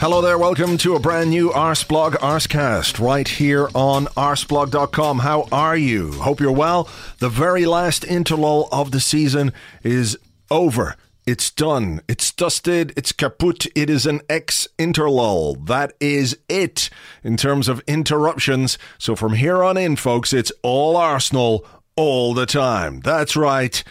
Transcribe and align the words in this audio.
Hello 0.00 0.22
there, 0.22 0.38
welcome 0.38 0.78
to 0.78 0.94
a 0.94 0.98
brand 0.98 1.28
new 1.28 1.50
Arseblog 1.50 2.12
Arsecast 2.12 2.98
right 3.06 3.28
here 3.28 3.68
on 3.74 4.06
arseblog.com. 4.06 5.18
How 5.18 5.46
are 5.52 5.76
you? 5.76 6.12
Hope 6.12 6.40
you're 6.40 6.50
well. 6.50 6.88
The 7.18 7.28
very 7.28 7.66
last 7.66 8.04
interlull 8.04 8.66
of 8.72 8.92
the 8.92 9.00
season 9.00 9.52
is 9.82 10.16
over. 10.50 10.96
It's 11.26 11.50
done. 11.50 12.00
It's 12.08 12.32
dusted. 12.32 12.94
It's 12.96 13.12
kaput. 13.12 13.66
It 13.76 13.90
is 13.90 14.06
an 14.06 14.22
ex 14.26 14.66
interlull. 14.78 15.66
That 15.66 15.92
is 16.00 16.38
it 16.48 16.88
in 17.22 17.36
terms 17.36 17.68
of 17.68 17.82
interruptions. 17.86 18.78
So 18.96 19.14
from 19.14 19.34
here 19.34 19.62
on 19.62 19.76
in, 19.76 19.96
folks, 19.96 20.32
it's 20.32 20.50
all 20.62 20.96
Arsenal 20.96 21.66
all 21.94 22.32
the 22.32 22.46
time. 22.46 23.00
That's 23.00 23.36
right. 23.36 23.84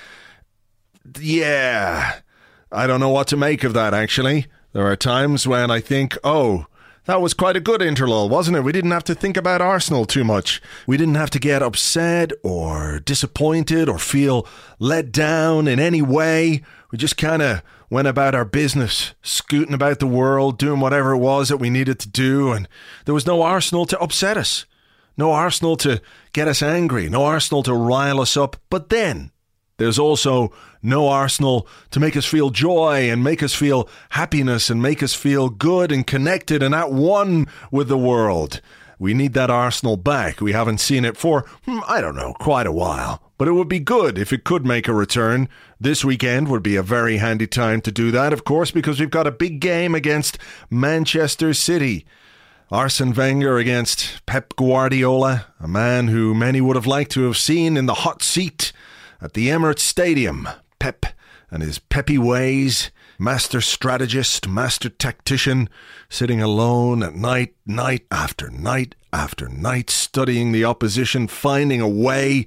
Yeah. 1.20 2.22
I 2.72 2.88
don't 2.88 3.00
know 3.00 3.10
what 3.10 3.28
to 3.28 3.38
make 3.38 3.64
of 3.64 3.74
that, 3.76 3.94
actually. 3.94 4.48
There 4.72 4.86
are 4.86 4.96
times 4.96 5.48
when 5.48 5.72
I 5.72 5.80
think, 5.80 6.16
oh, 6.24 6.68
that 7.06 7.22
was 7.22 7.34
quite 7.34 7.58
a 7.58 7.60
good 7.60 7.82
interlull, 7.82 8.30
wasn't 8.30 8.58
it? 8.58 8.64
We 8.64 8.72
didn't 8.72 8.92
have 8.92 9.04
to 9.06 9.16
think 9.16 9.36
about 9.36 9.62
Arsenal 9.62 10.06
too 10.06 10.24
much. 10.24 10.62
We 10.86 10.96
didn't 10.96 11.16
have 11.16 11.32
to 11.32 11.40
get 11.40 11.64
upset 11.64 12.32
or 12.44 13.00
disappointed 13.00 13.90
or 13.90 13.98
feel 13.98 14.48
let 14.78 15.12
down 15.12 15.68
in 15.68 15.80
any 15.80 16.04
way. 16.04 16.62
We 16.92 17.00
just 17.00 17.18
kind 17.18 17.42
of 17.42 17.64
went 17.90 18.08
about 18.08 18.36
our 18.36 18.46
business, 18.46 19.16
scooting 19.24 19.74
about 19.74 19.98
the 19.98 20.06
world, 20.06 20.60
doing 20.60 20.80
whatever 20.80 21.14
it 21.14 21.18
was 21.18 21.50
that 21.50 21.58
we 21.58 21.72
needed 21.72 21.98
to 22.02 22.10
do, 22.10 22.52
and 22.52 22.68
there 23.06 23.16
was 23.16 23.26
no 23.26 23.42
Arsenal 23.42 23.88
to 23.88 24.00
upset 24.00 24.38
us. 24.38 24.68
No 25.18 25.32
Arsenal 25.32 25.78
to 25.78 26.00
get 26.32 26.48
us 26.48 26.62
angry, 26.62 27.10
no 27.10 27.24
Arsenal 27.26 27.64
to 27.64 27.74
rile 27.74 28.22
us 28.22 28.38
up. 28.38 28.56
But 28.70 28.90
then, 28.90 29.32
there's 29.80 29.98
also 29.98 30.54
no 30.84 31.08
Arsenal 31.08 31.68
to 31.92 32.00
make 32.00 32.16
us 32.16 32.26
feel 32.26 32.52
joy 32.52 33.10
and 33.10 33.24
make 33.24 33.42
us 33.42 33.54
feel 33.56 33.90
happiness 34.10 34.70
and 34.70 34.82
make 34.82 35.02
us 35.02 35.14
feel 35.14 35.50
good 35.50 35.92
and 35.92 36.06
connected 36.06 36.62
and 36.62 36.76
at 36.76 36.92
one 36.92 37.48
with 37.72 37.88
the 37.88 37.98
world. 37.98 38.62
We 39.00 39.14
need 39.14 39.34
that 39.34 39.50
Arsenal 39.50 39.96
back. 39.96 40.42
We 40.42 40.52
haven't 40.52 40.80
seen 40.80 41.06
it 41.06 41.16
for, 41.16 41.46
hmm, 41.64 41.80
I 41.88 42.02
don't 42.02 42.16
know, 42.16 42.34
quite 42.34 42.68
a 42.68 42.72
while. 42.72 43.24
But 43.38 43.48
it 43.48 43.54
would 43.54 43.70
be 43.70 43.80
good 43.80 44.18
if 44.18 44.34
it 44.34 44.44
could 44.44 44.66
make 44.66 44.90
a 44.90 44.94
return. 44.94 45.48
This 45.80 46.04
weekend 46.04 46.50
would 46.50 46.62
be 46.62 46.76
a 46.76 46.84
very 46.84 47.18
handy 47.18 47.48
time 47.48 47.80
to 47.82 47.92
do 47.92 48.12
that, 48.12 48.34
of 48.34 48.44
course, 48.44 48.72
because 48.72 49.00
we've 49.00 49.10
got 49.10 49.28
a 49.28 49.32
big 49.32 49.62
game 49.62 49.96
against 49.96 50.38
Manchester 50.70 51.54
City. 51.54 52.06
Arsene 52.72 53.14
Wenger 53.14 53.58
against 53.58 54.24
Pep 54.26 54.56
Guardiola, 54.58 55.48
a 55.60 55.68
man 55.68 56.10
who 56.10 56.36
many 56.36 56.60
would 56.60 56.76
have 56.76 56.86
liked 56.86 57.12
to 57.14 57.24
have 57.24 57.38
seen 57.38 57.78
in 57.78 57.86
the 57.86 57.96
hot 57.96 58.22
seat 58.22 58.74
at 59.22 59.34
the 59.34 59.48
Emirates 59.50 59.80
Stadium, 59.80 60.48
Pep 60.80 61.06
and 61.52 61.62
his 61.62 61.80
peppy 61.80 62.18
ways, 62.18 62.92
master 63.18 63.60
strategist, 63.60 64.48
master 64.48 64.90
tactician, 64.90 65.70
sitting 66.10 66.42
alone 66.42 67.04
at 67.04 67.16
night, 67.16 67.56
night 67.66 68.06
after 68.12 68.50
night 68.50 68.96
after 69.12 69.50
night, 69.50 69.90
studying 69.90 70.52
the 70.52 70.64
opposition, 70.64 71.28
finding 71.28 71.82
a 71.82 71.90
way 71.90 72.46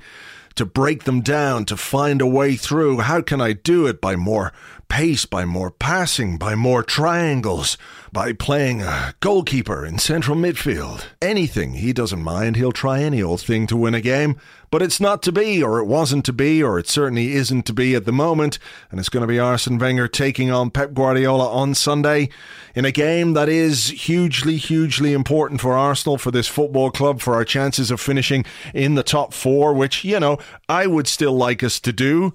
to 0.55 0.65
break 0.65 1.05
them 1.05 1.21
down, 1.21 1.65
to 1.65 1.77
find 1.77 2.21
a 2.21 2.27
way 2.27 2.55
through. 2.57 3.01
How 3.01 3.21
can 3.21 3.41
I 3.41 3.53
do 3.53 3.87
it? 3.87 4.01
By 4.01 4.17
more 4.17 4.53
pace, 4.89 5.27
by 5.27 5.45
more 5.45 5.71
passing, 5.71 6.37
by 6.37 6.55
more 6.55 6.83
triangles, 6.83 7.77
by 8.13 8.31
playing 8.31 8.83
a 8.83 9.15
goalkeeper 9.21 9.87
in 9.87 9.99
central 9.99 10.37
midfield. 10.37 11.07
Anything. 11.23 11.73
He 11.73 11.95
doesn't 11.95 12.23
mind. 12.23 12.57
He'll 12.57 12.71
try 12.71 13.01
any 13.01 13.23
old 13.23 13.41
thing 13.41 13.67
to 13.69 13.77
win 13.77 13.95
a 13.95 14.03
game. 14.03 14.39
But 14.71 14.83
it's 14.83 15.01
not 15.01 15.23
to 15.23 15.33
be, 15.33 15.63
or 15.63 15.79
it 15.79 15.87
wasn't 15.87 16.27
to 16.27 16.33
be, 16.33 16.63
or 16.63 16.79
it 16.79 16.89
certainly 16.89 17.33
isn't 17.33 17.65
to 17.67 17.73
be 17.73 17.95
at 17.95 18.05
the 18.05 18.13
moment. 18.13 18.59
And 18.91 19.01
it's 19.01 19.09
going 19.09 19.23
to 19.23 19.27
be 19.27 19.39
Arsene 19.39 19.79
Wenger 19.79 20.09
taking 20.09 20.51
on 20.51 20.71
Pep 20.71 20.93
Guardiola 20.93 21.51
on 21.51 21.75
Sunday 21.75 22.29
in 22.75 22.85
a 22.85 22.93
game 22.93 23.33
that 23.33 23.49
is 23.49 23.89
hugely, 23.89 24.57
hugely 24.59 25.15
important 25.15 25.63
for 25.63 25.73
Arsenal, 25.73 26.19
for 26.19 26.31
this 26.31 26.49
football 26.49 26.91
club, 26.91 27.23
for 27.23 27.35
our 27.35 27.47
chances 27.47 27.91
of 27.91 27.99
finishing 27.99 28.45
in 28.75 28.95
the 28.95 29.03
top 29.03 29.33
four, 29.33 29.73
which, 29.73 30.05
you 30.05 30.21
know, 30.21 30.39
I 30.69 30.87
would 30.87 31.07
still 31.07 31.35
like 31.35 31.63
us 31.63 31.81
to 31.81 31.93
do. 31.93 32.35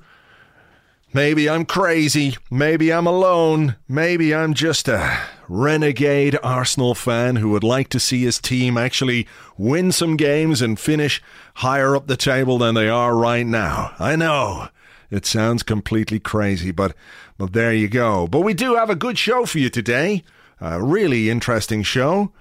Maybe 1.17 1.49
I'm 1.49 1.65
crazy. 1.65 2.37
Maybe 2.51 2.93
I'm 2.93 3.07
alone. 3.07 3.75
Maybe 3.87 4.35
I'm 4.35 4.53
just 4.53 4.87
a 4.87 5.19
renegade 5.49 6.37
Arsenal 6.43 6.93
fan 6.93 7.37
who 7.37 7.49
would 7.49 7.63
like 7.63 7.89
to 7.89 7.99
see 7.99 8.21
his 8.21 8.37
team 8.37 8.77
actually 8.77 9.27
win 9.57 9.91
some 9.91 10.15
games 10.15 10.61
and 10.61 10.79
finish 10.79 11.19
higher 11.55 11.95
up 11.95 12.05
the 12.05 12.17
table 12.17 12.59
than 12.59 12.75
they 12.75 12.87
are 12.87 13.15
right 13.15 13.47
now. 13.47 13.95
I 13.97 14.15
know. 14.15 14.67
It 15.09 15.25
sounds 15.25 15.63
completely 15.63 16.19
crazy, 16.19 16.69
but 16.69 16.95
but 17.39 17.53
there 17.53 17.73
you 17.73 17.87
go. 17.87 18.27
But 18.27 18.41
we 18.41 18.53
do 18.53 18.75
have 18.75 18.91
a 18.91 18.95
good 18.95 19.17
show 19.17 19.47
for 19.47 19.57
you 19.57 19.71
today. 19.71 20.23
A 20.61 20.83
really 20.83 21.31
interesting 21.31 21.81
show. 21.81 22.31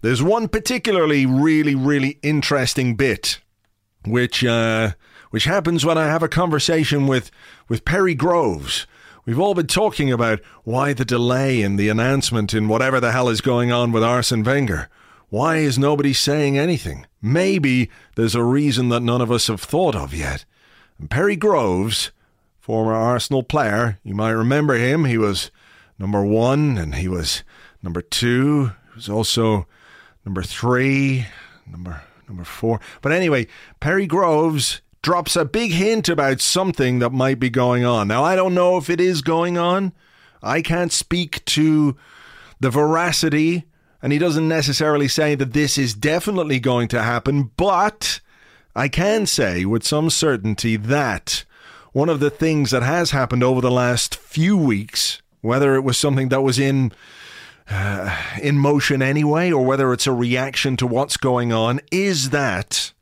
There's 0.00 0.24
one 0.24 0.48
particularly 0.48 1.24
really 1.24 1.76
really 1.76 2.18
interesting 2.20 2.96
bit 2.96 3.38
which 4.04 4.44
uh 4.44 4.90
which 5.34 5.46
happens 5.46 5.84
when 5.84 5.98
I 5.98 6.06
have 6.06 6.22
a 6.22 6.28
conversation 6.28 7.08
with, 7.08 7.32
with 7.66 7.84
Perry 7.84 8.14
Groves. 8.14 8.86
We've 9.26 9.40
all 9.40 9.52
been 9.52 9.66
talking 9.66 10.12
about 10.12 10.38
why 10.62 10.92
the 10.92 11.04
delay 11.04 11.60
in 11.60 11.74
the 11.74 11.88
announcement 11.88 12.54
in 12.54 12.68
whatever 12.68 13.00
the 13.00 13.10
hell 13.10 13.28
is 13.28 13.40
going 13.40 13.72
on 13.72 13.90
with 13.90 14.04
Arsene 14.04 14.44
Wenger. 14.44 14.88
Why 15.30 15.56
is 15.56 15.76
nobody 15.76 16.12
saying 16.12 16.56
anything? 16.56 17.06
Maybe 17.20 17.90
there's 18.14 18.36
a 18.36 18.44
reason 18.44 18.90
that 18.90 19.00
none 19.00 19.20
of 19.20 19.32
us 19.32 19.48
have 19.48 19.60
thought 19.60 19.96
of 19.96 20.14
yet. 20.14 20.44
And 21.00 21.10
Perry 21.10 21.34
Groves, 21.34 22.12
former 22.60 22.94
Arsenal 22.94 23.42
player, 23.42 23.98
you 24.04 24.14
might 24.14 24.30
remember 24.30 24.74
him. 24.74 25.04
He 25.04 25.18
was 25.18 25.50
number 25.98 26.24
one 26.24 26.78
and 26.78 26.94
he 26.94 27.08
was 27.08 27.42
number 27.82 28.02
two. 28.02 28.66
He 28.66 28.94
was 28.94 29.08
also 29.08 29.66
number 30.24 30.44
three, 30.44 31.26
number 31.68 32.04
number 32.28 32.44
four. 32.44 32.78
But 33.02 33.10
anyway, 33.10 33.48
Perry 33.80 34.06
Groves 34.06 34.80
drops 35.04 35.36
a 35.36 35.44
big 35.44 35.70
hint 35.70 36.08
about 36.08 36.40
something 36.40 36.98
that 36.98 37.12
might 37.12 37.38
be 37.38 37.50
going 37.50 37.84
on. 37.84 38.08
Now, 38.08 38.24
I 38.24 38.34
don't 38.34 38.54
know 38.54 38.78
if 38.78 38.88
it 38.88 39.02
is 39.02 39.20
going 39.20 39.58
on. 39.58 39.92
I 40.42 40.62
can't 40.62 40.90
speak 40.90 41.44
to 41.44 41.94
the 42.58 42.70
veracity, 42.70 43.64
and 44.00 44.14
he 44.14 44.18
doesn't 44.18 44.48
necessarily 44.48 45.06
say 45.06 45.34
that 45.34 45.52
this 45.52 45.76
is 45.76 45.92
definitely 45.92 46.58
going 46.58 46.88
to 46.88 47.02
happen, 47.02 47.50
but 47.58 48.20
I 48.74 48.88
can 48.88 49.26
say 49.26 49.66
with 49.66 49.84
some 49.84 50.08
certainty 50.08 50.76
that 50.76 51.44
one 51.92 52.08
of 52.08 52.20
the 52.20 52.30
things 52.30 52.70
that 52.70 52.82
has 52.82 53.10
happened 53.10 53.44
over 53.44 53.60
the 53.60 53.70
last 53.70 54.16
few 54.16 54.56
weeks, 54.56 55.20
whether 55.42 55.74
it 55.74 55.82
was 55.82 55.98
something 55.98 56.30
that 56.30 56.40
was 56.40 56.58
in 56.58 56.92
uh, 57.68 58.16
in 58.42 58.58
motion 58.58 59.02
anyway, 59.02 59.52
or 59.52 59.64
whether 59.64 59.92
it's 59.92 60.06
a 60.06 60.12
reaction 60.12 60.78
to 60.78 60.86
what's 60.86 61.18
going 61.18 61.52
on, 61.52 61.80
is 61.92 62.30
that 62.30 62.92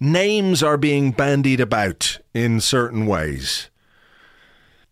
names 0.00 0.62
are 0.62 0.78
being 0.78 1.12
bandied 1.12 1.60
about 1.60 2.18
in 2.34 2.60
certain 2.60 3.06
ways. 3.06 3.68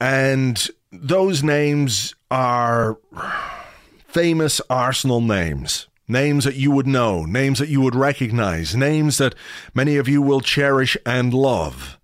And 0.00 0.68
those 0.92 1.42
names 1.42 2.14
are 2.30 2.98
famous 4.06 4.60
Arsenal 4.70 5.20
names. 5.20 5.86
Names 6.10 6.44
that 6.44 6.54
you 6.54 6.70
would 6.70 6.86
know, 6.86 7.26
names 7.26 7.58
that 7.58 7.68
you 7.68 7.82
would 7.82 7.94
recognize, 7.94 8.74
names 8.74 9.18
that 9.18 9.34
many 9.74 9.96
of 9.96 10.08
you 10.08 10.22
will 10.22 10.40
cherish 10.40 10.96
and 11.04 11.34
love. 11.34 11.98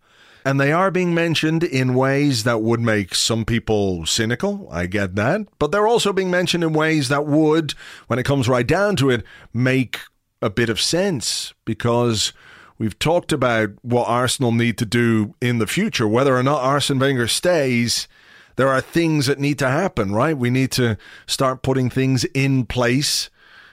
And 0.45 0.61
they 0.61 0.73
are 0.73 0.91
being 0.91 1.15
mentioned 1.15 1.65
in 1.65 1.95
ways 1.95 2.45
that 2.45 2.61
would 2.61 2.81
make 2.81 3.15
some 3.15 3.47
people 3.47 4.05
cynical. 4.05 4.69
I 4.71 4.85
get 4.85 5.15
that. 5.15 5.47
But 5.59 5.73
they're 5.73 5.87
also 5.87 6.13
being 6.13 6.31
mentioned 6.31 6.63
in 6.63 6.75
ways 6.75 7.09
that 7.09 7.25
would, 7.25 7.73
when 8.09 8.19
it 8.19 8.27
comes 8.27 8.47
right 8.47 8.67
down 8.67 8.97
to 8.97 9.09
it, 9.09 9.25
make 9.55 10.01
a 10.43 10.51
bit 10.51 10.69
of 10.69 10.83
sense 10.83 11.55
because 11.65 12.35
we've 12.79 12.99
talked 12.99 13.33
about 13.33 13.71
what 13.83 14.09
Arsenal 14.09 14.53
need 14.53 14.79
to 14.79 14.87
do 14.87 15.35
in 15.41 15.59
the 15.59 15.67
future. 15.67 16.09
Whether 16.09 16.37
or 16.37 16.43
not 16.43 16.63
Arsene 16.63 16.99
Wenger 16.99 17.29
stays, 17.29 18.09
there 18.57 18.69
are 18.69 18.81
things 18.81 19.27
that 19.27 19.39
need 19.39 19.59
to 19.59 19.69
happen, 19.69 20.13
right? 20.13 20.37
We 20.37 20.51
need 20.51 20.71
to 20.73 20.97
start 21.27 21.63
putting 21.63 21.91
things 21.91 22.25
in 22.35 22.67
place 22.67 23.31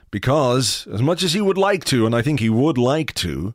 because, 0.09 0.88
as 0.92 1.01
much 1.01 1.24
as 1.24 1.33
he 1.33 1.42
would 1.42 1.57
like 1.57 1.86
to, 1.86 2.06
and 2.06 2.15
I 2.15 2.21
think 2.21 2.39
he 2.39 2.50
would 2.50 2.77
like 2.77 3.13
to, 3.15 3.53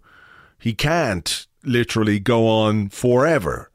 he 0.59 0.73
can't 0.73 1.47
literally 1.65 2.19
go 2.19 2.49
on 2.49 2.89
forever, 2.89 3.71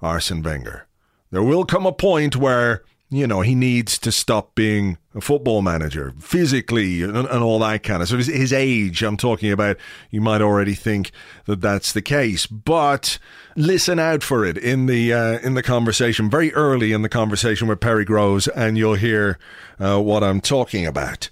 Arsene 0.00 0.42
Wenger. 0.42 0.86
There 1.30 1.42
will 1.42 1.64
come 1.64 1.86
a 1.86 1.92
point 1.92 2.36
where 2.36 2.84
you 3.12 3.26
know, 3.26 3.42
he 3.42 3.54
needs 3.54 3.98
to 3.98 4.10
stop 4.10 4.54
being 4.54 4.96
a 5.14 5.20
football 5.20 5.60
manager 5.60 6.14
physically 6.18 7.02
and, 7.02 7.14
and 7.14 7.42
all 7.42 7.58
that 7.58 7.82
kind 7.82 8.00
of 8.00 8.08
stuff. 8.08 8.22
So 8.22 8.32
his, 8.32 8.40
his, 8.40 8.52
age, 8.54 9.02
I'm 9.02 9.18
talking 9.18 9.52
about, 9.52 9.76
you 10.10 10.22
might 10.22 10.40
already 10.40 10.72
think 10.72 11.10
that 11.44 11.60
that's 11.60 11.92
the 11.92 12.00
case. 12.00 12.46
But 12.46 13.18
listen 13.54 13.98
out 13.98 14.22
for 14.22 14.46
it 14.46 14.56
in 14.56 14.86
the 14.86 15.12
uh, 15.12 15.38
in 15.40 15.52
the 15.52 15.62
conversation, 15.62 16.30
very 16.30 16.54
early 16.54 16.92
in 16.92 17.02
the 17.02 17.10
conversation 17.10 17.68
with 17.68 17.80
Perry 17.80 18.06
Groves, 18.06 18.48
and 18.48 18.78
you'll 18.78 18.94
hear 18.94 19.38
uh, 19.78 20.00
what 20.00 20.24
I'm 20.24 20.40
talking 20.40 20.86
about. 20.86 21.28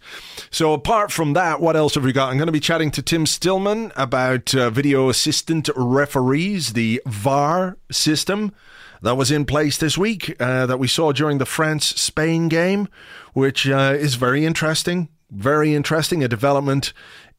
So 0.50 0.74
apart 0.74 1.10
from 1.10 1.32
that, 1.32 1.62
what 1.62 1.76
else 1.76 1.94
have 1.94 2.04
we 2.04 2.12
got? 2.12 2.30
I'm 2.30 2.36
going 2.36 2.44
to 2.46 2.52
be 2.52 2.60
chatting 2.60 2.90
to 2.90 3.02
Tim 3.02 3.24
Stillman 3.24 3.90
about 3.96 4.54
uh, 4.54 4.68
video 4.68 5.08
assistant 5.08 5.70
referees, 5.74 6.74
the 6.74 7.00
VAR 7.06 7.78
system 7.90 8.52
that 9.02 9.16
was 9.16 9.30
in 9.30 9.44
place 9.44 9.78
this 9.78 9.96
week 9.96 10.36
uh, 10.40 10.66
that 10.66 10.78
we 10.78 10.88
saw 10.88 11.12
during 11.12 11.38
the 11.38 11.46
France 11.46 11.86
Spain 11.86 12.48
game, 12.48 12.88
which 13.32 13.68
uh, 13.68 13.94
is 13.98 14.14
very 14.16 14.44
interesting. 14.44 15.08
Very 15.30 15.74
interesting. 15.74 16.22
A 16.22 16.28
development 16.28 16.92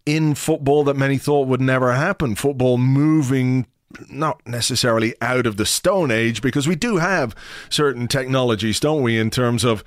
in 0.06 0.34
football 0.34 0.84
that 0.86 0.96
many 0.96 1.18
thought 1.18 1.48
would 1.48 1.62
never 1.62 1.94
happen. 1.94 2.36
Football 2.36 2.78
moving 2.78 3.68
not 4.10 4.42
necessarily 4.48 5.14
out 5.22 5.46
of 5.46 5.58
the 5.58 5.66
Stone 5.66 6.12
Age 6.12 6.42
because 6.42 6.68
we 6.68 6.76
do 6.76 6.98
have 6.98 7.36
certain 7.70 8.08
technologies, 8.08 8.80
don't 8.80 9.02
we, 9.02 9.18
in 9.18 9.30
terms 9.30 9.64
of. 9.64 9.84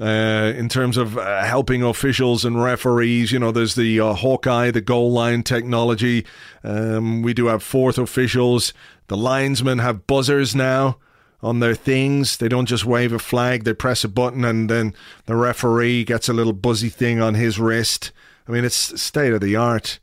Uh, 0.00 0.52
in 0.56 0.68
terms 0.68 0.96
of 0.96 1.18
uh, 1.18 1.42
helping 1.42 1.82
officials 1.82 2.44
and 2.44 2.62
referees, 2.62 3.32
you 3.32 3.38
know, 3.40 3.50
there's 3.50 3.74
the 3.74 3.98
uh, 3.98 4.12
Hawkeye, 4.12 4.70
the 4.70 4.80
goal 4.80 5.10
line 5.10 5.42
technology. 5.42 6.24
Um, 6.62 7.20
we 7.22 7.34
do 7.34 7.46
have 7.46 7.64
fourth 7.64 7.98
officials. 7.98 8.72
The 9.08 9.16
linesmen 9.16 9.80
have 9.80 10.06
buzzers 10.06 10.54
now 10.54 10.98
on 11.42 11.60
their 11.60 11.74
things. 11.74 12.36
They 12.36 12.48
don't 12.48 12.66
just 12.66 12.84
wave 12.84 13.12
a 13.12 13.18
flag, 13.18 13.64
they 13.64 13.74
press 13.74 14.04
a 14.04 14.08
button 14.08 14.44
and 14.44 14.68
then 14.68 14.94
the 15.26 15.36
referee 15.36 16.04
gets 16.04 16.28
a 16.28 16.32
little 16.32 16.52
buzzy 16.52 16.88
thing 16.88 17.20
on 17.20 17.34
his 17.34 17.58
wrist. 17.58 18.12
I 18.48 18.52
mean, 18.52 18.64
it's 18.64 19.00
state 19.00 19.32
of 19.32 19.40
the 19.40 19.56
art 19.56 19.98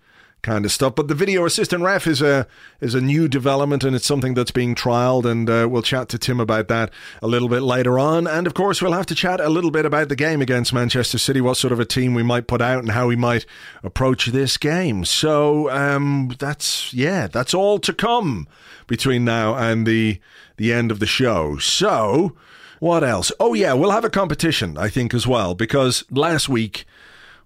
kind 0.45 0.63
of 0.63 0.71
stuff. 0.71 0.93
But 0.95 1.07
the 1.07 1.15
video 1.15 1.43
assistant 1.45 1.83
ref 1.83 2.05
is 2.05 2.21
a 2.21 2.47
is 2.79 2.93
a 2.93 3.01
new 3.01 3.27
development, 3.27 3.83
and 3.83 3.95
it's 3.95 4.05
something 4.05 4.35
that's 4.35 4.51
being 4.51 4.75
trialed. 4.75 5.25
And 5.25 5.49
uh, 5.49 5.67
we'll 5.69 5.81
chat 5.81 6.07
to 6.09 6.19
Tim 6.19 6.39
about 6.39 6.67
that 6.67 6.91
a 7.21 7.27
little 7.27 7.49
bit 7.49 7.63
later 7.63 7.97
on. 7.97 8.27
And 8.27 8.45
of 8.47 8.53
course, 8.53 8.81
we'll 8.81 8.93
have 8.93 9.07
to 9.07 9.15
chat 9.15 9.41
a 9.41 9.49
little 9.49 9.71
bit 9.71 9.85
about 9.85 10.07
the 10.07 10.15
game 10.15 10.41
against 10.41 10.71
Manchester 10.71 11.17
City, 11.17 11.41
what 11.41 11.57
sort 11.57 11.73
of 11.73 11.79
a 11.79 11.85
team 11.85 12.13
we 12.13 12.23
might 12.23 12.47
put 12.47 12.61
out, 12.61 12.79
and 12.79 12.91
how 12.91 13.07
we 13.07 13.15
might 13.15 13.45
approach 13.83 14.27
this 14.27 14.57
game. 14.57 15.03
So 15.03 15.69
um, 15.71 16.35
that's 16.37 16.93
yeah, 16.93 17.27
that's 17.27 17.53
all 17.53 17.79
to 17.79 17.93
come 17.93 18.47
between 18.87 19.25
now 19.25 19.55
and 19.55 19.87
the 19.87 20.19
the 20.57 20.73
end 20.73 20.91
of 20.91 20.99
the 20.99 21.05
show. 21.07 21.57
So. 21.57 22.35
What 22.79 23.05
else? 23.05 23.31
Oh, 23.39 23.53
yeah, 23.53 23.71
we'll 23.73 23.91
have 23.91 24.03
a 24.03 24.09
competition, 24.09 24.77
I 24.77 24.89
think, 24.89 25.13
as 25.13 25.25
well, 25.25 25.55
because 25.55 26.03
last 26.11 26.49
week 26.49 26.85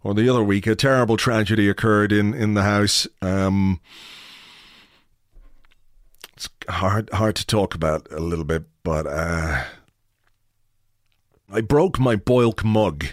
or 0.04 0.14
the 0.14 0.28
other 0.28 0.44
week, 0.44 0.66
a 0.66 0.76
terrible 0.76 1.18
tragedy 1.18 1.70
occurred 1.70 2.12
in 2.12 2.34
in 2.34 2.56
the 2.56 2.64
house. 2.64 3.08
Um, 3.22 3.80
it's 6.36 6.50
hard 6.68 7.10
hard 7.12 7.36
to 7.36 7.46
talk 7.46 7.76
about 7.76 8.08
a 8.12 8.20
little 8.20 8.46
bit, 8.46 8.64
but 8.84 9.06
uh, 9.06 9.66
I 11.52 11.62
broke 11.62 12.00
my 12.00 12.16
Boilk 12.16 12.64
mug. 12.64 13.06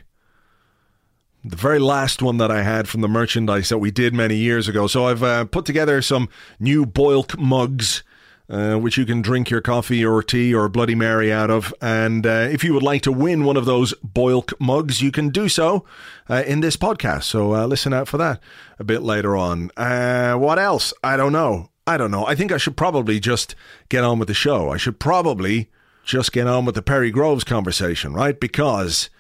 The 1.45 1.57
very 1.57 1.79
last 1.79 2.23
one 2.23 2.39
that 2.39 2.51
I 2.51 2.63
had 2.63 2.89
from 2.89 3.03
the 3.03 3.09
merchandise 3.09 3.69
that 3.69 3.79
we 3.79 3.91
did 3.91 4.15
many 4.15 4.37
years 4.37 4.67
ago. 4.67 4.89
So 4.89 5.07
I've 5.07 5.23
uh, 5.23 5.45
put 5.45 5.65
together 5.65 6.03
some 6.03 6.29
new 6.59 6.87
Boilk 6.87 7.39
mugs 7.39 8.03
uh, 8.49 8.77
which 8.77 8.97
you 8.97 9.05
can 9.05 9.23
drink 9.23 9.51
your 9.51 9.61
coffee 9.61 10.05
or 10.05 10.23
tea 10.23 10.55
or 10.55 10.69
Bloody 10.69 10.95
Mary 10.95 11.33
out 11.33 11.51
of. 11.51 11.75
And 11.81 12.27
uh, 12.27 12.49
if 12.51 12.63
you 12.63 12.73
would 12.75 12.83
like 12.83 13.03
to 13.03 13.13
win 13.13 13.45
one 13.45 13.57
of 13.57 13.65
those 13.65 13.95
Boilk 14.05 14.53
mugs, 14.61 15.03
you 15.03 15.11
can 15.11 15.31
do 15.31 15.49
so 15.49 15.85
uh, 16.29 16.43
in 16.47 16.61
this 16.61 16.77
podcast. 16.77 17.25
So 17.25 17.55
uh, 17.55 17.67
listen 17.67 17.93
out 17.93 18.09
for 18.09 18.19
that 18.19 18.41
a 18.79 18.85
bit 18.85 19.03
later 19.03 19.37
on. 19.37 19.71
Uh, 19.77 20.35
what 20.35 20.59
else? 20.59 20.93
I 21.03 21.17
don't 21.17 21.33
know. 21.33 21.71
I 21.87 21.97
don't 21.97 22.11
know. 22.11 22.27
I 22.27 22.35
think 22.35 22.51
I 22.51 22.57
should 22.57 22.77
probably 22.77 23.21
just 23.21 23.55
get 23.89 24.05
on 24.05 24.19
with 24.19 24.29
the 24.29 24.35
show. 24.35 24.71
I 24.71 24.77
should 24.77 24.99
probably 24.99 25.71
just 26.05 26.33
get 26.33 26.47
on 26.47 26.65
with 26.65 26.75
the 26.75 26.83
Perry 26.83 27.11
Groves 27.11 27.45
conversation, 27.45 28.13
right? 28.13 28.39
Because 28.39 29.11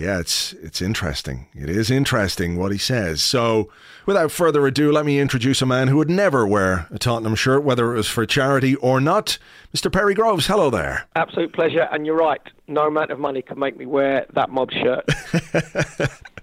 yeah, 0.00 0.18
it's 0.18 0.54
it's 0.54 0.80
interesting. 0.80 1.46
It 1.54 1.68
is 1.68 1.90
interesting 1.90 2.56
what 2.56 2.72
he 2.72 2.78
says. 2.78 3.22
So, 3.22 3.68
without 4.06 4.32
further 4.32 4.66
ado, 4.66 4.90
let 4.90 5.04
me 5.04 5.20
introduce 5.20 5.60
a 5.60 5.66
man 5.66 5.88
who 5.88 5.98
would 5.98 6.08
never 6.08 6.46
wear 6.46 6.88
a 6.90 6.98
Tottenham 6.98 7.34
shirt, 7.34 7.64
whether 7.64 7.92
it 7.92 7.96
was 7.96 8.08
for 8.08 8.24
charity 8.24 8.76
or 8.76 8.98
not. 8.98 9.36
Mr. 9.76 9.92
Perry 9.92 10.14
Groves, 10.14 10.46
hello 10.46 10.70
there. 10.70 11.06
Absolute 11.16 11.52
pleasure, 11.52 11.86
and 11.92 12.06
you're 12.06 12.16
right. 12.16 12.40
No 12.66 12.86
amount 12.86 13.10
of 13.10 13.18
money 13.18 13.42
can 13.42 13.58
make 13.58 13.76
me 13.76 13.84
wear 13.84 14.24
that 14.32 14.48
mob 14.48 14.70
shirt. 14.70 15.04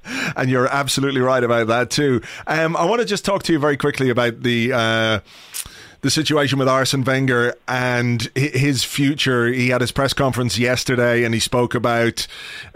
and 0.36 0.51
you're 0.51 0.68
absolutely 0.68 1.21
right 1.21 1.44
about 1.44 1.65
that 1.65 1.89
too. 1.89 2.21
Um, 2.45 2.77
I 2.77 2.86
want 2.86 3.01
to 3.01 3.07
just 3.07 3.25
talk 3.25 3.42
to 3.44 3.54
you 3.54 3.59
very 3.59 3.77
quickly 3.77 4.12
about 4.12 4.44
the. 4.44 4.74
Uh, 4.74 5.19
the 6.01 6.09
situation 6.09 6.59
with 6.59 6.67
Arsene 6.67 7.03
Wenger 7.03 7.55
and 7.67 8.21
his 8.35 8.83
future. 8.83 9.47
He 9.47 9.69
had 9.69 9.81
his 9.81 9.91
press 9.91 10.13
conference 10.13 10.57
yesterday, 10.57 11.23
and 11.23 11.33
he 11.33 11.39
spoke 11.39 11.73
about. 11.75 12.27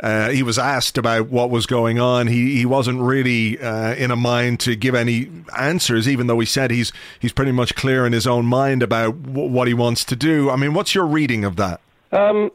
Uh, 0.01 0.29
he 0.29 0.43
was 0.43 0.57
asked 0.57 0.97
about 0.97 1.27
what 1.27 1.49
was 1.49 1.65
going 1.65 1.99
on. 1.99 2.27
He 2.27 2.57
he 2.57 2.65
wasn't 2.65 3.01
really 3.01 3.59
uh, 3.59 3.93
in 3.95 4.11
a 4.11 4.15
mind 4.15 4.59
to 4.61 4.75
give 4.75 4.95
any 4.95 5.29
answers, 5.57 6.07
even 6.07 6.27
though 6.27 6.39
he 6.39 6.45
said 6.45 6.71
he's 6.71 6.91
he's 7.19 7.31
pretty 7.31 7.51
much 7.51 7.75
clear 7.75 8.05
in 8.05 8.13
his 8.13 8.25
own 8.25 8.45
mind 8.45 8.83
about 8.83 9.21
w- 9.23 9.49
what 9.49 9.67
he 9.67 9.73
wants 9.73 10.03
to 10.05 10.15
do. 10.15 10.49
I 10.49 10.55
mean, 10.55 10.73
what's 10.73 10.95
your 10.95 11.05
reading 11.05 11.45
of 11.45 11.55
that? 11.57 11.81
Um, 12.11 12.51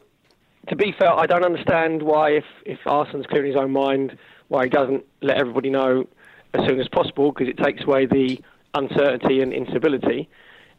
to 0.69 0.77
be 0.77 0.93
fair, 0.99 1.13
I 1.13 1.27
don't 1.27 1.45
understand 1.45 2.03
why, 2.03 2.31
if 2.31 2.45
if 2.65 2.79
Arsene's 2.87 3.27
clear 3.27 3.45
in 3.45 3.53
his 3.53 3.61
own 3.61 3.73
mind, 3.73 4.19
why 4.49 4.65
he 4.65 4.71
doesn't 4.71 5.05
let 5.23 5.39
everybody 5.39 5.71
know 5.71 6.07
as 6.55 6.67
soon 6.67 6.81
as 6.81 6.89
possible, 6.89 7.33
because 7.33 7.49
it 7.49 7.57
takes 7.57 7.85
away 7.85 8.07
the 8.07 8.41
uncertainty 8.75 9.41
and 9.41 9.53
instability. 9.53 10.29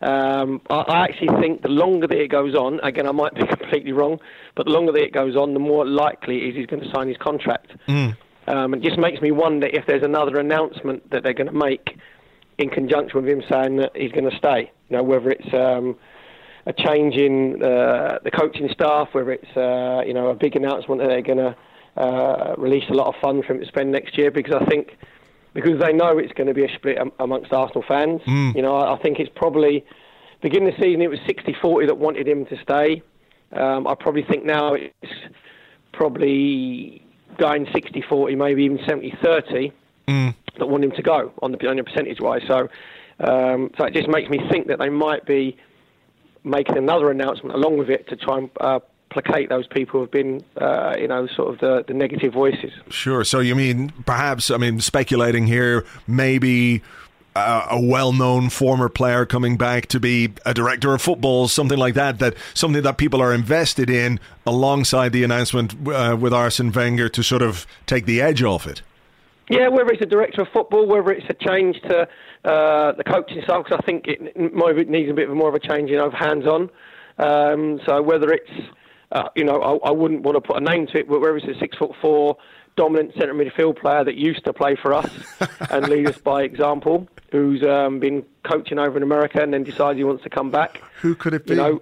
Um, 0.02 0.62
I, 0.70 0.76
I, 0.76 1.04
actually 1.06 1.30
think 1.42 1.64
the 1.64 1.70
longer 1.70 2.06
that 2.06 2.18
it 2.18 2.30
goes 2.30 2.54
on, 2.54 2.80
again, 2.84 3.08
I 3.08 3.12
might 3.12 3.34
be 3.34 3.46
completely 3.48 3.94
wrong, 3.94 4.20
but 4.56 4.68
the 4.68 4.72
longer 4.72 4.92
that 4.92 5.02
it 5.02 5.12
goes 5.12 5.36
on, 5.36 5.54
the 5.54 5.60
more 5.60 5.88
likely 5.88 6.38
it 6.38 6.50
is 6.50 6.56
he's 6.56 6.68
going 6.68 6.84
to 6.84 6.92
sign 6.92 7.08
his 7.08 7.18
contract. 7.18 7.72
Mm. 7.88 8.16
Um, 8.48 8.74
it 8.76 8.82
just 8.82 9.00
makes 9.00 9.22
me 9.22 9.32
wonder 9.32 9.68
if 9.68 9.86
there's 9.88 10.04
another 10.04 10.40
announcement 10.40 11.10
that 11.10 11.24
they're 11.24 11.34
going 11.34 11.52
to 11.52 11.54
make 11.54 11.98
in 12.58 12.70
conjunction 12.70 13.22
with 13.22 13.30
him 13.30 13.44
saying 13.50 13.78
that 13.78 13.92
he's 13.96 14.12
going 14.12 14.30
to 14.30 14.38
stay. 14.38 14.72
You 14.90 14.98
know, 14.98 15.04
whether 15.04 15.32
it's 15.32 15.54
um, 15.54 15.98
a 16.66 16.74
change 16.74 17.16
in 17.16 17.62
uh, 17.64 18.20
the 18.24 18.32
coaching 18.32 18.70
staff, 18.72 19.10
whether 19.14 19.32
it's 19.32 19.58
uh, 19.58 20.04
you 20.06 20.14
know 20.14 20.30
a 20.30 20.36
big 20.36 20.56
announcement 20.56 21.02
that 21.02 21.08
they're 21.08 21.22
going 21.22 21.38
to 21.38 21.56
uh, 22.00 22.56
release 22.58 22.86
a 22.90 22.94
lot 22.94 23.08
of 23.08 23.16
funds 23.22 23.46
for 23.46 23.54
him 23.54 23.60
to 23.60 23.66
spend 23.66 23.92
next 23.92 24.18
year, 24.18 24.32
because 24.32 24.54
I 24.54 24.66
think 24.66 24.98
because 25.58 25.80
they 25.80 25.92
know 25.92 26.20
it's 26.20 26.34
going 26.34 26.46
to 26.46 26.54
be 26.54 26.64
a 26.64 26.72
split 26.76 27.00
amongst 27.20 27.52
Arsenal 27.52 27.84
fans. 27.88 28.22
Mm. 28.28 28.56
You 28.56 28.62
know, 28.62 28.78
I, 28.78 28.96
think 29.02 29.20
it's 29.20 29.32
probably 29.36 29.84
beginning 30.40 30.70
of 30.70 30.76
the 30.76 30.84
season 30.84 31.02
it 31.02 31.10
was 31.10 31.18
60-40 31.22 31.88
that 31.88 31.98
wanted 31.98 32.28
him 32.28 32.46
to 32.46 32.62
stay. 32.62 33.02
Um, 33.54 33.88
I 33.88 33.96
probably 33.96 34.22
think 34.22 34.46
now 34.46 34.76
it's 34.76 35.12
probably 35.94 37.02
going 37.40 37.66
60-40, 37.66 38.38
maybe 38.38 38.66
even 38.66 38.78
70-30 38.78 39.72
mm. 40.08 40.36
that 40.60 40.68
want 40.68 40.84
him 40.84 40.92
to 40.92 41.02
go 41.02 41.34
on 41.42 41.54
the, 41.54 41.68
on 41.68 41.78
the 41.78 41.84
percentage 41.84 42.22
wise. 42.22 42.44
So, 42.48 42.68
um, 43.20 43.72
so 43.80 43.86
it 43.86 43.96
just 43.96 44.10
makes 44.10 44.30
me 44.30 44.40
think 44.52 44.68
that 44.68 44.78
they 44.78 44.90
might 44.90 45.26
be 45.26 45.58
making 46.44 46.78
another 46.78 47.10
announcement 47.10 47.56
along 47.56 47.80
with 47.80 47.90
it 47.90 48.08
to 48.10 48.16
try 48.16 48.38
and 48.38 48.52
uh, 48.62 48.80
placate 49.10 49.50
those 49.50 49.68
people 49.68 50.00
who've 50.00 50.12
been, 50.12 50.44
uh, 50.58 50.94
you 51.00 51.08
know, 51.08 51.28
sort 51.28 51.54
of 51.54 51.60
the, 51.60 51.84
the 51.88 51.94
negative 51.94 52.34
voices. 52.34 52.72
Sure. 52.90 53.24
So 53.24 53.40
you 53.40 53.56
mean 53.56 53.92
perhaps, 54.06 54.52
I 54.52 54.58
mean, 54.58 54.80
speculating 54.80 55.48
here, 55.48 55.86
maybe 56.08 56.82
uh, 57.36 57.68
a 57.72 57.80
well-known 57.80 58.50
former 58.50 58.90
player 58.90 59.26
coming 59.26 59.58
back 59.58 59.86
to 59.88 60.00
be 60.00 60.34
a 60.46 60.54
director 60.54 60.94
of 60.94 61.02
football, 61.02 61.48
something 61.48 61.78
like 61.78 61.94
that. 61.94 62.20
That 62.20 62.36
something 62.54 62.84
that 62.84 62.98
people 62.98 63.22
are 63.22 63.34
invested 63.34 63.90
in, 63.90 64.20
alongside 64.46 65.14
the 65.14 65.24
announcement 65.24 65.76
uh, 65.88 66.18
with 66.20 66.34
Arsene 66.34 66.72
Wenger 66.72 67.10
to 67.10 67.24
sort 67.24 67.42
of 67.42 67.66
take 67.86 68.06
the 68.06 68.22
edge 68.22 68.42
off 68.44 68.66
it. 68.68 68.82
Yeah, 69.50 69.70
whether 69.70 69.92
it's 69.92 70.02
a 70.02 70.06
director 70.06 70.42
of 70.42 70.50
football, 70.50 70.86
whether 70.86 71.12
it's 71.12 71.30
a 71.30 71.34
change 71.34 71.80
to 71.84 72.02
uh, 72.44 72.92
the 72.94 73.04
coaching 73.04 73.42
style, 73.44 73.64
because 73.64 73.80
I 73.82 73.86
think 73.86 74.08
it, 74.08 74.20
it 74.36 74.90
needs 74.90 75.10
a 75.10 75.14
bit 75.14 75.30
more 75.30 75.48
of 75.48 75.56
a 75.56 75.60
change, 75.60 75.90
you 75.90 75.96
know, 75.96 76.08
of 76.08 76.14
hands-on. 76.14 76.70
Um, 77.18 77.80
so 77.86 78.02
whether 78.02 78.30
it's 78.32 78.52
uh, 79.12 79.30
you 79.36 79.44
know, 79.44 79.62
I, 79.62 79.90
I, 79.90 79.92
wouldn't 79.92 80.24
want 80.24 80.36
to 80.36 80.42
put 80.42 80.58
a 80.58 80.62
name 80.62 80.88
to 80.88 81.00
it, 81.00 81.08
but 81.08 81.22
whether 81.22 81.38
it's 81.38 81.48
a 81.48 81.58
six 81.60 81.78
foot 81.78 81.92
four 82.02 82.38
dominant 82.76 83.14
centre 83.14 83.34
midfield 83.34 83.80
player 83.80 84.04
that 84.04 84.16
used 84.16 84.44
to 84.46 84.54
play 84.54 84.76
for 84.76 84.94
us 84.94 85.10
and 85.72 85.88
lead 85.88 86.08
us 86.08 86.18
by 86.18 86.44
example, 86.44 87.08
who's 87.32 87.64
um, 87.64 88.00
been 88.00 88.24
coaching 88.48 88.80
over 88.80 88.98
in 88.98 89.04
America 89.04 89.42
and 89.42 89.54
then 89.54 89.64
decides 89.64 89.98
he 89.98 90.04
wants 90.04 90.24
to 90.24 90.30
come 90.30 90.50
back. 90.50 90.82
Who 91.02 91.14
could 91.14 91.34
it 91.34 91.46
be? 91.46 91.54
You 91.54 91.58
know, 91.58 91.82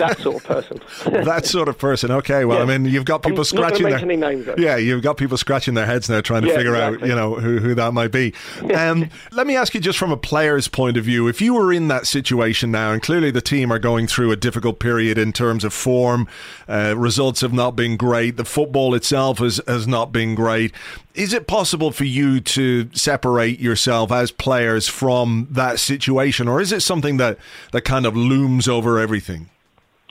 that 0.00 0.18
sort 0.18 0.36
of 0.36 0.44
person. 0.44 0.80
that 1.24 1.46
sort 1.46 1.68
of 1.68 1.78
person. 1.78 2.10
Okay, 2.10 2.44
well, 2.44 2.58
yeah. 2.58 2.64
I 2.64 2.78
mean, 2.78 2.90
you've 2.90 3.04
got 3.04 3.22
people 3.22 3.38
I'm 3.38 3.44
scratching 3.44 3.88
their 3.88 4.04
names, 4.04 4.46
though. 4.46 4.56
yeah, 4.58 4.76
you've 4.76 5.02
got 5.02 5.16
people 5.16 5.36
scratching 5.36 5.74
their 5.74 5.86
heads 5.86 6.10
now 6.10 6.20
trying 6.20 6.42
to 6.42 6.48
yeah, 6.48 6.56
figure 6.56 6.74
exactly. 6.74 7.02
out, 7.02 7.08
you 7.08 7.14
know, 7.14 7.34
who, 7.36 7.58
who 7.58 7.74
that 7.74 7.94
might 7.94 8.12
be. 8.12 8.34
Um, 8.80 9.10
let 9.32 9.46
me 9.46 9.56
ask 9.56 9.74
you, 9.74 9.80
just 9.80 9.98
from 9.98 10.10
a 10.10 10.16
player's 10.16 10.68
point 10.68 10.96
of 10.96 11.04
view, 11.04 11.28
if 11.28 11.40
you 11.40 11.54
were 11.54 11.72
in 11.72 11.88
that 11.88 12.06
situation 12.06 12.70
now, 12.70 12.92
and 12.92 13.02
clearly 13.02 13.30
the 13.30 13.42
team 13.42 13.70
are 13.72 13.78
going 13.78 14.06
through 14.06 14.30
a 14.30 14.36
difficult 14.36 14.78
period 14.78 15.18
in 15.18 15.32
terms 15.32 15.64
of 15.64 15.74
form, 15.74 16.26
uh, 16.68 16.94
results 16.96 17.40
have 17.40 17.52
not 17.52 17.76
been 17.76 17.96
great, 17.96 18.36
the 18.36 18.44
football 18.44 18.94
itself 18.94 19.38
has 19.38 19.60
has 19.66 19.86
not 19.86 20.12
been 20.12 20.34
great. 20.34 20.72
Is 21.14 21.32
it 21.32 21.46
possible 21.48 21.90
for 21.90 22.04
you 22.04 22.40
to 22.40 22.88
separate 22.94 23.58
yourself 23.58 24.12
as 24.12 24.30
players 24.30 24.86
from 24.86 25.48
that 25.50 25.80
situation, 25.80 26.46
or 26.46 26.60
is 26.60 26.70
it 26.70 26.80
something 26.80 27.16
that 27.16 27.38
that 27.72 27.82
kind 27.82 28.06
of 28.06 28.16
looms 28.16 28.68
over 28.68 28.98
everything? 28.98 29.50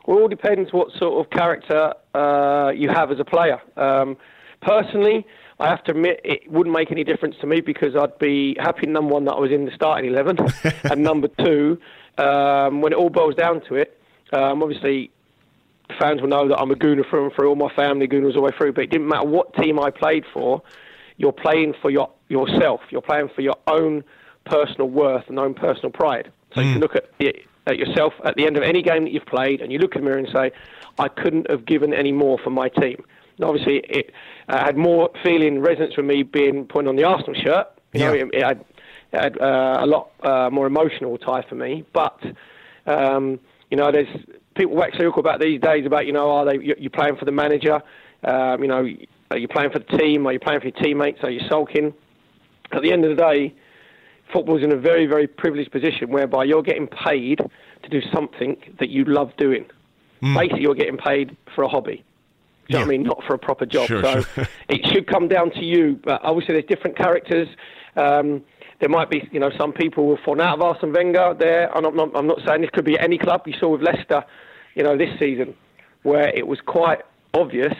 Well, 0.05 0.17
it 0.17 0.21
all 0.21 0.27
depends 0.27 0.73
what 0.73 0.91
sort 0.97 1.25
of 1.25 1.31
character 1.31 1.93
uh, 2.13 2.71
you 2.75 2.89
have 2.89 3.11
as 3.11 3.19
a 3.19 3.25
player. 3.25 3.61
Um, 3.77 4.17
personally, 4.61 5.25
I 5.59 5.67
have 5.67 5.83
to 5.85 5.91
admit 5.91 6.19
it 6.25 6.51
wouldn't 6.51 6.75
make 6.75 6.91
any 6.91 7.03
difference 7.05 7.35
to 7.41 7.47
me 7.47 7.61
because 7.61 7.95
I'd 7.95 8.17
be 8.19 8.57
happy 8.59 8.87
number 8.87 9.13
one 9.13 9.25
that 9.25 9.33
I 9.33 9.39
was 9.39 9.51
in 9.51 9.65
the 9.65 9.71
starting 9.71 10.09
eleven, 10.09 10.37
and 10.83 11.01
number 11.01 11.29
two, 11.29 11.79
um, 12.17 12.81
when 12.81 12.91
it 12.91 12.97
all 12.97 13.09
boils 13.09 13.35
down 13.35 13.61
to 13.69 13.75
it, 13.75 13.97
um, 14.33 14.61
obviously 14.61 15.11
fans 15.97 16.21
will 16.21 16.27
know 16.27 16.47
that 16.47 16.59
I'm 16.59 16.71
a 16.71 16.75
Gooner 16.75 17.09
through 17.09 17.25
and 17.25 17.33
through. 17.33 17.49
All 17.49 17.55
my 17.55 17.73
family 17.73 18.07
Gooners 18.07 18.27
all 18.27 18.33
the 18.33 18.41
way 18.41 18.51
through, 18.57 18.73
but 18.73 18.83
it 18.83 18.89
didn't 18.89 19.07
matter 19.07 19.27
what 19.27 19.53
team 19.55 19.79
I 19.79 19.91
played 19.91 20.25
for. 20.33 20.61
You're 21.19 21.33
playing 21.33 21.75
for 21.81 21.91
your 21.91 22.09
yourself. 22.29 22.81
You're 22.89 23.01
playing 23.01 23.29
for 23.35 23.41
your 23.41 23.57
own 23.67 24.03
personal 24.45 24.89
worth 24.89 25.25
and 25.29 25.37
own 25.37 25.53
personal 25.53 25.91
pride. 25.91 26.31
So 26.55 26.61
mm. 26.61 26.65
you 26.65 26.71
can 26.73 26.81
look 26.81 26.95
at 26.95 27.05
it 27.19 27.45
at 27.67 27.77
yourself 27.77 28.13
at 28.23 28.35
the 28.35 28.47
end 28.47 28.57
of 28.57 28.63
any 28.63 28.81
game 28.81 29.03
that 29.03 29.11
you've 29.11 29.25
played, 29.25 29.61
and 29.61 29.71
you 29.71 29.77
look 29.77 29.95
in 29.95 30.01
the 30.01 30.05
mirror 30.09 30.17
and 30.17 30.29
say, 30.33 30.51
"I 30.97 31.07
couldn't 31.09 31.51
have 31.51 31.65
given 31.65 31.93
any 31.93 32.11
more 32.11 32.39
for 32.39 32.49
my 32.49 32.69
team." 32.69 33.03
And 33.37 33.45
obviously, 33.45 33.77
it 33.89 34.11
uh, 34.47 34.63
had 34.65 34.75
more 34.77 35.11
feeling 35.23 35.59
resonance 35.59 35.95
with 35.97 36.05
me 36.05 36.23
being 36.23 36.65
put 36.65 36.87
on 36.87 36.95
the 36.95 37.03
Arsenal 37.03 37.35
shirt. 37.35 37.67
You 37.93 37.99
know, 37.99 38.13
Yeah. 38.13 38.23
it, 38.23 38.29
it 38.33 38.43
had, 38.43 38.65
it 39.11 39.21
had 39.21 39.41
uh, 39.41 39.77
a 39.81 39.85
lot 39.85 40.11
uh, 40.23 40.49
more 40.49 40.67
emotional 40.67 41.17
tie 41.17 41.43
for 41.47 41.55
me. 41.55 41.85
But 41.93 42.19
um, 42.87 43.39
you 43.69 43.77
know, 43.77 43.91
there's 43.91 44.07
people 44.55 44.75
wax 44.75 44.97
lyrical 44.97 45.19
about 45.19 45.39
these 45.39 45.59
days 45.61 45.85
about 45.85 46.05
you 46.07 46.13
know, 46.13 46.31
are 46.31 46.45
they 46.45 46.63
you- 46.63 46.75
you're 46.79 46.89
playing 46.89 47.17
for 47.17 47.25
the 47.25 47.31
manager? 47.31 47.81
Um, 48.23 48.61
you 48.61 48.67
know, 48.67 48.87
are 49.31 49.37
you 49.37 49.47
playing 49.47 49.71
for 49.71 49.79
the 49.79 49.97
team? 49.97 50.25
Are 50.27 50.33
you 50.33 50.39
playing 50.39 50.61
for 50.61 50.67
your 50.67 50.79
teammates? 50.81 51.19
Are 51.23 51.29
you 51.29 51.41
sulking? 51.47 51.93
At 52.71 52.81
the 52.81 52.91
end 52.91 53.05
of 53.05 53.15
the 53.15 53.21
day, 53.21 53.53
football's 54.31 54.63
in 54.63 54.71
a 54.71 54.77
very, 54.77 55.05
very 55.05 55.27
privileged 55.27 55.71
position 55.71 56.09
whereby 56.09 56.43
you're 56.43 56.63
getting 56.63 56.87
paid 56.87 57.39
to 57.83 57.89
do 57.89 58.01
something 58.13 58.57
that 58.79 58.89
you 58.89 59.05
love 59.05 59.31
doing. 59.37 59.65
Basically, 60.21 60.61
you're 60.61 60.75
getting 60.75 60.97
paid 60.97 61.37
for 61.55 61.63
a 61.63 61.67
hobby. 61.67 62.03
Do 62.67 62.73
you 62.73 62.79
know 62.79 62.85
what 62.85 62.85
I 62.85 62.97
mean? 62.97 63.03
Not 63.03 63.23
for 63.25 63.33
a 63.33 63.39
proper 63.39 63.65
job. 63.65 63.87
Sure, 63.87 64.03
so 64.03 64.21
sure. 64.21 64.47
it 64.69 64.85
should 64.87 65.07
come 65.07 65.27
down 65.27 65.51
to 65.51 65.63
you. 65.63 65.99
But 66.03 66.21
obviously, 66.23 66.55
there's 66.55 66.65
different 66.65 66.97
characters. 66.97 67.47
Um, 67.95 68.43
there 68.79 68.89
might 68.89 69.09
be, 69.09 69.27
you 69.31 69.39
know, 69.39 69.49
some 69.57 69.73
people 69.73 70.05
will 70.05 70.19
fall 70.23 70.41
out 70.41 70.55
of 70.55 70.61
Arsene 70.61 70.93
Wenger 70.93 71.35
there. 71.39 71.75
I'm 71.75 71.83
not, 71.95 72.15
I'm 72.15 72.27
not 72.27 72.39
saying 72.45 72.61
this 72.61 72.69
could 72.71 72.85
be 72.85 72.99
any 72.99 73.17
club. 73.17 73.43
You 73.45 73.53
saw 73.59 73.69
with 73.69 73.81
Leicester, 73.81 74.23
you 74.75 74.83
know, 74.83 74.97
this 74.97 75.09
season, 75.19 75.55
where 76.03 76.29
it 76.29 76.47
was 76.47 76.59
quite 76.65 76.99
obvious 77.33 77.73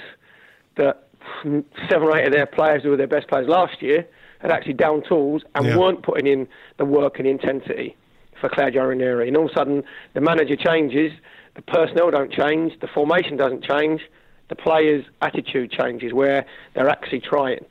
that 0.75 1.08
seven 1.43 2.07
or 2.07 2.17
eight 2.17 2.27
of 2.27 2.33
their 2.33 2.45
players 2.45 2.83
who 2.83 2.89
were 2.89 2.97
their 2.97 3.07
best 3.07 3.27
players 3.27 3.47
last 3.47 3.81
year 3.81 4.05
had 4.39 4.51
actually 4.51 4.73
down 4.73 5.03
tools 5.07 5.43
and 5.55 5.65
Yeah. 5.65 5.77
weren't 5.77 6.01
putting 6.01 6.27
in 6.27 6.47
the 6.77 6.85
work 6.85 7.19
and 7.19 7.27
intensity 7.27 7.95
for 8.39 8.49
Claudio 8.49 8.85
Ranieri. 8.85 9.27
And 9.27 9.35
all 9.35 9.45
of 9.45 9.51
a 9.51 9.53
sudden, 9.53 9.83
the 10.13 10.21
manager 10.21 10.55
changes, 10.55 11.11
the 11.55 11.61
personnel 11.61 12.09
don't 12.11 12.31
change, 12.31 12.79
the 12.79 12.87
formation 12.87 13.35
doesn't 13.35 13.63
change, 13.65 14.01
the 14.47 14.55
players' 14.55 15.03
attitude 15.21 15.71
changes 15.71 16.13
where 16.13 16.45
they're 16.73 16.89
actually 16.89 17.19
trying. 17.19 17.65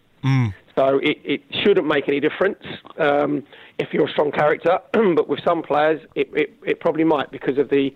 So 0.77 0.99
it, 1.03 1.19
it 1.25 1.41
shouldn't 1.65 1.87
make 1.87 2.07
any 2.09 2.21
difference 2.21 2.63
um, 2.99 3.43
if 3.79 3.93
you're 3.93 4.07
a 4.07 4.11
strong 4.11 4.31
character, 4.31 4.79
but 4.93 5.29
with 5.29 5.41
some 5.45 5.63
players, 5.63 6.01
it, 6.15 6.29
it, 6.35 6.55
it 6.65 6.81
probably 6.81 7.05
might 7.05 7.31
because 7.31 7.59
of 7.59 7.69
the 7.71 7.95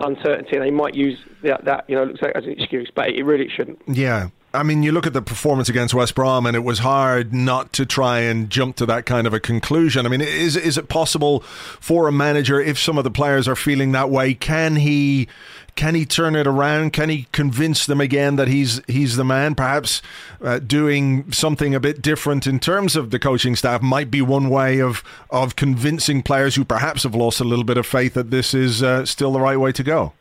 uncertainty. 0.00 0.58
They 0.58 0.70
might 0.70 0.94
use 0.94 1.18
that, 1.42 1.64
that 1.64 1.84
you 1.88 1.96
know, 1.96 2.04
looks 2.04 2.22
like 2.22 2.34
as 2.34 2.44
an 2.44 2.50
excuse, 2.52 2.90
but 2.94 3.10
it 3.10 3.22
really 3.24 3.48
shouldn't. 3.48 3.80
Yeah. 3.86 4.28
I 4.54 4.62
mean, 4.62 4.82
you 4.82 4.92
look 4.92 5.06
at 5.06 5.14
the 5.14 5.22
performance 5.22 5.70
against 5.70 5.94
West 5.94 6.14
Brom, 6.14 6.44
and 6.44 6.54
it 6.54 6.60
was 6.60 6.80
hard 6.80 7.32
not 7.32 7.72
to 7.72 7.86
try 7.86 8.20
and 8.20 8.50
jump 8.50 8.76
to 8.76 8.86
that 8.86 9.06
kind 9.06 9.26
of 9.26 9.32
a 9.32 9.40
conclusion. 9.40 10.04
I 10.04 10.10
mean, 10.10 10.20
is 10.20 10.56
is 10.56 10.76
it 10.76 10.88
possible 10.88 11.40
for 11.40 12.06
a 12.06 12.12
manager, 12.12 12.60
if 12.60 12.78
some 12.78 12.98
of 12.98 13.04
the 13.04 13.10
players 13.10 13.48
are 13.48 13.56
feeling 13.56 13.92
that 13.92 14.10
way, 14.10 14.34
can 14.34 14.76
he 14.76 15.26
can 15.74 15.94
he 15.94 16.04
turn 16.04 16.36
it 16.36 16.46
around? 16.46 16.92
Can 16.92 17.08
he 17.08 17.28
convince 17.32 17.86
them 17.86 18.00
again 18.00 18.36
that 18.36 18.48
he's 18.48 18.82
he's 18.86 19.16
the 19.16 19.24
man? 19.24 19.54
Perhaps 19.54 20.02
uh, 20.42 20.58
doing 20.58 21.32
something 21.32 21.74
a 21.74 21.80
bit 21.80 22.02
different 22.02 22.46
in 22.46 22.60
terms 22.60 22.94
of 22.94 23.10
the 23.10 23.18
coaching 23.18 23.56
staff 23.56 23.80
might 23.80 24.10
be 24.10 24.20
one 24.20 24.50
way 24.50 24.80
of 24.80 25.02
of 25.30 25.56
convincing 25.56 26.22
players 26.22 26.56
who 26.56 26.64
perhaps 26.64 27.04
have 27.04 27.14
lost 27.14 27.40
a 27.40 27.44
little 27.44 27.64
bit 27.64 27.78
of 27.78 27.86
faith 27.86 28.12
that 28.14 28.30
this 28.30 28.52
is 28.52 28.82
uh, 28.82 29.06
still 29.06 29.32
the 29.32 29.40
right 29.40 29.58
way 29.58 29.72
to 29.72 29.82
go. 29.82 30.12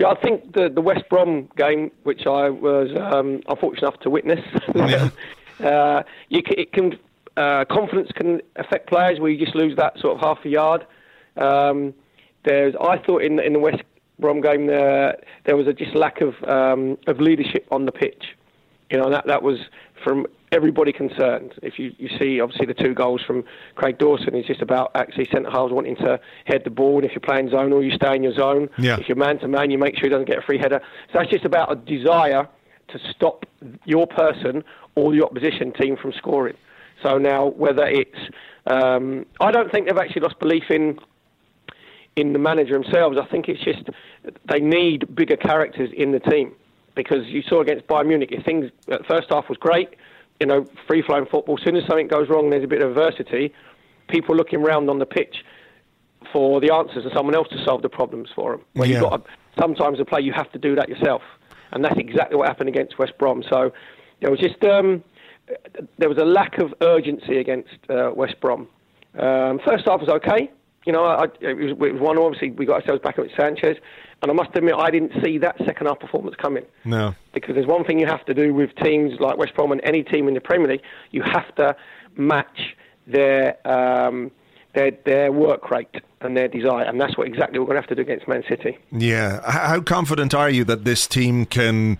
Yeah, 0.00 0.08
I 0.08 0.14
think 0.20 0.54
the 0.54 0.70
the 0.70 0.80
West 0.80 1.08
Brom 1.10 1.48
game, 1.58 1.90
which 2.04 2.26
I 2.26 2.48
was 2.48 2.88
um, 2.98 3.42
unfortunate 3.48 3.82
enough 3.88 4.00
to 4.00 4.10
witness, 4.10 4.40
Yeah. 4.74 5.10
uh, 5.62 6.02
you 6.30 6.42
can, 6.42 6.54
it 6.58 6.72
can 6.72 6.98
uh, 7.36 7.66
confidence 7.70 8.10
can 8.14 8.40
affect 8.56 8.88
players 8.88 9.20
where 9.20 9.30
you 9.30 9.44
just 9.44 9.54
lose 9.54 9.76
that 9.76 9.98
sort 9.98 10.14
of 10.14 10.20
half 10.20 10.42
a 10.44 10.48
yard. 10.48 10.86
Um, 11.36 11.92
there's, 12.44 12.74
I 12.80 12.96
thought 12.96 13.22
in 13.22 13.36
the, 13.36 13.44
in 13.44 13.52
the 13.52 13.58
West 13.58 13.82
Brom 14.18 14.40
game 14.40 14.66
there 14.66 15.18
there 15.44 15.56
was 15.56 15.66
a 15.66 15.74
just 15.74 15.94
lack 15.94 16.22
of 16.22 16.34
um, 16.44 16.96
of 17.06 17.20
leadership 17.20 17.66
on 17.70 17.84
the 17.84 17.92
pitch. 17.92 18.34
You 18.90 18.96
know 18.98 19.10
that 19.10 19.26
that 19.26 19.42
was 19.42 19.58
from 20.02 20.26
everybody 20.52 20.92
concerned. 20.92 21.54
If 21.62 21.78
you, 21.78 21.92
you 21.98 22.08
see 22.18 22.40
obviously 22.40 22.66
the 22.66 22.74
two 22.74 22.94
goals 22.94 23.22
from 23.26 23.44
Craig 23.76 23.98
Dawson, 23.98 24.34
it's 24.34 24.48
just 24.48 24.62
about 24.62 24.90
actually 24.94 25.28
centre 25.32 25.50
halves 25.50 25.72
wanting 25.72 25.96
to 25.96 26.18
head 26.46 26.62
the 26.64 26.70
ball. 26.70 26.96
And 26.96 27.04
if 27.04 27.12
you're 27.12 27.20
playing 27.20 27.50
zone 27.50 27.72
or 27.72 27.82
you 27.82 27.92
stay 27.92 28.14
in 28.16 28.22
your 28.22 28.34
zone, 28.34 28.68
Yeah. 28.78 28.98
if 28.98 29.08
you're 29.08 29.16
man 29.16 29.38
to 29.40 29.48
man, 29.48 29.70
you 29.70 29.78
make 29.78 29.96
sure 29.96 30.04
he 30.04 30.10
doesn't 30.10 30.26
get 30.26 30.38
a 30.38 30.42
free 30.42 30.58
header. 30.58 30.80
So 31.12 31.18
that's 31.18 31.30
just 31.30 31.44
about 31.44 31.70
a 31.70 31.76
desire 31.76 32.48
to 32.88 32.98
stop 33.14 33.46
your 33.84 34.06
person 34.06 34.64
or 34.96 35.12
the 35.12 35.24
opposition 35.24 35.72
team 35.72 35.96
from 35.96 36.12
scoring. 36.12 36.56
So 37.02 37.16
now 37.18 37.46
whether 37.46 37.86
it's 37.86 38.18
um, 38.66 39.24
I 39.40 39.52
don't 39.52 39.70
think 39.72 39.86
they've 39.88 39.96
actually 39.96 40.22
lost 40.22 40.38
belief 40.38 40.64
in 40.70 40.98
in 42.16 42.32
the 42.32 42.38
manager 42.38 42.78
themselves. 42.78 43.16
I 43.18 43.26
think 43.26 43.48
it's 43.48 43.62
just 43.62 43.88
they 44.50 44.58
need 44.60 45.14
bigger 45.14 45.36
characters 45.36 45.90
in 45.96 46.10
the 46.12 46.18
team 46.18 46.52
because 46.96 47.26
you 47.26 47.42
saw 47.42 47.60
against 47.62 47.86
Bayern 47.86 48.08
Munich, 48.08 48.30
if 48.32 48.44
things 48.44 48.70
at 48.90 49.06
first 49.06 49.28
half 49.30 49.48
was 49.48 49.56
great, 49.56 49.90
you 50.40 50.46
know, 50.46 50.64
free 50.86 51.02
flowing 51.02 51.26
football. 51.26 51.56
As 51.58 51.64
soon 51.64 51.76
as 51.76 51.84
something 51.86 52.08
goes 52.08 52.28
wrong, 52.28 52.50
there's 52.50 52.64
a 52.64 52.68
bit 52.68 52.82
of 52.82 52.90
adversity. 52.90 53.52
People 54.08 54.34
looking 54.34 54.62
round 54.62 54.88
on 54.90 54.98
the 54.98 55.06
pitch 55.06 55.44
for 56.32 56.60
the 56.60 56.72
answers 56.72 57.04
and 57.04 57.12
someone 57.14 57.34
else 57.34 57.48
to 57.48 57.62
solve 57.64 57.82
the 57.82 57.88
problems 57.88 58.30
for 58.34 58.52
them. 58.52 58.64
When 58.72 58.88
Yeah. 58.88 59.00
you've 59.00 59.10
got 59.10 59.26
sometimes 59.58 59.98
to 59.98 60.04
play, 60.04 60.20
you 60.22 60.32
have 60.32 60.50
to 60.52 60.58
do 60.58 60.74
that 60.76 60.88
yourself, 60.88 61.22
and 61.72 61.84
that's 61.84 61.98
exactly 61.98 62.36
what 62.36 62.48
happened 62.48 62.68
against 62.68 62.98
West 62.98 63.16
Brom. 63.18 63.42
So 63.48 63.72
there 64.20 64.30
was 64.30 64.40
just 64.40 64.62
um, 64.64 65.04
there 65.98 66.08
was 66.08 66.18
a 66.18 66.24
lack 66.24 66.58
of 66.58 66.74
urgency 66.80 67.38
against 67.38 67.68
uh, 67.90 68.10
West 68.14 68.40
Brom. 68.40 68.66
Um, 69.18 69.60
first 69.66 69.86
half 69.86 70.00
was 70.00 70.08
okay. 70.08 70.50
You 70.86 70.92
know, 70.92 71.04
I, 71.04 71.24
it, 71.40 71.56
was, 71.56 71.70
it 71.72 71.92
was 71.92 72.00
one. 72.00 72.18
Obviously, 72.18 72.50
we 72.50 72.64
got 72.64 72.80
ourselves 72.80 73.02
back 73.02 73.18
up 73.18 73.26
with 73.26 73.36
Sanchez, 73.36 73.76
and 74.22 74.30
I 74.30 74.34
must 74.34 74.50
admit, 74.54 74.74
I 74.74 74.90
didn't 74.90 75.12
see 75.22 75.38
that 75.38 75.56
second 75.58 75.86
half 75.86 76.00
performance 76.00 76.36
coming. 76.36 76.64
No. 76.84 77.14
Because 77.34 77.54
there's 77.54 77.66
one 77.66 77.84
thing 77.84 77.98
you 77.98 78.06
have 78.06 78.24
to 78.26 78.34
do 78.34 78.54
with 78.54 78.74
teams 78.76 79.20
like 79.20 79.36
West 79.36 79.54
Brom 79.54 79.72
and 79.72 79.80
any 79.84 80.02
team 80.02 80.26
in 80.26 80.34
the 80.34 80.40
Premier 80.40 80.68
League, 80.68 80.82
you 81.10 81.22
have 81.22 81.54
to 81.56 81.76
match 82.16 82.76
their 83.06 83.56
um, 83.68 84.30
their 84.74 84.92
their 85.04 85.32
work 85.32 85.70
rate 85.70 85.96
and 86.20 86.36
their 86.36 86.48
desire, 86.48 86.84
and 86.84 87.00
that's 87.00 87.16
what 87.16 87.26
exactly 87.26 87.58
we're 87.58 87.66
going 87.66 87.76
to 87.76 87.80
have 87.80 87.88
to 87.88 87.94
do 87.94 88.02
against 88.02 88.28
Man 88.28 88.42
City. 88.48 88.78
Yeah. 88.92 89.40
How 89.50 89.80
confident 89.80 90.34
are 90.34 90.50
you 90.50 90.64
that 90.64 90.84
this 90.84 91.06
team 91.06 91.46
can 91.46 91.98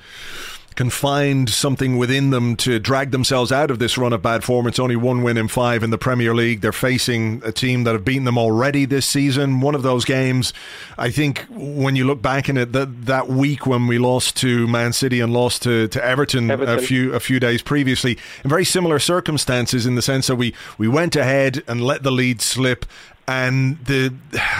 can 0.81 0.89
find 0.89 1.51
something 1.51 1.99
within 1.99 2.31
them 2.31 2.57
to 2.57 2.79
drag 2.79 3.11
themselves 3.11 3.53
out 3.53 3.71
of 3.71 3.79
this 3.79 3.99
run 3.99 4.15
of 4.15 4.23
bad 4.23 4.43
form? 4.43 4.67
It's 4.67 4.79
only 4.79 4.97
one 4.97 5.23
win 5.23 5.37
in 5.37 5.47
five 5.47 5.83
in 5.83 5.91
the 5.91 5.99
Premier 5.99 6.35
League. 6.35 6.63
They're 6.63 6.73
facing 6.73 7.43
a 7.45 7.53
team 7.53 7.85
that 7.85 7.93
have 7.93 8.03
beaten 8.03 8.25
them 8.25 8.39
already 8.39 8.87
this 8.87 9.05
season. 9.05 9.61
One 9.61 9.75
of 9.75 9.83
those 9.83 10.07
games, 10.07 10.55
I 10.97 11.11
think, 11.11 11.45
when 11.51 11.97
you 11.97 12.07
look 12.07 12.23
back 12.23 12.49
in 12.49 12.57
it, 12.57 12.73
that 12.73 13.05
that 13.05 13.29
week 13.29 13.67
when 13.67 13.89
we 13.89 13.99
lost 13.99 14.39
to 14.39 14.67
Man 14.69 14.95
City 14.95 15.21
and 15.21 15.35
lost 15.35 15.65
to, 15.65 15.87
to 15.89 16.03
Everton, 16.03 16.51
a 16.51 16.81
few 16.81 17.13
a 17.13 17.21
few 17.21 17.39
days 17.39 17.61
previously, 17.61 18.17
in 18.43 18.49
very 18.49 18.65
similar 18.65 18.99
circumstances, 18.99 19.85
in 19.85 19.97
the 19.97 20.03
sense 20.03 20.29
that 20.29 20.37
we 20.37 20.55
we 20.79 20.89
went 20.89 21.15
ahead 21.15 21.63
and 21.69 21.85
let 21.85 22.05
the 22.05 22.11
lead 22.11 22.41
slip 22.41 22.87
and 23.27 23.85
the 23.85 24.13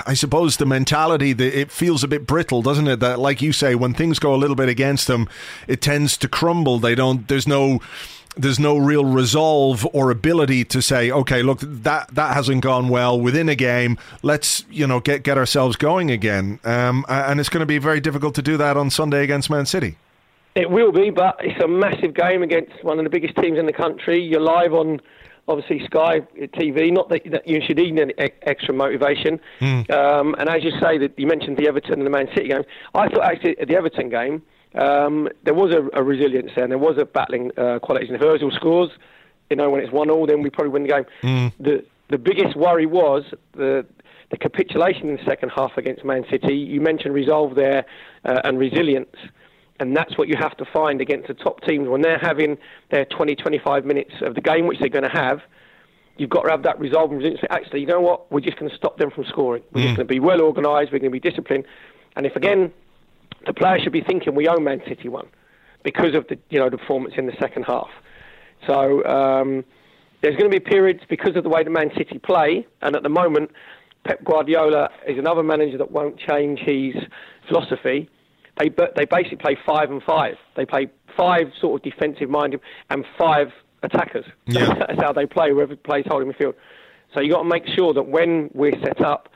I 0.07 0.15
suppose 0.15 0.57
the 0.57 0.67
mentality 0.67 1.33
that 1.33 1.59
it 1.59 1.71
feels 1.71 2.05
a 2.05 2.09
bit 2.09 2.27
brittle, 2.27 2.63
doesn't 2.63 2.87
it? 2.87 3.01
That 3.01 3.19
like 3.19 3.43
you 3.43 3.53
say, 3.53 3.75
when 3.75 3.95
things 3.95 4.19
go 4.19 4.35
a 4.35 4.37
little 4.37 4.57
bit 4.57 4.69
against 4.69 5.07
them, 5.07 5.29
it 5.67 5.81
tends 5.81 6.17
to 6.19 6.29
crumble. 6.29 6.79
They 6.79 6.95
don't. 6.95 7.27
There's 7.29 7.49
no 7.49 7.81
there's 8.37 8.61
no 8.61 8.79
real 8.79 9.05
resolve 9.05 9.87
or 9.93 10.11
ability 10.11 10.65
to 10.65 10.81
say, 10.81 11.11
okay, 11.11 11.43
look, 11.43 11.59
that 11.61 12.15
that 12.15 12.35
hasn't 12.35 12.63
gone 12.63 12.89
well 12.89 13.21
within 13.21 13.49
a 13.49 13.55
game. 13.55 13.99
Let's 14.23 14.65
you 14.71 14.87
know 14.87 15.01
get 15.01 15.23
get 15.23 15.37
ourselves 15.37 15.77
going 15.77 16.11
again. 16.11 16.61
Um, 16.65 17.05
and 17.09 17.41
it's 17.41 17.49
going 17.49 17.61
to 17.61 17.67
be 17.67 17.79
very 17.79 18.01
difficult 18.01 18.35
to 18.37 18.43
do 18.43 18.57
that 18.57 18.77
on 18.77 18.91
Sunday 18.91 19.25
against 19.25 19.51
Man 19.51 19.67
City. 19.67 19.97
It 20.55 20.71
will 20.71 20.91
be, 20.91 21.11
but 21.11 21.37
it's 21.41 21.63
a 21.63 21.69
massive 21.69 22.15
game 22.15 22.43
against 22.43 22.83
one 22.83 22.99
of 22.99 23.05
the 23.05 23.11
biggest 23.11 23.37
teams 23.37 23.59
in 23.59 23.67
the 23.67 23.73
country. 23.73 24.21
You're 24.21 24.41
live 24.41 24.75
on 24.75 25.01
obviously 25.51 25.85
Sky 25.87 26.21
TV. 26.55 26.93
Not 26.93 27.09
that, 27.11 27.23
that 27.31 27.49
you 27.49 27.61
should 27.67 27.77
need 27.77 27.99
any 27.99 28.15
extra 28.43 28.73
motivation. 28.73 29.41
Mm. 29.61 29.91
Um, 29.91 30.35
and 30.39 30.49
as 30.49 30.65
you 30.65 30.71
say, 30.81 30.99
that 30.99 31.19
you 31.19 31.27
mentioned 31.27 31.57
the 31.57 31.69
Everton 31.69 31.95
and 31.95 32.07
the 32.07 32.11
Man 32.11 32.29
City 32.35 32.49
game. 32.49 32.63
I 32.95 33.09
thought 33.09 33.25
actually 33.25 33.59
at 33.59 33.69
the 33.69 33.77
Everton 33.77 34.09
game 34.09 34.43
um, 34.75 35.29
there 35.43 35.55
was 35.55 35.75
a, 35.75 35.99
a, 35.99 36.03
resilience 36.03 36.53
there, 36.55 36.65
and 36.65 36.71
there 36.71 36.79
was 36.79 36.97
a 36.99 37.05
battling 37.05 37.51
uh, 37.59 37.81
quality. 37.81 38.07
And 38.07 38.17
if 38.17 38.23
Ozil 38.23 38.55
scores, 38.55 38.91
you 39.49 39.57
know, 39.57 39.69
when 39.69 39.83
it's 39.83 39.93
one 39.93 40.11
all, 40.11 40.27
then 40.27 40.43
we 40.43 40.51
probably 40.51 40.71
win 40.71 40.83
the 40.85 40.89
game. 40.89 41.05
Mm. 41.23 41.53
The 41.59 41.85
the 42.09 42.19
biggest 42.19 42.57
worry 42.57 42.87
was 42.87 43.25
the 43.53 43.85
the 44.31 44.37
capitulation 44.37 45.09
in 45.09 45.17
the 45.17 45.25
second 45.25 45.51
half 45.51 45.77
against 45.77 46.05
Man 46.05 46.25
City. 46.31 46.55
You 46.55 46.81
mentioned 46.81 47.15
resolve 47.15 47.57
there 47.57 47.85
uh, 48.25 48.41
and 48.45 48.59
resilience. 48.59 49.17
And 49.81 49.97
that's 49.97 50.17
what 50.17 50.29
you 50.29 50.37
have 50.39 50.57
to 50.59 50.65
find 50.65 51.01
against 51.01 51.29
the 51.29 51.35
top 51.35 51.63
teams 51.63 51.89
when 51.89 52.03
they're 52.03 52.19
having 52.19 52.59
their 52.91 53.07
20, 53.07 53.35
25 53.35 53.85
minutes 53.85 54.13
of 54.23 54.35
the 54.35 54.41
game, 54.41 54.67
which 54.67 54.79
they're 54.79 54.89
going 54.89 55.05
to 55.05 55.11
have. 55.11 55.41
You've 56.17 56.31
got 56.31 56.43
to 56.43 56.51
have 56.51 56.63
that 56.65 56.79
resolve 56.79 57.11
and 57.11 57.19
resilience. 57.19 57.43
Actually, 57.49 57.81
you 57.81 57.87
know 57.87 58.01
what? 58.01 58.31
We're 58.31 58.41
just 58.41 58.59
going 58.59 58.71
to 58.71 58.77
stop 58.77 58.99
them 58.99 59.11
from 59.11 59.25
scoring. 59.25 59.63
We're 59.73 59.81
mm. 59.81 59.85
just 59.85 59.97
going 59.97 60.07
to 60.07 60.15
be 60.15 60.21
well 60.21 60.43
organised. 60.43 60.93
We're 60.93 60.99
going 60.99 61.11
to 61.13 61.19
be 61.19 61.21
disciplined. 61.21 61.65
And 62.15 62.27
if 62.27 62.37
again 62.37 62.73
the 63.47 63.55
players 63.55 63.83
should 63.83 63.93
be 63.93 64.03
thinking 64.03 64.35
we 64.35 64.49
own 64.49 64.65
Man 64.65 64.83
City 64.87 65.09
one 65.09 65.29
because 65.83 66.15
of 66.15 66.27
the 66.29 66.39
you 66.51 66.59
know 66.59 66.69
the 66.69 66.79
performance 66.79 67.15
in 67.17 67.27
the 67.27 67.37
second 67.41 67.65
half. 67.65 67.91
So 68.67 69.05
um, 69.07 69.65
there's 70.21 70.37
going 70.37 70.51
to 70.51 70.61
be 70.61 70.61
periods 70.61 71.01
because 71.09 71.37
of 71.37 71.45
the 71.45 71.49
way 71.49 71.65
the 71.65 71.71
Man 71.71 71.91
City 71.97 72.19
play, 72.19 72.67
and 72.83 72.95
at 72.95 73.03
the 73.03 73.09
moment, 73.09 73.51
Pep 74.05 74.23
Guardiola 74.25 74.91
is 75.07 75.19
another 75.19 75.43
manager 75.43 75.79
that 75.79 75.91
won't 75.91 76.19
change 76.19 76.61
his 76.61 76.95
philosophy. 77.49 78.09
They 78.61 78.69
they 78.97 79.07
basically 79.07 79.39
play 79.39 79.57
five 79.65 79.91
and 79.91 80.03
five. 80.03 80.35
They 80.57 80.67
play 80.67 80.91
five 81.17 81.53
sort 81.61 81.81
of 81.81 81.93
defensive 81.93 82.29
minded 82.29 82.61
and 82.91 83.05
five 83.19 83.49
attackers. 83.83 84.27
Yeah. 84.47 84.75
That's 84.79 85.01
how 85.01 85.13
they 85.13 85.27
play. 85.27 85.51
Whoever 85.51 85.77
plays 85.77 86.05
holding 86.09 86.33
midfield. 86.33 86.55
So 87.15 87.21
you 87.21 87.33
got 87.33 87.43
to 87.43 87.49
make 87.49 87.67
sure 87.67 87.93
that 87.95 88.05
when 88.05 88.51
we're 88.55 88.79
set 88.85 89.01
up, 89.01 89.31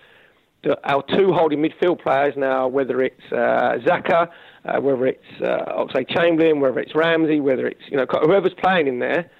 that 0.62 0.78
our 0.84 1.02
two 1.16 1.32
holding 1.32 1.60
midfield 1.60 2.02
players 2.02 2.34
now, 2.36 2.68
whether 2.68 3.02
it's 3.02 3.20
uh, 3.32 3.78
Xhaka, 3.84 4.28
uh, 4.64 4.80
whether 4.80 5.06
it's 5.06 5.42
uh, 5.42 5.72
Oxlade 5.78 6.08
Chamberlain, 6.08 6.60
whether 6.60 6.78
it's 6.80 6.94
Ramsey, 6.94 7.40
whether 7.40 7.66
it's 7.66 7.82
you 7.88 7.96
know 7.96 8.06
whoever's 8.06 8.54
playing 8.54 8.86
in 8.86 8.98
there, 8.98 9.30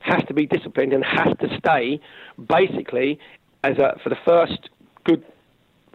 has 0.00 0.22
to 0.28 0.34
be 0.34 0.46
disciplined 0.46 0.92
and 0.92 1.04
has 1.04 1.34
to 1.40 1.48
stay 1.58 2.00
basically 2.48 3.18
as 3.62 3.78
a, 3.78 3.98
for 4.02 4.10
the 4.10 4.18
first 4.24 4.70
good 5.04 5.24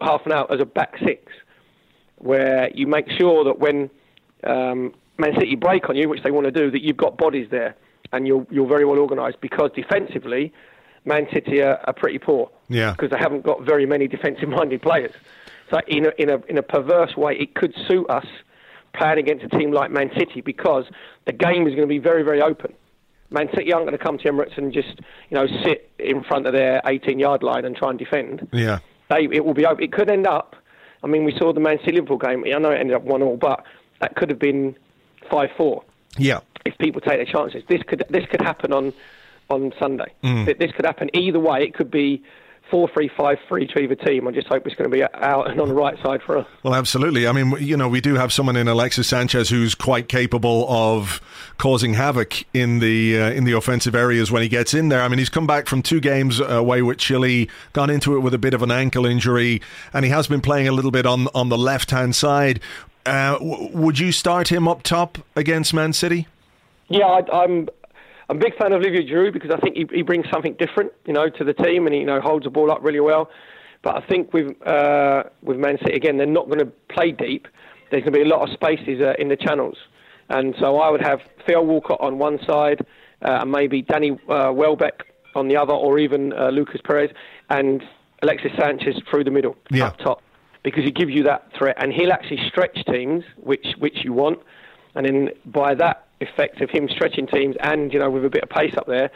half 0.02 0.26
an 0.26 0.32
hour 0.32 0.52
as 0.52 0.60
a 0.60 0.66
back 0.66 0.96
six, 1.06 1.32
where 2.20 2.70
you 2.74 2.88
make 2.88 3.10
sure 3.12 3.44
that 3.44 3.60
when 3.60 3.90
um, 4.44 4.94
Man 5.18 5.34
City 5.40 5.56
break 5.56 5.90
on 5.90 5.96
you, 5.96 6.08
which 6.10 6.24
they 6.24 6.32
want 6.32 6.46
to 6.46 6.52
do, 6.52 6.72
that 6.72 6.82
you've 6.82 6.98
got 6.98 7.18
bodies 7.18 7.48
there 7.52 7.76
and 8.12 8.28
you're 8.28 8.46
you're 8.50 8.68
very 8.68 8.86
well 8.86 9.00
organised 9.00 9.42
because 9.42 9.72
defensively 9.76 10.54
Man 11.06 11.28
City 11.34 11.62
are, 11.62 11.80
are 11.86 11.94
pretty 11.94 12.20
poor. 12.20 12.50
Yeah. 12.68 12.92
Because 12.92 13.12
they 13.12 13.18
haven't 13.18 13.44
got 13.44 13.64
very 13.64 13.86
many 13.86 14.08
defensive-minded 14.08 14.82
players. 14.82 15.14
So 15.70 15.80
in 15.88 16.08
a, 16.08 16.12
in 16.18 16.30
a 16.30 16.38
in 16.48 16.58
a 16.58 16.64
perverse 16.64 17.16
way, 17.16 17.36
it 17.38 17.56
could 17.56 17.74
suit 17.88 18.10
us 18.10 18.26
playing 18.94 19.20
against 19.20 19.46
a 19.46 19.50
team 19.50 19.72
like 19.72 19.92
Man 19.92 20.10
City 20.18 20.42
because 20.42 20.86
the 21.26 21.32
game 21.34 21.68
is 21.68 21.76
going 21.76 21.88
to 21.88 21.88
be 21.88 22.00
very 22.00 22.24
very 22.24 22.42
open. 22.42 22.74
Man 23.32 23.48
City 23.54 23.72
aren't 23.72 23.86
going 23.86 23.98
to 23.98 24.04
come 24.04 24.18
to 24.18 24.24
Emirates 24.26 24.58
and 24.58 24.74
just 24.74 25.00
you 25.30 25.36
know 25.36 25.48
sit 25.64 25.92
in 26.00 26.24
front 26.24 26.48
of 26.48 26.54
their 26.54 26.82
18-yard 26.86 27.44
line 27.44 27.66
and 27.66 27.76
try 27.76 27.90
and 27.90 28.00
defend. 28.00 28.48
Yeah. 28.52 28.80
They 29.10 29.28
it 29.32 29.46
will 29.46 29.54
be 29.54 29.66
open. 29.66 29.84
It 29.84 29.92
could 29.92 30.10
end 30.10 30.28
up. 30.28 30.56
I 31.04 31.08
mean, 31.08 31.24
we 31.24 31.34
saw 31.38 31.54
the 31.54 31.60
Man 31.60 31.78
City 31.80 31.94
Liverpool 31.94 32.18
game. 32.18 32.44
I 32.46 32.58
know 32.60 32.72
it 32.72 32.80
ended 32.80 32.96
up 32.96 33.04
one 33.04 33.22
all, 33.22 33.38
but 33.38 33.64
that 34.02 34.16
could 34.16 34.30
have 34.30 34.40
been 34.40 34.76
five 35.30 35.50
four. 35.58 35.84
Yeah. 36.18 36.40
If 36.66 36.78
people 36.78 37.02
take 37.02 37.18
their 37.18 37.26
chances, 37.26 37.64
this 37.70 37.82
could 37.84 38.04
this 38.10 38.26
could 38.30 38.42
happen 38.42 38.74
on 38.74 38.94
on 39.50 39.74
Sunday. 39.80 40.14
Mm. 40.24 40.58
This 40.58 40.72
could 40.72 40.86
happen 40.86 41.10
either 41.14 41.40
way. 41.40 41.64
It 41.64 41.74
could 41.74 41.90
be 41.90 42.22
four 42.70 42.90
three 42.94 43.10
five 43.18 43.38
three 43.48 43.68
to 43.68 43.80
either 43.80 43.96
team. 43.96 44.28
I 44.28 44.32
just 44.32 44.48
hope 44.48 44.66
it's 44.66 44.76
going 44.76 44.90
to 44.90 44.96
be 44.96 45.04
out 45.04 45.50
and 45.50 45.60
on 45.60 45.68
the 45.68 45.74
right 45.74 45.98
side 46.04 46.22
for 46.22 46.38
us. 46.38 46.48
Well, 46.64 46.76
absolutely. 46.76 47.28
I 47.28 47.32
mean, 47.32 47.56
you 47.60 47.78
know, 47.78 47.88
we 47.88 48.02
do 48.02 48.16
have 48.16 48.32
someone 48.32 48.56
in 48.56 48.68
Alexis 48.68 49.08
Sanchez 49.08 49.50
who's 49.50 49.76
quite 49.76 50.08
capable 50.08 50.66
of 50.70 51.22
causing 51.58 51.94
havoc 51.94 52.44
in 52.54 52.80
the 52.80 53.20
uh, 53.20 53.32
in 53.32 53.44
the 53.44 53.54
offensive 53.54 53.96
areas 53.96 54.32
when 54.32 54.42
he 54.42 54.50
gets 54.50 54.74
in 54.74 54.90
there. 54.90 55.02
I 55.02 55.08
mean, 55.08 55.20
he's 55.20 55.30
come 55.30 55.48
back 55.48 55.68
from 55.68 55.82
two 55.82 56.00
games 56.00 56.40
away 56.40 56.82
with 56.82 56.98
Chile, 56.98 57.50
gone 57.74 57.90
into 57.90 58.16
it 58.16 58.20
with 58.20 58.34
a 58.34 58.40
bit 58.40 58.54
of 58.54 58.62
an 58.62 58.72
ankle 58.72 59.06
injury, 59.06 59.62
and 59.94 60.06
he 60.06 60.12
has 60.12 60.28
been 60.28 60.42
playing 60.42 60.68
a 60.68 60.72
little 60.72 60.92
bit 60.92 61.06
on 61.06 61.28
on 61.36 61.50
the 61.50 61.58
left 61.58 61.92
hand 61.92 62.16
side. 62.16 62.60
Uh, 63.06 63.38
w- 63.40 63.70
would 63.76 63.98
you 63.98 64.12
start 64.12 64.52
him 64.52 64.68
up 64.68 64.84
top 64.84 65.18
against 65.36 65.74
Man 65.74 65.94
City? 65.94 66.28
Yeah, 66.90 67.06
I, 67.06 67.44
I'm 67.44 67.70
I'm 68.30 68.38
a 68.38 68.40
big 68.40 68.56
fan 68.58 68.74
of 68.74 68.82
Olivier 68.82 69.04
Giroud 69.04 69.34
because 69.34 69.50
I 69.52 69.58
think 69.60 69.76
he, 69.76 69.86
he 69.92 70.02
brings 70.04 70.28
something 70.32 70.54
different, 70.60 70.92
you 71.06 71.14
know, 71.14 71.30
to 71.30 71.44
the 71.44 71.54
team, 71.54 71.88
and 71.88 71.94
he 71.94 72.02
you 72.02 72.06
know 72.06 72.22
holds 72.22 72.44
the 72.46 72.52
ball 72.52 72.72
up 72.72 72.84
really 72.84 73.00
well. 73.00 73.30
But 73.82 73.96
I 73.96 74.06
think 74.08 74.34
with 74.34 74.56
uh, 74.68 75.24
with 75.42 75.58
Man 75.58 75.78
City 75.80 75.96
again, 75.96 76.18
they're 76.18 76.28
not 76.28 76.46
going 76.46 76.60
to 76.60 76.72
play 76.90 77.12
deep. 77.12 77.48
There's 77.90 78.04
going 78.04 78.14
to 78.14 78.20
be 78.20 78.22
a 78.24 78.28
lot 78.28 78.48
of 78.48 78.54
spaces 78.54 79.02
uh, 79.02 79.14
in 79.18 79.30
the 79.30 79.36
channels, 79.36 79.78
and 80.30 80.54
so 80.60 80.78
I 80.78 80.92
would 80.92 81.02
have 81.02 81.22
Theo 81.48 81.64
Walcott 81.64 82.00
on 82.02 82.20
one 82.20 82.40
side, 82.46 82.86
uh, 83.24 83.40
and 83.42 83.52
maybe 83.52 83.82
Danny 83.82 84.12
uh, 84.30 84.52
Welbeck 84.54 85.06
on 85.34 85.48
the 85.48 85.58
other, 85.58 85.74
or 85.74 85.98
even 85.98 86.34
uh, 86.34 86.50
Lucas 86.50 86.82
Perez 86.84 87.10
and 87.50 87.84
Alexis 88.22 88.52
Sanchez 88.60 89.02
through 89.10 89.24
the 89.24 89.32
middle 89.32 89.56
yeah. 89.72 89.88
up 89.88 89.98
top, 89.98 90.22
because 90.62 90.84
he 90.84 90.92
gives 90.92 91.12
you 91.12 91.24
that 91.24 91.50
threat, 91.58 91.82
and 91.82 91.92
he'll 91.94 92.12
actually 92.12 92.48
stretch 92.48 92.78
teams, 92.86 93.24
which 93.38 93.66
which 93.80 94.04
you 94.04 94.14
want, 94.14 94.38
and 94.94 95.08
then 95.08 95.30
by 95.48 95.74
that 95.74 96.09
effect 96.22 96.62
of 96.62 96.70
him 96.70 96.88
stretching 96.90 97.28
teams 97.28 97.56
and, 97.62 97.94
you 97.94 98.00
know, 98.00 98.10
with 98.10 98.26
a 98.26 98.30
bit 98.30 98.44
of 98.44 98.50
pace 98.50 98.74
up 98.78 98.88
there, 98.88 99.10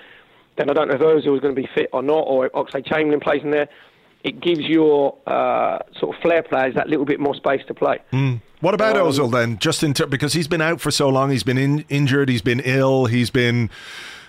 then 0.57 0.69
I 0.69 0.73
don't 0.73 0.87
know 0.87 0.95
if 0.95 1.01
Ozil 1.01 1.35
is 1.35 1.41
going 1.41 1.55
to 1.55 1.61
be 1.61 1.67
fit 1.73 1.89
or 1.93 2.03
not, 2.03 2.21
or 2.21 2.45
if 2.45 2.51
Oxlade 2.53 2.85
Chamberlain 2.85 3.19
plays 3.19 3.41
in 3.43 3.51
there. 3.51 3.67
It 4.23 4.39
gives 4.39 4.61
your 4.61 5.17
uh, 5.27 5.79
sort 5.99 6.15
of 6.15 6.21
flair 6.21 6.43
players 6.43 6.75
that 6.75 6.87
little 6.87 7.03
bit 7.03 7.19
more 7.19 7.35
space 7.35 7.59
to 7.67 7.73
play. 7.73 7.99
Mm. 8.13 8.41
What 8.61 8.73
about 8.73 8.95
um, 8.95 9.07
Ozil 9.07 9.29
then? 9.29 9.57
Just 9.57 9.83
in 9.83 9.93
ter- 9.93 10.05
because 10.05 10.31
he's 10.31 10.47
been 10.47 10.61
out 10.61 10.79
for 10.79 10.91
so 10.91 11.09
long, 11.09 11.29
he's 11.29 11.43
been 11.43 11.57
in- 11.57 11.83
injured, 11.89 12.29
he's 12.29 12.41
been 12.41 12.61
ill, 12.63 13.07
he's 13.07 13.29
been 13.29 13.69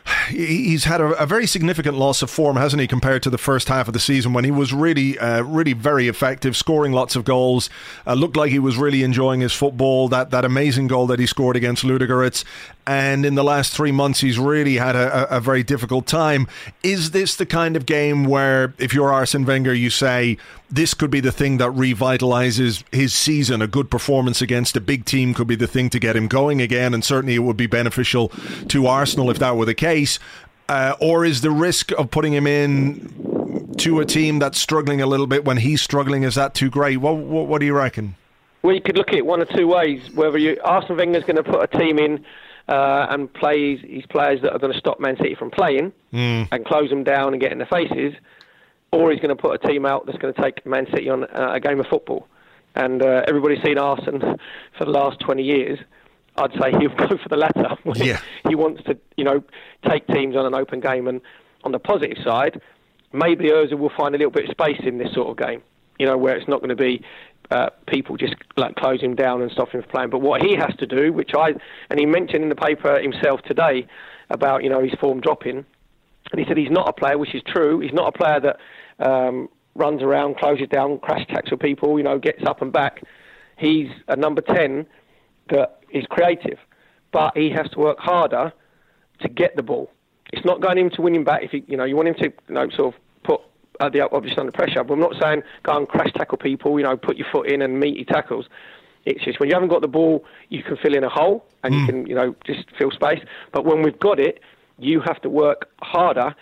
he's 0.29 0.85
had 0.85 1.01
a, 1.01 1.07
a, 1.23 1.27
very 1.27 1.47
significant 1.47 1.97
loss 1.97 2.23
of 2.23 2.31
form, 2.31 2.57
hasn't 2.57 2.81
he, 2.81 2.87
compared 2.87 3.23
to 3.23 3.31
the 3.31 3.39
first 3.39 3.69
half 3.69 3.89
of 3.89 3.95
the 3.95 4.01
season 4.01 4.33
when 4.33 4.45
he 4.45 4.51
was 4.51 4.73
really, 4.73 5.19
uh, 5.19 5.43
really 5.43 5.73
very 5.73 6.09
effective, 6.09 6.57
scoring 6.57 6.93
lots 6.93 7.17
of 7.17 7.25
goals. 7.25 7.71
Uh, 8.07 8.15
looked 8.15 8.37
like 8.37 8.51
he 8.51 8.59
was 8.59 8.77
really 8.77 9.03
enjoying 9.03 9.41
his 9.41 9.53
football. 9.53 10.09
That 10.09 10.31
that 10.31 10.45
amazing 10.45 10.89
goal 10.89 11.07
that 11.07 11.19
he 11.19 11.27
scored 11.27 11.57
against 11.57 11.85
Ludogorets, 11.85 12.45
and 12.87 13.25
in 13.25 13.35
the 13.35 13.45
last 13.45 13.75
three 13.75 13.93
months, 13.93 14.21
he's 14.21 14.39
really 14.39 14.77
had 14.77 14.97
a, 14.97 15.35
a, 15.35 15.41
very 15.41 15.63
difficult 15.63 16.07
time. 16.07 16.47
Is 16.83 17.13
this 17.13 17.35
the 17.37 17.47
kind 17.47 17.77
of 17.77 17.87
game 17.87 18.25
where, 18.25 18.75
if 18.79 18.93
you're 18.93 19.13
Arsene 19.13 19.47
Wenger, 19.47 19.73
you 19.73 19.91
say 19.91 20.37
this 20.71 20.95
could 20.95 21.11
be 21.11 21.21
the 21.21 21.33
thing 21.33 21.59
that 21.59 21.71
revitalizes 21.71 22.85
his 22.93 23.15
season? 23.15 23.63
A 23.63 23.67
good 23.67 23.91
performance 23.91 24.43
against 24.43 24.77
a 24.77 24.81
big 24.81 25.05
team 25.05 25.35
could 25.35 25.47
be 25.47 25.57
the 25.57 25.67
thing 25.67 25.91
to 25.91 25.99
get 25.99 26.17
him 26.17 26.27
going 26.29 26.61
again, 26.61 26.95
and 26.95 27.05
certainly 27.05 27.35
it 27.35 27.41
would 27.41 27.57
be 27.57 27.67
beneficial 27.67 28.29
to 28.69 28.87
Arsenal 28.87 29.31
if 29.31 29.39
that 29.39 29.57
were 29.57 29.67
the 29.67 29.75
case. 29.75 30.19
Uh, 30.69 30.95
or 31.01 31.25
is 31.25 31.43
the 31.43 31.51
risk 31.51 31.93
of 31.93 32.11
putting 32.11 32.33
him 32.33 32.47
in 32.47 33.75
to 33.77 34.01
a 34.01 34.05
team 34.05 34.39
that's 34.39 34.59
struggling 34.59 35.03
a 35.03 35.07
little 35.07 35.27
bit 35.27 35.45
when 35.45 35.59
he's 35.59 35.83
struggling 35.83 36.23
is 36.23 36.35
that 36.37 36.55
too 36.55 36.71
great? 36.71 36.99
What, 36.99 37.17
what, 37.17 37.47
what 37.47 37.59
do 37.61 37.67
you 37.67 37.75
reckon? 37.75 38.17
Well, 38.63 38.75
you 38.75 38.81
could 38.81 38.97
look 38.97 39.09
at 39.09 39.17
it 39.17 39.27
one 39.27 39.43
or 39.43 39.45
two 39.45 39.67
ways. 39.67 40.11
Whether 40.15 40.39
you 40.39 40.59
Arsene 40.65 40.97
Wenger's 40.97 41.25
going 41.25 41.37
to 41.37 41.43
put 41.43 41.63
a 41.63 41.79
team 41.79 41.99
in 41.99 42.25
uh, 42.67 43.07
and 43.11 43.33
play 43.33 43.77
his 43.77 44.07
players 44.07 44.41
that 44.41 44.53
are 44.53 44.59
going 44.59 44.73
to 44.73 44.79
stop 44.79 45.01
Man 45.01 45.19
City 45.19 45.35
from 45.35 45.51
playing 45.51 45.93
mm. 46.13 46.49
and 46.51 46.65
close 46.65 46.89
them 46.89 47.05
down 47.05 47.35
and 47.35 47.43
get 47.43 47.53
in 47.53 47.59
their 47.59 47.67
faces, 47.67 48.15
or 48.95 49.11
he's 49.11 49.21
going 49.21 49.35
to 49.35 49.41
put 49.41 49.63
a 49.63 49.67
team 49.67 49.87
out 49.87 50.07
that's 50.07 50.19
going 50.19 50.33
to 50.33 50.43
take 50.43 50.65
Man 50.67 50.87
City 50.93 51.09
on 51.09 51.25
uh, 51.25 51.53
a 51.55 51.61
game 51.61 51.81
of 51.81 51.87
football. 51.87 52.29
And 52.75 53.03
uh, 53.03 53.23
everybody's 53.29 53.63
seen 53.63 53.79
Arsene 53.79 54.21
for 54.79 54.85
the 54.85 54.91
last 54.91 55.21
20 55.21 55.43
years. 55.43 55.79
I'd 56.37 56.53
say 56.61 56.73
he'll 56.73 56.89
go 57.09 57.17
for 57.17 57.29
the 57.29 57.37
latter. 57.37 57.77
Yeah. 57.95 58.21
he 58.49 58.55
wants 58.55 58.83
to, 58.85 58.99
you 59.17 59.25
know, 59.25 59.43
take 59.89 60.07
teams 60.09 60.37
on 60.37 60.47
an 60.47 60.55
open 60.55 60.81
game. 60.81 61.07
And 61.07 61.21
on 61.63 61.73
the 61.73 61.79
positive 61.79 62.19
side, 62.25 62.61
maybe 63.13 63.51
Ozil 63.51 63.79
will 63.79 63.93
find 63.97 64.15
a 64.15 64.19
little 64.19 64.33
bit 64.33 64.45
of 64.45 64.51
space 64.51 64.81
in 64.85 64.99
this 64.99 65.13
sort 65.15 65.29
of 65.29 65.47
game. 65.47 65.63
You 65.99 66.07
know, 66.07 66.19
where 66.19 66.37
it's 66.37 66.49
not 66.49 66.59
going 66.59 66.71
to 66.71 66.77
be 66.77 67.05
uh, 67.51 67.71
people 67.87 68.17
just 68.17 68.35
like 68.57 68.75
close 68.77 69.01
him 69.01 69.15
down 69.15 69.43
and 69.43 69.51
stop 69.53 69.71
him 69.71 69.83
from 69.83 69.91
playing. 69.91 70.11
But 70.11 70.21
what 70.21 70.43
he 70.43 70.57
has 70.57 70.75
to 70.79 70.87
do, 70.87 71.13
which 71.13 71.31
I 71.37 71.51
and 71.91 72.01
he 72.01 72.07
mentioned 72.07 72.43
in 72.43 72.49
the 72.49 72.57
paper 72.57 73.01
himself 73.01 73.43
today 73.43 73.87
about 74.31 74.65
you 74.65 74.71
know 74.71 74.83
his 74.83 74.93
form 75.01 75.21
dropping, 75.21 75.65
and 76.33 76.41
he 76.41 76.45
said 76.47 76.57
he's 76.57 76.71
not 76.71 76.89
a 76.89 76.93
player, 76.93 77.19
which 77.19 77.35
is 77.35 77.43
true. 77.47 77.81
He's 77.81 77.93
not 77.93 78.09
a 78.09 78.19
player 78.19 78.41
that 78.41 78.57
um, 78.99 79.49
runs 79.75 80.03
around, 80.03 80.37
closes 80.37 80.69
down, 80.69 80.99
crash 80.99 81.27
tackles 81.29 81.59
people, 81.61 81.99
you 81.99 82.05
know, 82.05 82.19
gets 82.19 82.45
up 82.45 82.63
and 82.63 82.73
back. 82.73 83.03
He's 83.57 83.89
a 84.09 84.17
number 84.17 84.41
ten 84.41 84.87
that 85.51 85.81
is 85.91 86.05
creative, 86.09 86.59
but 87.13 87.37
he 87.37 87.51
has 87.51 87.69
to 87.71 87.79
work 87.79 87.99
harder 87.99 88.53
to 89.21 89.29
get 89.29 89.57
the 89.57 89.63
ball. 89.63 89.91
It's 90.33 90.45
not 90.45 90.61
going 90.61 90.79
him 90.79 90.91
to 90.91 91.03
win 91.03 91.15
him 91.15 91.25
back. 91.25 91.43
If 91.43 91.53
you 91.53 91.63
you 91.67 91.77
know 91.77 91.85
you 91.85 91.97
want 91.97 92.09
him 92.09 92.15
to 92.15 92.25
you 92.25 92.55
know 92.55 92.69
sort 92.71 92.95
of 92.95 93.01
put 93.23 93.41
uh, 93.81 93.89
the 93.89 94.01
opposition 94.01 94.41
under 94.41 94.53
pressure. 94.53 94.83
But 94.83 94.95
I'm 94.95 95.01
not 95.01 95.15
saying 95.21 95.43
go 95.63 95.77
and 95.77 95.89
crash 95.89 96.13
tackle 96.15 96.39
people. 96.39 96.79
You 96.79 96.85
know, 96.85 96.97
put 96.97 97.17
your 97.17 97.27
foot 97.31 97.51
in 97.51 97.63
and 97.63 97.79
meaty 97.79 98.05
tackles. 98.05 98.47
It's 99.05 99.23
just 99.23 99.39
when 99.39 99.51
you 99.51 99.55
haven't 99.55 99.69
got 99.69 99.83
the 99.83 99.89
ball, 99.89 100.25
you 100.49 100.63
can 100.63 100.77
fill 100.77 100.95
in 100.95 101.05
a 101.05 101.11
hole 101.11 101.45
and 101.63 101.75
mm. 101.75 101.81
you 101.81 101.87
can 101.87 102.07
you 102.07 102.15
know 102.15 102.35
just 102.45 102.65
fill 102.79 102.91
space. 102.91 103.21
But 103.53 103.65
when 103.65 103.83
we've 103.83 103.99
got 103.99 104.19
it, 104.19 104.41
you 104.79 105.01
have 105.01 105.21
to 105.23 105.29
work 105.29 105.71
harder 105.83 106.35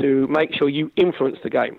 to 0.00 0.26
make 0.28 0.54
sure 0.54 0.68
you 0.68 0.92
influence 0.96 1.38
the 1.42 1.50
game. 1.50 1.78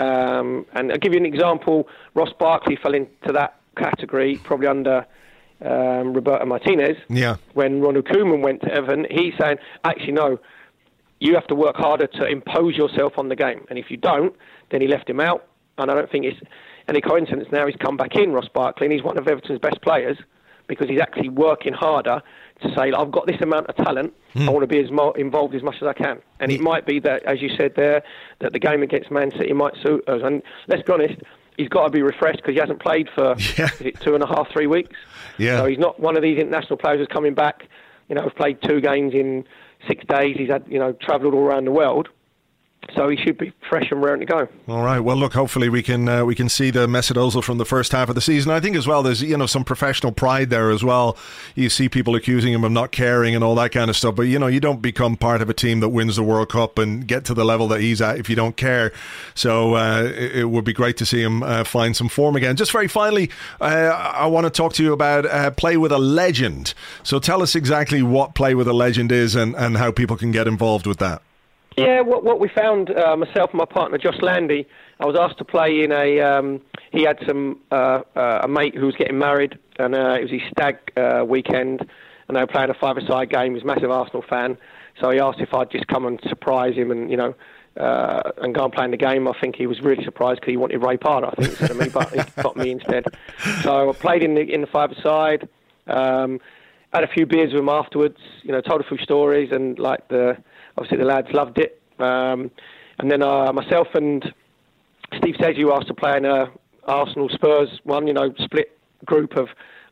Um, 0.00 0.66
and 0.72 0.90
I'll 0.90 0.98
give 0.98 1.12
you 1.12 1.20
an 1.20 1.26
example. 1.26 1.86
Ross 2.14 2.32
Barkley 2.38 2.76
fell 2.76 2.94
into 2.94 3.32
that 3.32 3.60
category, 3.76 4.40
probably 4.42 4.66
under 4.66 5.06
um, 5.64 6.14
Roberto 6.14 6.44
Martinez. 6.46 6.96
Yeah. 7.08 7.36
When 7.52 7.80
Ronald 7.80 8.06
Koeman 8.06 8.42
went 8.42 8.62
to 8.62 8.72
Everton, 8.72 9.06
he's 9.10 9.34
saying, 9.38 9.58
actually, 9.84 10.12
no, 10.12 10.38
you 11.20 11.34
have 11.34 11.46
to 11.48 11.54
work 11.54 11.76
harder 11.76 12.06
to 12.06 12.26
impose 12.26 12.76
yourself 12.76 13.18
on 13.18 13.28
the 13.28 13.36
game. 13.36 13.66
And 13.68 13.78
if 13.78 13.90
you 13.90 13.98
don't, 13.98 14.34
then 14.70 14.80
he 14.80 14.88
left 14.88 15.08
him 15.08 15.20
out. 15.20 15.46
And 15.76 15.90
I 15.90 15.94
don't 15.94 16.10
think 16.10 16.24
it's 16.24 16.40
any 16.88 17.00
coincidence 17.00 17.48
now 17.52 17.66
he's 17.66 17.76
come 17.76 17.96
back 17.96 18.16
in, 18.16 18.32
Ross 18.32 18.48
Barkley, 18.52 18.86
and 18.86 18.92
he's 18.92 19.02
one 19.02 19.18
of 19.18 19.28
Everton's 19.28 19.60
best 19.60 19.80
players 19.82 20.16
because 20.70 20.88
he's 20.88 21.00
actually 21.00 21.28
working 21.28 21.72
harder 21.72 22.22
to 22.62 22.68
say, 22.76 22.92
I've 22.92 23.10
got 23.10 23.26
this 23.26 23.40
amount 23.40 23.66
of 23.66 23.76
talent, 23.76 24.14
mm. 24.34 24.46
I 24.46 24.50
want 24.50 24.62
to 24.62 24.68
be 24.68 24.78
as 24.78 24.90
mo- 24.90 25.10
involved 25.12 25.54
as 25.56 25.62
much 25.62 25.74
as 25.82 25.88
I 25.88 25.92
can. 25.92 26.22
And 26.38 26.52
it 26.52 26.60
might 26.60 26.86
be 26.86 27.00
that, 27.00 27.24
as 27.24 27.42
you 27.42 27.50
said 27.56 27.74
there, 27.74 28.02
that 28.38 28.52
the 28.52 28.60
game 28.60 28.82
against 28.82 29.10
Man 29.10 29.32
City 29.32 29.52
might 29.52 29.74
suit 29.82 30.08
us. 30.08 30.20
And 30.24 30.42
let's 30.68 30.82
be 30.82 30.92
honest, 30.92 31.20
he's 31.56 31.68
got 31.68 31.86
to 31.86 31.90
be 31.90 32.02
refreshed 32.02 32.36
because 32.36 32.54
he 32.54 32.60
hasn't 32.60 32.80
played 32.80 33.08
for 33.12 33.34
yeah. 33.58 33.68
two 34.00 34.14
and 34.14 34.22
a 34.22 34.26
half, 34.26 34.48
three 34.52 34.68
weeks. 34.68 34.96
Yeah. 35.38 35.58
So 35.58 35.66
he's 35.66 35.78
not 35.78 35.98
one 35.98 36.16
of 36.16 36.22
these 36.22 36.38
international 36.38 36.76
players 36.76 36.98
who's 36.98 37.08
coming 37.08 37.34
back. 37.34 37.68
You 38.08 38.14
know, 38.14 38.30
played 38.30 38.62
two 38.62 38.80
games 38.80 39.12
in 39.12 39.44
six 39.88 40.04
days. 40.06 40.36
He's 40.38 40.50
had, 40.50 40.64
you 40.68 40.78
know, 40.78 40.92
travelled 40.92 41.34
all 41.34 41.42
around 41.42 41.64
the 41.64 41.72
world 41.72 42.08
so 42.96 43.08
he 43.08 43.16
should 43.16 43.38
be 43.38 43.52
fresh 43.68 43.90
and 43.90 44.02
raring 44.02 44.20
to 44.20 44.26
go. 44.26 44.48
All 44.66 44.82
right. 44.82 45.00
Well, 45.00 45.16
look. 45.16 45.34
Hopefully, 45.34 45.68
we 45.68 45.82
can 45.82 46.08
uh, 46.08 46.24
we 46.24 46.34
can 46.34 46.48
see 46.48 46.70
the 46.70 46.86
Mesut 46.86 47.16
Ozil 47.16 47.44
from 47.44 47.58
the 47.58 47.64
first 47.64 47.92
half 47.92 48.08
of 48.08 48.14
the 48.14 48.20
season. 48.20 48.50
I 48.50 48.60
think 48.60 48.74
as 48.74 48.86
well. 48.86 49.02
There's 49.02 49.22
you 49.22 49.36
know 49.36 49.46
some 49.46 49.64
professional 49.64 50.12
pride 50.12 50.50
there 50.50 50.70
as 50.70 50.82
well. 50.82 51.16
You 51.54 51.68
see 51.68 51.88
people 51.88 52.14
accusing 52.14 52.52
him 52.52 52.64
of 52.64 52.72
not 52.72 52.90
caring 52.90 53.34
and 53.34 53.44
all 53.44 53.54
that 53.56 53.72
kind 53.72 53.90
of 53.90 53.96
stuff. 53.96 54.16
But 54.16 54.22
you 54.22 54.38
know, 54.38 54.46
you 54.46 54.60
don't 54.60 54.80
become 54.80 55.16
part 55.16 55.42
of 55.42 55.50
a 55.50 55.54
team 55.54 55.80
that 55.80 55.90
wins 55.90 56.16
the 56.16 56.22
World 56.22 56.48
Cup 56.48 56.78
and 56.78 57.06
get 57.06 57.24
to 57.26 57.34
the 57.34 57.44
level 57.44 57.68
that 57.68 57.80
he's 57.80 58.00
at 58.00 58.18
if 58.18 58.30
you 58.30 58.36
don't 58.36 58.56
care. 58.56 58.92
So 59.34 59.74
uh, 59.74 60.02
it, 60.04 60.36
it, 60.36 60.44
would 60.50 60.64
be 60.64 60.72
great 60.72 60.96
to 60.96 61.06
see 61.06 61.22
him 61.22 61.42
uh, 61.42 61.64
find 61.64 61.96
some 61.96 62.08
form 62.08 62.34
again. 62.34 62.56
Just 62.56 62.72
very 62.72 62.88
finally, 62.88 63.30
uh, 63.60 63.64
I 63.64 64.26
want 64.26 64.46
to 64.46 64.50
talk 64.50 64.72
to 64.74 64.82
you 64.82 64.92
about 64.92 65.26
uh, 65.26 65.50
play 65.52 65.76
with 65.76 65.92
a 65.92 65.98
legend. 65.98 66.74
So 67.02 67.18
tell 67.18 67.42
us 67.42 67.54
exactly 67.54 68.02
what 68.02 68.34
play 68.34 68.54
with 68.54 68.66
a 68.66 68.72
legend 68.72 69.12
is 69.12 69.34
and 69.34 69.54
and 69.54 69.76
how 69.76 69.92
people 69.92 70.16
can 70.16 70.32
get 70.32 70.48
involved 70.48 70.86
with 70.86 70.98
that. 70.98 71.22
Yeah, 71.76 72.00
what, 72.00 72.24
what 72.24 72.40
we 72.40 72.48
found, 72.48 72.90
uh, 72.90 73.16
myself 73.16 73.50
and 73.50 73.58
my 73.58 73.64
partner 73.64 73.96
Josh 73.96 74.20
Landy, 74.20 74.66
I 74.98 75.06
was 75.06 75.16
asked 75.18 75.38
to 75.38 75.44
play 75.44 75.82
in 75.82 75.92
a. 75.92 76.20
Um, 76.20 76.60
he 76.90 77.04
had 77.04 77.18
some 77.26 77.60
uh, 77.70 78.02
uh, 78.16 78.40
a 78.42 78.48
mate 78.48 78.74
who 78.74 78.86
was 78.86 78.96
getting 78.96 79.18
married, 79.18 79.56
and 79.78 79.94
uh, 79.94 80.16
it 80.18 80.22
was 80.22 80.30
his 80.30 80.42
stag 80.50 80.78
uh, 80.96 81.24
weekend, 81.26 81.80
and 82.28 82.36
they 82.36 82.40
were 82.40 82.48
playing 82.48 82.70
a 82.70 82.74
five-a-side 82.74 83.30
game. 83.30 83.52
He 83.52 83.54
was 83.54 83.62
a 83.62 83.66
massive 83.66 83.90
Arsenal 83.90 84.22
fan, 84.28 84.58
so 85.00 85.10
he 85.10 85.20
asked 85.20 85.40
if 85.40 85.54
I'd 85.54 85.70
just 85.70 85.86
come 85.86 86.06
and 86.06 86.20
surprise 86.28 86.74
him, 86.74 86.90
and 86.90 87.08
you 87.08 87.16
know, 87.16 87.34
uh, 87.76 88.32
and 88.38 88.52
go 88.54 88.64
and 88.64 88.72
play 88.72 88.84
in 88.84 88.90
the 88.90 88.96
game. 88.96 89.28
I 89.28 89.32
think 89.40 89.54
he 89.54 89.68
was 89.68 89.80
really 89.80 90.04
surprised 90.04 90.40
because 90.40 90.50
he 90.50 90.56
wanted 90.56 90.78
Ray 90.78 90.96
Parlour, 90.96 91.28
I 91.28 91.34
think, 91.36 91.50
instead 91.50 91.70
of 91.70 91.76
me, 91.76 91.88
but 91.88 92.10
he 92.10 92.20
got 92.42 92.56
me 92.56 92.72
instead. 92.72 93.06
So 93.62 93.90
I 93.90 93.92
played 93.92 94.24
in 94.24 94.34
the 94.34 94.42
in 94.42 94.60
the 94.60 94.66
five-a-side. 94.66 95.48
Um, 95.86 96.40
had 96.92 97.04
a 97.04 97.08
few 97.08 97.24
beers 97.24 97.52
with 97.52 97.60
him 97.60 97.68
afterwards. 97.68 98.18
You 98.42 98.50
know, 98.50 98.60
told 98.60 98.80
a 98.80 98.84
few 98.84 98.98
stories, 98.98 99.52
and 99.52 99.78
like 99.78 100.08
the 100.08 100.36
obviously 100.80 100.98
the 100.98 101.04
lads 101.04 101.28
loved 101.32 101.58
it. 101.58 101.80
Um, 101.98 102.50
and 102.98 103.10
then 103.10 103.22
uh, 103.22 103.52
myself 103.52 103.88
and 103.94 104.24
Steve 105.18 105.34
says 105.40 105.56
you 105.56 105.72
asked 105.72 105.88
to 105.88 105.94
play 105.94 106.16
in 106.16 106.24
a 106.24 106.50
Arsenal 106.84 107.28
Spurs 107.28 107.68
one, 107.84 108.06
you 108.06 108.14
know, 108.14 108.32
split 108.38 108.76
group 109.04 109.36
of 109.36 109.48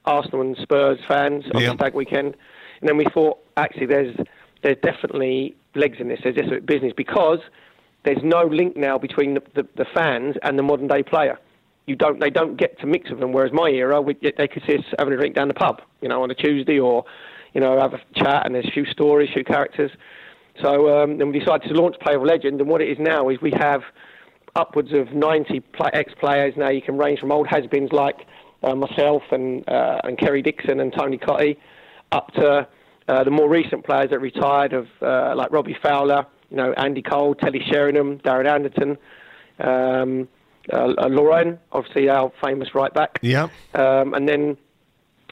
Arsenal 0.07 0.41
and 0.41 0.57
Spurs 0.63 0.99
fans 1.07 1.45
on 1.55 1.61
yep. 1.61 1.73
the 1.73 1.77
stag 1.77 1.95
weekend. 1.95 2.35
And 2.81 2.89
then 2.89 2.97
we 2.97 3.05
thought, 3.13 3.39
actually, 3.57 3.87
there's 3.87 4.17
there's 4.63 4.79
definitely 4.83 5.55
legs 5.75 5.99
in 6.01 6.09
this. 6.09 6.21
There's 6.23 6.37
just 6.37 6.67
business 6.67 6.93
because 6.97 7.41
there's 8.05 8.23
no 8.23 8.45
link 8.45 8.77
now 8.77 8.97
between 8.99 9.35
the, 9.35 9.43
the, 9.55 9.67
the, 9.77 9.85
fans 9.95 10.37
and 10.43 10.59
the 10.59 10.63
modern 10.63 10.89
day 10.89 11.03
player. 11.03 11.39
You 11.87 11.95
don't, 11.95 12.21
they 12.21 12.31
don't 12.31 12.57
get 12.57 12.79
to 12.81 12.87
mix 12.87 13.11
with 13.11 13.21
them. 13.21 13.33
Whereas 13.33 13.53
my 13.53 13.69
era, 13.69 14.01
we, 14.01 14.15
they 14.15 14.49
could 14.49 14.63
see 14.67 14.79
us 14.79 14.85
having 14.99 15.15
a 15.15 15.17
drink 15.17 15.37
down 15.37 15.49
the 15.49 15.55
pub, 15.55 15.83
you 16.01 16.09
know, 16.09 16.23
on 16.23 16.31
a 16.31 16.35
Tuesday, 16.35 16.79
or 16.79 17.05
you 17.55 17.61
know, 17.61 17.81
have 17.81 17.95
a 17.95 18.01
chat 18.15 18.47
and 18.47 18.55
there's 18.55 18.67
a 18.67 18.71
few 18.71 18.87
stories, 18.87 19.31
a 19.31 19.35
few 19.35 19.45
characters. 19.45 19.91
So 20.63 21.03
um, 21.03 21.19
then 21.19 21.31
we 21.31 21.39
decided 21.39 21.69
to 21.69 21.75
launch 21.75 21.97
Play 22.01 22.15
of 22.15 22.23
Legend, 22.23 22.61
and 22.61 22.69
what 22.69 22.81
it 22.81 22.89
is 22.89 22.99
now 22.99 23.29
is 23.29 23.41
we 23.41 23.53
have 23.59 23.83
upwards 24.57 24.93
of 24.93 25.13
90 25.13 25.61
play- 25.61 25.91
ex-players 25.93 26.55
now. 26.57 26.69
You 26.69 26.83
can 26.83 26.99
range 26.99 27.21
from 27.21 27.31
old 27.31 27.47
has-beens 27.47 27.93
like 27.93 28.27
uh, 28.63 28.75
myself 28.75 29.23
and 29.31 29.69
uh, 29.69 30.01
and 30.05 30.19
Kerry 30.19 30.43
Dixon 30.43 30.81
and 30.81 30.93
Tony 30.93 31.19
Cottee, 31.19 31.57
up 32.13 32.33
to 32.35 32.67
uh, 33.09 33.25
the 33.25 33.31
more 33.31 33.49
recent 33.49 33.85
players 33.85 34.11
that 34.11 34.19
retired, 34.21 34.73
of 34.73 34.87
uh, 35.01 35.35
like 35.37 35.51
Robbie 35.53 35.77
Fowler, 35.83 36.27
you 36.51 36.57
know 36.57 36.73
Andy 36.73 37.03
Cole, 37.03 37.35
Teddy 37.35 37.63
Sheringham, 37.71 38.19
Darren 38.19 38.51
Anderton. 38.51 38.99
Um, 39.61 40.29
uh, 40.73 40.93
uh, 40.99 41.09
Lauren, 41.09 41.59
obviously 41.73 42.09
our 42.09 42.31
famous 42.43 42.75
right 42.75 42.93
back. 42.93 43.19
Yeah. 43.23 43.49
Um, 43.75 44.13
and 44.15 44.29
then 44.29 44.57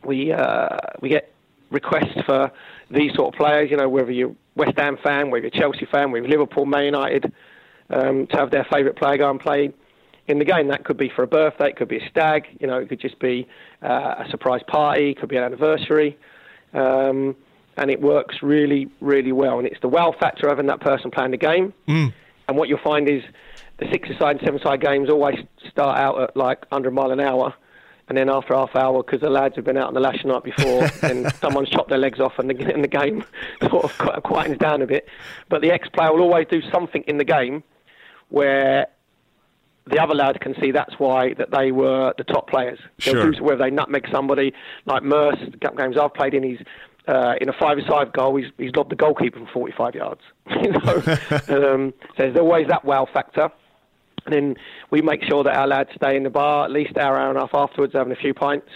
we 0.05 0.33
uh, 0.33 0.77
we 1.01 1.09
get 1.09 1.33
requests 1.71 2.19
for 2.25 2.51
these 2.91 3.13
sort 3.15 3.35
of 3.35 3.39
players. 3.39 3.71
You 3.71 3.77
know, 3.77 3.89
whether 3.89 4.11
you're 4.11 4.35
West 4.57 4.77
Ham 4.79 4.99
fan, 5.03 5.31
whether 5.31 5.47
you're 5.47 5.55
a 5.55 5.61
Chelsea 5.61 5.87
fan, 5.87 6.11
whether 6.11 6.27
Liverpool, 6.27 6.67
Man 6.67 6.85
United, 6.85 7.33
um, 7.91 8.27
to 8.29 8.37
have 8.37 8.51
their 8.51 8.65
favourite 8.65 8.97
player 8.97 9.19
go 9.19 9.31
and 9.31 9.39
play 9.39 9.73
in 10.27 10.39
the 10.39 10.45
game. 10.45 10.69
That 10.69 10.85
could 10.85 10.97
be 10.97 11.11
for 11.15 11.23
a 11.23 11.27
birthday, 11.27 11.69
it 11.69 11.77
could 11.77 11.89
be 11.89 11.99
a 11.99 12.09
stag. 12.11 12.47
You 12.59 12.67
know, 12.67 12.79
it 12.79 12.89
could 12.89 13.01
just 13.01 13.19
be 13.19 13.47
uh, 13.83 14.25
a 14.27 14.31
surprise 14.31 14.63
party, 14.67 15.11
it 15.11 15.21
could 15.21 15.29
be 15.29 15.37
an 15.37 15.45
anniversary. 15.45 16.19
Um, 16.73 17.37
and 17.77 17.91
it 17.91 18.01
works 18.01 18.37
really, 18.43 18.89
really 19.01 19.33
well. 19.33 19.59
And 19.59 19.67
it's 19.67 19.81
the 19.83 19.89
wow 19.89 20.15
factor 20.19 20.47
of 20.47 20.53
having 20.53 20.67
that 20.67 20.81
person 20.81 21.11
playing 21.11 21.33
the 21.33 21.37
game. 21.37 21.75
Mm. 21.87 22.13
And 22.49 22.57
what 22.57 22.69
you'll 22.69 22.79
find 22.83 23.09
is 23.09 23.23
the 23.79 23.87
six-a-side 23.93 24.37
and 24.37 24.41
seven-side 24.45 24.81
games 24.81 25.11
always 25.11 25.37
start 25.69 25.99
out 25.99 26.21
at 26.21 26.37
like 26.37 26.65
under 26.73 26.89
a 26.89 26.93
mile 26.93 27.11
an 27.11 27.21
hour 27.21 27.55
and 28.09 28.17
then 28.17 28.29
after 28.29 28.55
half 28.55 28.75
hour, 28.77 29.03
because 29.03 29.21
the 29.21 29.31
lads 29.31 29.57
have 29.57 29.65
been 29.65 29.77
out 29.77 29.89
on 29.89 29.95
the 29.95 30.01
lash 30.01 30.25
night 30.25 30.45
before, 30.45 30.89
and 31.03 31.33
someone's 31.37 31.69
chopped 31.69 31.89
their 31.89 31.99
legs 31.99 32.21
off, 32.21 32.39
and 32.39 32.51
the, 32.51 32.73
and 32.73 32.83
the 32.85 32.89
game 32.89 33.25
sort 33.69 33.85
of 33.85 33.93
quietens 34.23 34.59
down 34.59 34.83
a 34.83 34.87
bit. 34.87 35.09
But 35.49 35.63
the 35.63 35.71
ex-player 35.71 36.13
will 36.13 36.23
always 36.23 36.47
do 36.51 36.63
something 36.71 37.03
in 37.07 37.19
the 37.19 37.25
game 37.25 37.63
where 38.29 38.89
the 39.87 40.01
other 40.01 40.15
lad 40.15 40.41
can 40.41 40.55
see 40.61 40.73
that's 40.73 40.99
why 40.99 41.35
that 41.35 41.51
they 41.51 41.71
were 41.71 42.13
the 42.19 42.25
top 42.25 42.49
players. 42.49 42.79
Sure. 42.99 43.31
Do, 43.31 43.43
whether 43.43 43.63
they 43.63 43.71
nutmeg 43.71 44.07
somebody 44.11 44.53
like 44.85 45.03
Merse, 45.03 45.39
the 45.39 45.71
games 45.77 45.97
I've 45.97 46.15
played 46.15 46.35
in, 46.35 46.43
he's 46.43 46.59
uh, 47.07 47.35
in 47.41 47.49
a 47.49 47.53
five-a-side 47.53 48.13
goal, 48.13 48.37
he's, 48.37 48.51
he's 48.59 48.75
lobbed 48.75 48.91
the 48.91 48.97
goalkeeper 48.97 49.39
from 49.39 49.47
45 49.47 49.95
yards. 49.95 50.21
you 50.63 50.73
know, 50.73 51.03
um, 51.49 51.95
so 52.17 52.19
there's 52.19 52.37
always 52.37 52.67
that 52.69 52.85
wow 52.85 53.07
factor. 53.13 53.51
And 54.27 54.35
then 54.35 54.57
we 54.91 55.03
make 55.03 55.23
sure 55.25 55.45
that 55.45 55.57
our 55.57 55.67
lads 55.67 55.91
stay 55.95 56.17
in 56.17 56.25
the 56.25 56.31
bar 56.31 56.65
at 56.65 56.71
least 56.71 56.93
an 56.97 56.99
hour, 56.99 57.17
hour 57.17 57.29
and 57.29 57.39
a 57.39 57.41
half 57.43 57.55
afterwards, 57.55 57.95
having 57.95 58.13
a 58.13 58.17
few 58.17 58.35
pints 58.35 58.69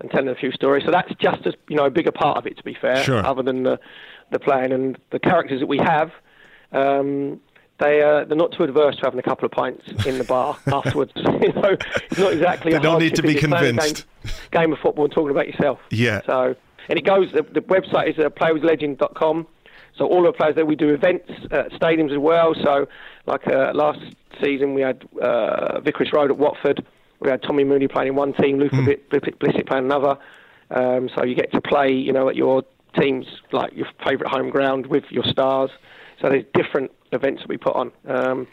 and 0.00 0.10
telling 0.10 0.28
a 0.28 0.34
few 0.34 0.52
stories. 0.52 0.84
So 0.84 0.90
that's 0.90 1.12
just 1.18 1.46
as 1.46 1.54
you 1.68 1.76
know 1.76 1.86
a 1.86 1.90
bigger 1.90 2.12
part 2.12 2.38
of 2.38 2.46
it, 2.46 2.56
to 2.56 2.62
be 2.62 2.74
fair, 2.74 3.02
sure. 3.02 3.24
other 3.24 3.42
than 3.42 3.62
the 3.62 3.78
the 4.30 4.38
playing 4.38 4.72
and 4.72 4.98
the 5.10 5.18
characters 5.18 5.60
that 5.60 5.66
we 5.66 5.78
have. 5.78 6.12
Um, 6.72 7.40
they 7.78 8.02
uh, 8.02 8.24
they're 8.24 8.36
not 8.36 8.52
too 8.52 8.62
adverse 8.62 8.96
to 8.96 9.02
having 9.04 9.18
a 9.18 9.22
couple 9.22 9.46
of 9.46 9.52
pints 9.52 9.88
in 10.06 10.18
the 10.18 10.24
bar 10.24 10.56
afterwards. 10.66 11.12
you 11.16 11.52
know, 11.52 11.76
it's 12.10 12.18
not 12.18 12.32
exactly. 12.32 12.72
they 12.72 12.78
don't 12.78 13.00
need 13.00 13.14
to 13.14 13.22
be 13.22 13.34
convinced. 13.34 14.06
Game, 14.22 14.32
game, 14.52 14.72
of 14.72 14.78
football 14.78 15.04
and 15.04 15.12
talking 15.12 15.30
about 15.30 15.48
yourself. 15.48 15.80
Yeah. 15.90 16.20
So 16.26 16.54
and 16.88 16.98
it 16.98 17.04
goes. 17.04 17.32
The, 17.32 17.42
the 17.42 17.62
website 17.62 18.10
is 18.10 18.18
uh, 18.18 18.28
playwithlegend.com. 18.30 19.46
So 20.00 20.06
all 20.06 20.22
the 20.22 20.32
players 20.32 20.54
there, 20.54 20.64
we 20.64 20.76
do 20.76 20.94
events 20.94 21.30
at 21.50 21.72
stadiums 21.72 22.10
as 22.10 22.16
well. 22.16 22.54
So 22.54 22.88
like 23.26 23.46
uh, 23.46 23.72
last 23.74 24.00
season, 24.42 24.72
we 24.72 24.80
had 24.80 25.06
uh, 25.20 25.78
Vicarage 25.80 26.10
Road 26.14 26.30
at 26.30 26.38
Watford. 26.38 26.86
We 27.20 27.28
had 27.28 27.42
Tommy 27.42 27.64
Mooney 27.64 27.86
playing 27.86 28.08
in 28.08 28.14
one 28.14 28.32
team, 28.32 28.58
Luther 28.58 28.76
mm. 28.76 29.08
Blissett 29.10 29.66
playing 29.66 29.84
another. 29.84 30.16
Um, 30.70 31.10
so 31.14 31.22
you 31.22 31.34
get 31.34 31.52
to 31.52 31.60
play, 31.60 31.92
you 31.92 32.14
know, 32.14 32.30
at 32.30 32.34
your 32.34 32.62
team's 32.98 33.26
like 33.52 33.74
your 33.74 33.88
favourite 34.02 34.32
home 34.32 34.48
ground 34.48 34.86
with 34.86 35.04
your 35.10 35.24
stars. 35.24 35.70
So 36.22 36.30
there's 36.30 36.46
different 36.54 36.92
events 37.12 37.42
that 37.42 37.50
we 37.50 37.58
put 37.58 37.76
on, 37.76 37.92
um, 38.06 38.46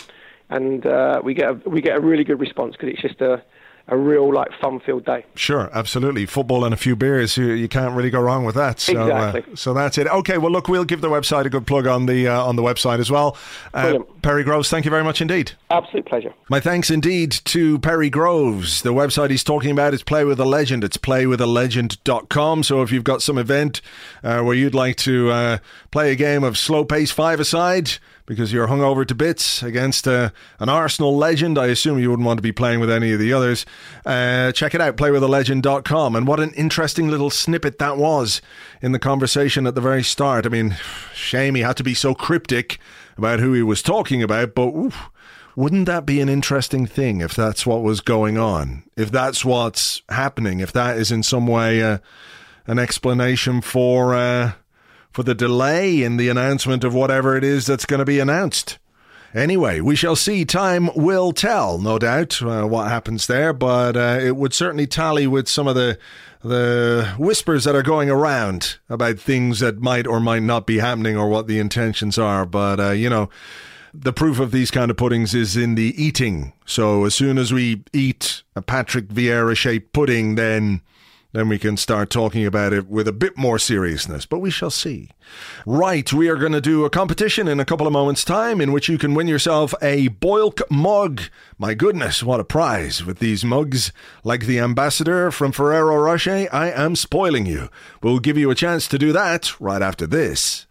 and 0.50 0.86
uh, 0.86 1.22
we 1.24 1.34
get 1.34 1.50
a, 1.50 1.54
we 1.70 1.80
get 1.80 1.96
a 1.96 2.02
really 2.02 2.26
good 2.26 2.42
response 2.42 2.76
because 2.76 2.90
it's 2.90 3.02
just 3.02 3.22
a 3.22 3.42
a 3.90 3.98
real 3.98 4.34
like 4.34 4.50
fun-filled 4.60 5.06
day. 5.06 5.26
Sure, 5.36 5.70
absolutely. 5.74 6.26
Football 6.26 6.66
and 6.66 6.74
a 6.74 6.78
few 6.78 6.96
beers, 6.96 7.38
you, 7.38 7.52
you 7.52 7.68
can't 7.70 7.96
really 7.96 8.10
go 8.10 8.20
wrong 8.20 8.44
with 8.44 8.56
that. 8.56 8.80
So, 8.80 9.08
exactly. 9.08 9.54
Uh, 9.54 9.56
so 9.56 9.74
that's 9.74 9.98
it. 9.98 10.08
Okay, 10.08 10.38
well, 10.38 10.52
look, 10.52 10.68
we'll 10.68 10.86
give 10.86 11.02
the 11.02 11.10
website 11.10 11.46
a 11.46 11.50
good 11.50 11.66
plug 11.66 11.88
on 11.88 12.06
the 12.06 12.28
uh, 12.28 12.44
on 12.44 12.56
the 12.56 12.62
website 12.62 13.00
as 13.00 13.10
well. 13.10 13.38
Uh, 13.74 14.00
Perry 14.22 14.44
Groves, 14.44 14.70
thank 14.70 14.86
you 14.86 14.92
very 14.92 15.04
much 15.04 15.22
indeed. 15.22 15.54
Absolute 15.70 16.06
pleasure. 16.06 16.34
My 16.50 16.60
thanks 16.60 16.90
indeed 16.90 17.32
to 17.46 17.80
Perry 17.80 18.10
Groves. 18.10 18.82
The 18.82 18.94
website 18.94 19.30
he's 19.30 19.44
talking 19.44 19.72
about 19.72 19.94
is 19.94 20.04
Play 20.04 20.26
with 20.26 20.40
a 20.40 20.46
Legend. 20.46 20.84
It's 20.84 20.98
playwithalegend.com. 20.98 22.64
So 22.64 22.82
if 22.82 22.92
you've 22.92 23.04
got 23.04 23.22
some 23.22 23.38
event 23.38 23.82
uh, 24.24 24.42
where 24.42 24.56
you'd 24.56 24.76
like 24.76 24.98
to 24.98 25.30
uh, 25.32 25.58
play 25.92 26.12
a 26.12 26.16
game 26.16 26.44
of 26.44 26.58
slow 26.58 26.84
pace 26.84 27.12
five 27.12 27.40
aside 27.40 27.92
because 28.28 28.52
you're 28.54 28.68
hungover 28.68 29.08
to 29.08 29.16
bits 29.16 29.64
against 29.64 30.08
uh, 30.08 30.30
an 30.60 30.70
Arsenal 30.70 31.18
legend. 31.18 31.58
I 31.58 31.68
assume 31.68 31.98
you 31.98 32.12
wouldn't 32.12 32.26
want 32.26 32.38
to 32.38 32.44
be 32.44 32.52
playing 32.52 32.80
with 32.80 32.92
any 32.92 33.14
of 33.14 33.20
the 33.20 33.34
others. 33.34 33.66
Uh, 34.06 34.52
check 34.52 34.76
it 34.76 34.82
out, 34.82 34.98
playwithalegend.com. 34.98 36.16
And 36.16 36.28
what 36.28 36.42
an 36.42 36.52
interesting 36.52 37.08
little 37.08 37.30
snippet 37.30 37.80
that 37.80 37.98
was 37.98 38.42
in 38.82 38.92
the 38.92 39.00
conversation 39.00 39.66
at 39.66 39.74
the 39.74 39.82
very 39.82 40.04
start. 40.04 40.46
I 40.46 40.50
mean, 40.50 40.76
shame 41.16 41.56
he 41.56 41.62
had 41.62 41.78
to 41.78 41.84
be 41.84 41.94
so 41.96 42.14
cryptic 42.14 42.80
about 43.18 43.40
who 43.40 43.54
he 43.54 43.64
was 43.64 43.82
talking 43.82 44.22
about, 44.22 44.54
but 44.54 44.68
oof, 44.68 45.10
wouldn't 45.56 45.88
that 45.88 46.06
be 46.06 46.20
an 46.20 46.30
interesting 46.30 46.86
thing 46.86 47.22
if 47.22 47.34
that's 47.34 47.66
what 47.66 47.82
was 47.82 48.02
going 48.02 48.38
on? 48.38 48.84
If 48.98 49.10
that's 49.10 49.46
what's 49.46 50.04
happening? 50.10 50.60
If 50.60 50.74
that 50.74 50.98
is 50.98 51.12
in 51.12 51.24
some 51.24 51.48
way 51.48 51.82
uh, 51.82 52.00
an 52.68 52.78
explanation 52.78 53.62
for 53.62 54.14
uh, 54.14 54.52
for 55.18 55.24
the 55.24 55.34
delay 55.34 56.04
in 56.04 56.18
the 56.18 56.30
announcement 56.30 56.84
of 56.84 56.94
whatever 56.94 57.36
it 57.36 57.44
is 57.44 57.66
that's 57.66 57.88
going 57.88 57.98
to 57.98 58.06
be 58.06 58.20
announced? 58.20 58.78
Anyway, 59.34 59.80
we 59.80 59.96
shall 59.96 60.16
see. 60.16 60.46
Time 60.46 60.92
will 60.96 61.32
tell, 61.32 61.80
no 61.80 61.98
doubt, 61.98 62.40
uh, 62.44 62.66
what 62.66 62.88
happens 62.90 63.26
there. 63.26 63.52
But 63.52 63.98
uh, 63.98 64.20
it 64.22 64.36
would 64.36 64.54
certainly 64.54 64.86
tally 64.86 65.26
with 65.26 65.48
some 65.48 65.68
of 65.68 65.74
the 65.74 65.98
the 66.44 67.16
whispers 67.18 67.64
that 67.64 67.74
are 67.74 67.82
going 67.82 68.12
around 68.12 68.78
about 68.90 69.18
things 69.18 69.60
that 69.60 69.80
might 69.80 70.06
or 70.06 70.20
might 70.20 70.44
not 70.44 70.68
be 70.68 70.78
happening 70.78 71.18
or 71.18 71.28
what 71.28 71.48
the 71.48 71.58
intentions 71.58 72.20
are. 72.20 72.46
But 72.46 72.80
uh, 72.80 72.92
you 72.92 73.10
know, 73.10 73.28
the 73.96 74.14
proof 74.14 74.40
of 74.40 74.52
these 74.52 74.70
kind 74.70 74.92
of 74.92 74.98
puddings 74.98 75.34
is 75.34 75.58
in 75.58 75.74
the 75.74 75.96
eating. 75.98 76.54
So 76.68 77.06
as 77.06 77.16
soon 77.16 77.40
as 77.40 77.52
we 77.52 77.82
eat 77.92 78.44
a 78.56 78.62
Patrick 78.62 79.08
Vieira 79.08 79.58
shaped 79.58 79.94
pudding, 79.94 80.36
then 80.36 80.82
then 81.38 81.50
we 81.50 81.60
can 81.60 81.78
start 81.78 82.10
talking 82.10 82.46
about 82.46 82.74
it 82.74 82.88
with 82.88 83.08
a 83.08 83.14
bit 83.14 83.38
more 83.38 83.60
seriousness, 83.60 84.26
but 84.26 84.40
we 84.40 84.50
shall 84.50 84.72
see. 84.72 85.10
Right, 85.66 86.12
we 86.12 86.30
are 86.30 86.36
going 86.36 86.54
to 86.54 86.62
do 86.62 86.84
a 86.84 86.90
competition 86.90 87.48
in 87.48 87.60
a 87.60 87.66
couple 87.66 87.86
of 87.86 87.94
moments' 87.94 88.26
time 88.26 88.60
in 88.60 88.72
which 88.72 88.90
you 88.90 88.98
can 88.98 89.14
win 89.14 89.28
yourself 89.28 89.74
a 89.82 90.10
Boilk 90.10 90.62
mug. 90.72 91.22
My 91.58 91.74
goodness, 91.74 92.24
what 92.24 92.40
a 92.40 92.44
prize 92.44 93.06
with 93.06 93.20
these 93.20 93.46
mugs. 93.46 93.92
Like 94.24 94.46
the 94.46 94.60
ambassador 94.60 95.32
from 95.32 95.52
Ferrero 95.52 95.98
Rocher, 95.98 96.48
I 96.52 96.72
am 96.72 96.96
spoiling 96.96 97.46
you. 97.46 97.70
We'll 98.02 98.20
give 98.20 98.38
you 98.38 98.50
a 98.50 98.56
chance 98.56 98.88
to 98.88 98.98
do 98.98 99.12
that 99.14 99.60
right 99.60 99.82
after 99.82 100.08
this. 100.08 100.67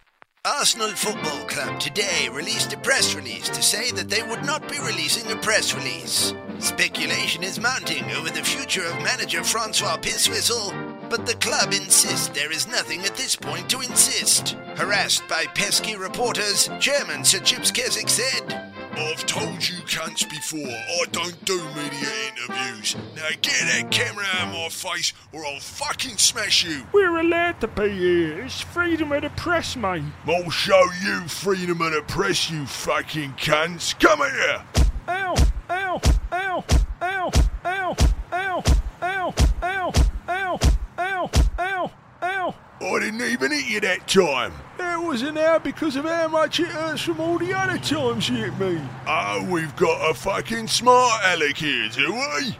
Arsenal 0.46 0.90
Football 0.90 1.44
Club 1.46 1.80
today 1.80 2.28
released 2.30 2.72
a 2.72 2.76
press 2.78 3.16
release 3.16 3.48
to 3.48 3.61
say 3.61 3.90
that 3.90 4.09
they 4.09 4.22
would 4.22 4.44
not 4.44 4.70
be 4.70 4.78
releasing 4.78 5.28
a 5.32 5.37
press 5.42 5.74
release. 5.74 6.35
Speculation 6.61 7.42
is 7.42 7.59
mounting 7.59 8.04
over 8.12 8.30
the 8.30 8.44
future 8.44 8.85
of 8.87 8.94
manager 9.02 9.42
Francois 9.42 9.96
Pisswhistle, 9.96 11.11
but 11.11 11.26
the 11.26 11.35
club 11.35 11.72
insists 11.72 12.28
there 12.28 12.52
is 12.52 12.68
nothing 12.68 13.04
at 13.04 13.16
this 13.16 13.35
point 13.35 13.68
to 13.70 13.80
insist. 13.80 14.50
Harassed 14.76 15.26
by 15.26 15.46
pesky 15.46 15.96
reporters, 15.96 16.70
Chairman 16.78 17.24
Sir 17.24 17.40
Chips 17.40 17.72
Keswick 17.72 18.09
said, 18.09 18.72
I've 18.98 19.26
told 19.26 19.68
you 19.68 19.76
cunts 19.85 20.28
before, 20.28 20.66
I 20.66 21.04
don't 21.12 21.44
do 21.44 21.59
media 21.74 22.09
interviews. 22.28 22.96
Now 23.14 23.28
get 23.42 23.61
that 23.61 23.90
camera 23.90 24.24
out 24.35 24.48
of 24.48 24.54
my 24.54 24.68
face 24.68 25.12
or 25.32 25.44
I'll 25.44 25.61
fucking 25.61 26.16
smash 26.16 26.64
you. 26.64 26.87
We're 26.92 27.18
allowed 27.18 27.61
to 27.61 27.68
be 27.68 27.90
here. 27.90 28.44
It's 28.44 28.61
freedom 28.62 29.12
of 29.12 29.22
the 29.22 29.30
press, 29.30 29.76
mate. 29.76 30.02
I'll 30.26 30.50
show 30.50 30.82
you 31.02 31.28
freedom 31.28 31.80
of 31.82 31.92
the 31.92 32.02
press, 32.02 32.50
you 32.50 32.64
fucking 32.66 33.32
cunts. 33.32 33.98
Come 33.98 34.20
here. 34.20 34.64
Ow! 35.09 35.35
Ow! 35.70 36.00
Ow! 36.32 36.64
Ow! 37.02 37.30
Ow! 37.64 37.96
Ow! 38.32 38.64
Ow! 39.02 39.35
Ow! 39.62 39.92
Ow! 40.28 41.30
Ow! 41.59 41.90
Ow! 42.22 42.54
I 42.78 42.98
didn't 43.00 43.22
even 43.22 43.52
hit 43.52 43.66
you 43.66 43.80
that 43.80 44.06
time. 44.06 44.52
That 44.76 45.02
wasn't 45.02 45.38
out 45.38 45.64
because 45.64 45.96
of 45.96 46.04
how 46.04 46.28
much 46.28 46.60
it 46.60 46.68
hurts 46.68 47.00
from 47.02 47.20
all 47.20 47.38
the 47.38 47.54
other 47.54 47.78
times 47.78 48.28
you 48.28 48.36
hit 48.36 48.58
me. 48.58 48.80
Oh, 49.06 49.46
we've 49.48 49.74
got 49.76 50.10
a 50.10 50.12
fucking 50.12 50.68
smart 50.68 51.24
Alec 51.24 51.56
here, 51.56 51.88
do 51.88 52.12
we? 52.12 52.56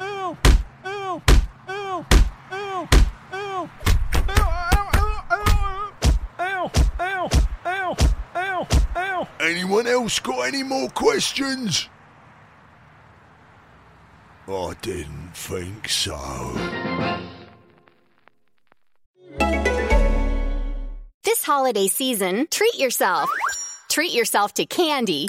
Ow! 0.00 0.38
Ow! 0.84 1.22
Ow! 1.68 2.06
Ow! 2.52 2.88
Ow! 3.32 3.68
Ow! 4.28 4.90
Ow! 6.38 6.70
Ow! 7.00 7.30
Ow! 7.66 7.96
Ow! 8.36 8.68
Ow! 8.96 9.28
Anyone 9.40 9.88
else 9.88 10.20
got 10.20 10.46
any 10.46 10.62
more 10.62 10.88
questions? 10.90 11.88
I 14.46 14.74
didn't 14.80 15.32
think 15.34 15.88
so. 15.88 16.14
This 21.24 21.42
holiday 21.44 21.88
season, 21.88 22.46
treat 22.50 22.78
yourself. 22.78 23.30
Treat 23.88 24.12
yourself 24.12 24.54
to 24.54 24.66
candy. 24.66 25.28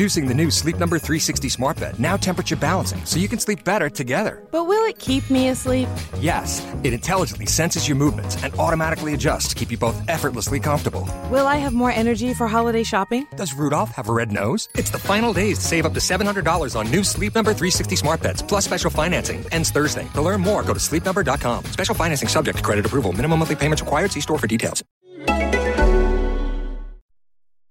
Introducing 0.00 0.28
the 0.28 0.34
new 0.34 0.50
Sleep 0.50 0.78
Number 0.78 0.98
360 0.98 1.50
Smart 1.50 1.78
Bed, 1.78 2.00
now 2.00 2.16
temperature 2.16 2.56
balancing, 2.56 3.04
so 3.04 3.18
you 3.18 3.28
can 3.28 3.38
sleep 3.38 3.64
better 3.64 3.90
together. 3.90 4.42
But 4.50 4.64
will 4.64 4.82
it 4.86 4.98
keep 4.98 5.28
me 5.28 5.48
asleep? 5.48 5.90
Yes, 6.18 6.66
it 6.84 6.94
intelligently 6.94 7.44
senses 7.44 7.86
your 7.86 7.98
movements 7.98 8.42
and 8.42 8.54
automatically 8.54 9.12
adjusts 9.12 9.48
to 9.48 9.54
keep 9.54 9.70
you 9.70 9.76
both 9.76 10.02
effortlessly 10.08 10.58
comfortable. 10.58 11.06
Will 11.30 11.46
I 11.46 11.56
have 11.56 11.74
more 11.74 11.90
energy 11.90 12.32
for 12.32 12.48
holiday 12.48 12.82
shopping? 12.82 13.26
Does 13.36 13.52
Rudolph 13.52 13.90
have 13.90 14.08
a 14.08 14.14
red 14.14 14.32
nose? 14.32 14.70
It's 14.74 14.88
the 14.88 14.98
final 14.98 15.34
days 15.34 15.58
to 15.58 15.64
save 15.66 15.84
up 15.84 15.92
to 15.92 16.00
$700 16.00 16.74
on 16.74 16.90
new 16.90 17.04
Sleep 17.04 17.34
Number 17.34 17.50
360 17.50 17.94
Smart 17.96 18.22
Beds, 18.22 18.40
plus 18.40 18.64
special 18.64 18.90
financing. 18.90 19.44
Ends 19.52 19.70
Thursday. 19.70 20.08
To 20.14 20.22
learn 20.22 20.40
more, 20.40 20.62
go 20.62 20.72
to 20.72 20.80
sleepnumber.com. 20.80 21.66
Special 21.66 21.94
financing 21.94 22.26
subject 22.26 22.56
to 22.56 22.64
credit 22.64 22.86
approval. 22.86 23.12
Minimum 23.12 23.40
monthly 23.40 23.56
payments 23.56 23.82
required. 23.82 24.12
See 24.12 24.22
store 24.22 24.38
for 24.38 24.46
details. 24.46 24.82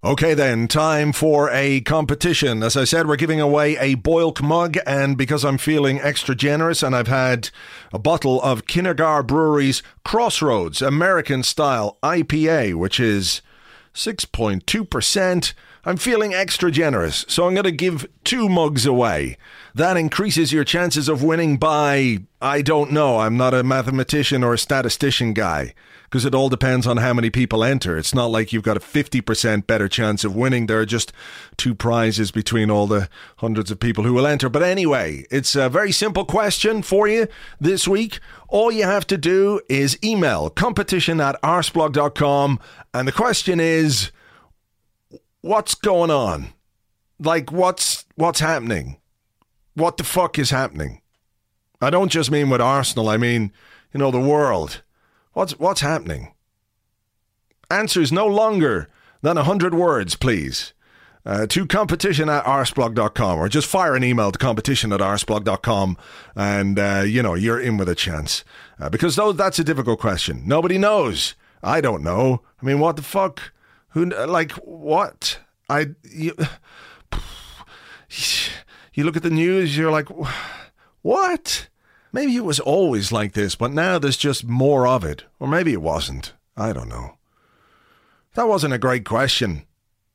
Okay, 0.02 0.34
then, 0.34 0.70
time 0.70 1.12
for 1.12 1.50
a 1.52 1.82
competition. 1.82 2.64
As 2.64 2.78
I 2.78 2.86
said, 2.86 3.06
we're 3.06 3.18
giving 3.18 3.42
away 3.42 3.76
a 3.76 3.98
Boilk 3.98 4.42
mug, 4.42 4.78
and 4.88 5.18
because 5.18 5.44
I'm 5.44 5.58
feeling 5.58 6.00
extra 6.00 6.36
generous 6.36 6.82
and 6.82 6.96
I've 6.96 7.10
had 7.10 7.50
a 7.92 8.00
bottle 8.00 8.42
of 8.42 8.66
Kinnegar 8.66 9.28
Brewery's 9.28 9.84
Crossroads 10.06 10.82
American 10.82 11.44
Style 11.44 11.98
IPA, 12.02 12.76
which 12.76 12.98
is 12.98 13.42
6.2%, 13.94 15.54
I'm 15.84 15.98
feeling 15.98 16.34
extra 16.34 16.72
generous. 16.72 17.26
So 17.28 17.46
I'm 17.46 17.54
going 17.54 17.66
to 17.66 17.72
give 17.72 18.08
two 18.24 18.48
mugs 18.48 18.86
away. 18.86 19.38
That 19.76 19.98
increases 19.98 20.54
your 20.54 20.64
chances 20.64 21.10
of 21.10 21.24
winning 21.24 21.58
by, 21.58 22.20
I 22.42 22.62
don't 22.62 22.94
know, 22.94 23.20
I'm 23.20 23.36
not 23.36 23.54
a 23.54 23.66
mathematician 23.66 24.46
or 24.46 24.54
a 24.54 24.58
statistician 24.58 25.34
guy 25.34 25.74
because 26.10 26.26
it 26.26 26.34
all 26.34 26.50
depends 26.50 26.88
on 26.88 26.98
how 26.98 27.14
many 27.14 27.30
people 27.30 27.64
enter. 27.64 27.96
It's 27.96 28.16
not 28.16 28.32
like 28.32 28.52
you've 28.52 28.64
got 28.64 28.78
a 28.78 28.80
50% 28.80 29.68
better 29.68 29.88
chance 29.88 30.24
of 30.24 30.36
winning. 30.36 30.66
There 30.66 30.80
are 30.80 30.86
just 30.86 31.14
two 31.56 31.76
prizes 31.76 32.32
between 32.32 32.72
all 32.72 32.88
the 32.88 33.08
hundreds 33.38 33.70
of 33.70 33.80
people 33.80 34.04
who 34.04 34.14
will 34.14 34.26
enter. 34.26 34.50
But 34.50 34.64
anyway, 34.64 35.26
it's 35.30 35.56
a 35.56 35.70
very 35.70 35.92
simple 35.92 36.26
question 36.26 36.82
for 36.82 37.08
you 37.08 37.28
this 37.62 37.88
week. 37.88 38.20
All 38.48 38.72
you 38.72 38.86
have 38.86 39.06
to 39.08 39.20
do 39.20 39.62
is 39.70 40.00
email 40.04 40.50
competition 40.50 41.22
at 41.22 41.40
arseblog.com. 41.44 42.60
And 42.92 43.08
the 43.08 43.12
question 43.12 43.60
is, 43.60 44.10
what's 45.42 45.76
going 45.76 46.10
on? 46.10 46.54
Like, 47.20 47.52
what's, 47.52 48.06
what's 48.16 48.40
happening? 48.40 48.98
What 49.76 49.98
the 49.98 50.04
fuck 50.04 50.40
is 50.40 50.50
happening? 50.50 51.02
I 51.80 51.92
don't 51.92 52.12
just 52.12 52.32
mean 52.32 52.50
with 52.50 52.62
Arsenal, 52.62 53.10
I 53.10 53.18
mean, 53.18 53.54
you 53.94 54.00
know, 54.00 54.10
the 54.10 54.20
world. 54.20 54.82
What's 55.40 55.58
what's 55.58 55.80
happening? 55.80 56.34
Answers 57.72 58.12
no 58.12 58.28
longer 58.28 58.90
than 59.22 59.38
a 59.38 59.46
hundred 59.46 59.74
words, 59.74 60.18
please. 60.18 60.74
uh, 61.26 61.48
to 61.48 61.66
competition 61.66 62.28
at 62.28 62.44
arseblog.com 62.44 63.40
or 63.40 63.48
just 63.48 63.68
fire 63.68 63.96
an 63.96 64.04
email 64.04 64.34
to 64.34 64.38
competition 64.38 64.92
at 64.92 65.00
arseblog.com 65.00 65.98
and, 66.36 66.78
uh, 66.78 67.04
you 67.06 67.24
know, 67.24 67.36
you're 67.36 67.60
in 67.60 67.78
with 67.78 67.88
a 67.88 67.96
chance. 67.96 68.44
Uh, 68.82 68.90
because 68.90 69.16
though 69.16 69.32
that's 69.32 69.60
a 69.60 69.64
difficult 69.64 70.02
question. 70.02 70.44
Nobody 70.46 70.78
knows. 70.78 71.36
I 71.64 71.80
don't 71.80 72.04
know. 72.04 72.42
I 72.62 72.66
mean, 72.66 72.80
what 72.80 72.98
the 72.98 73.02
fuck? 73.02 73.54
Who, 73.92 74.08
like, 74.08 74.52
what? 74.54 75.40
I, 75.70 75.92
you, 76.04 76.36
you 78.94 79.06
look 79.06 79.16
at 79.16 79.24
the 79.24 79.30
news, 79.30 79.78
you're 79.78 79.92
like, 79.92 80.10
what? 81.02 81.70
Maybe 82.12 82.36
it 82.36 82.44
was 82.44 82.60
always 82.60 83.12
like 83.12 83.34
this, 83.34 83.56
but 83.56 83.72
now 83.72 84.00
there's 84.00 84.18
just 84.18 84.44
more 84.44 84.88
of 84.88 85.04
it. 85.04 85.26
Or 85.40 85.48
maybe 85.48 85.74
it 85.74 85.82
wasn't. 85.82 86.34
I 86.58 86.74
don't 86.74 86.90
know. 86.90 87.18
That 88.34 88.48
wasn't 88.48 88.74
a 88.74 88.80
great 88.80 89.06
question. 89.06 89.64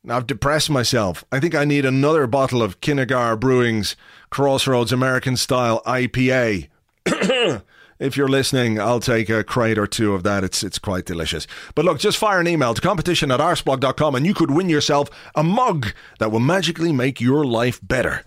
I've 0.09 0.27
depressed 0.27 0.69
myself. 0.69 1.25
I 1.33 1.41
think 1.41 1.55
I 1.55 1.65
need 1.65 1.87
another 1.87 2.27
bottle 2.27 2.63
of 2.63 2.81
Kinnegar 2.81 3.39
Brewing's 3.39 3.97
Crossroads 4.29 4.93
American 4.93 5.37
Style 5.37 5.83
IPA. 5.87 6.69
if 7.99 8.17
you're 8.17 8.29
listening, 8.29 8.79
I'll 8.79 9.01
take 9.01 9.31
a 9.31 9.43
crate 9.43 9.79
or 9.79 9.87
two 9.87 10.13
of 10.15 10.23
that. 10.25 10.45
It's 10.45 10.63
it's 10.63 10.79
quite 10.79 11.07
delicious. 11.07 11.47
But 11.75 11.85
look, 11.87 12.01
just 12.01 12.19
fire 12.19 12.41
an 12.41 12.49
email 12.49 12.75
to 12.75 12.81
competition 12.81 13.31
at 13.31 13.41
arseblog.com 13.41 14.15
and 14.15 14.27
you 14.27 14.35
could 14.35 14.51
win 14.51 14.69
yourself 14.69 15.09
a 15.35 15.43
mug 15.43 15.95
that 16.19 16.31
will 16.31 16.41
magically 16.41 16.93
make 16.93 17.21
your 17.21 17.45
life 17.45 17.81
better. 17.83 18.25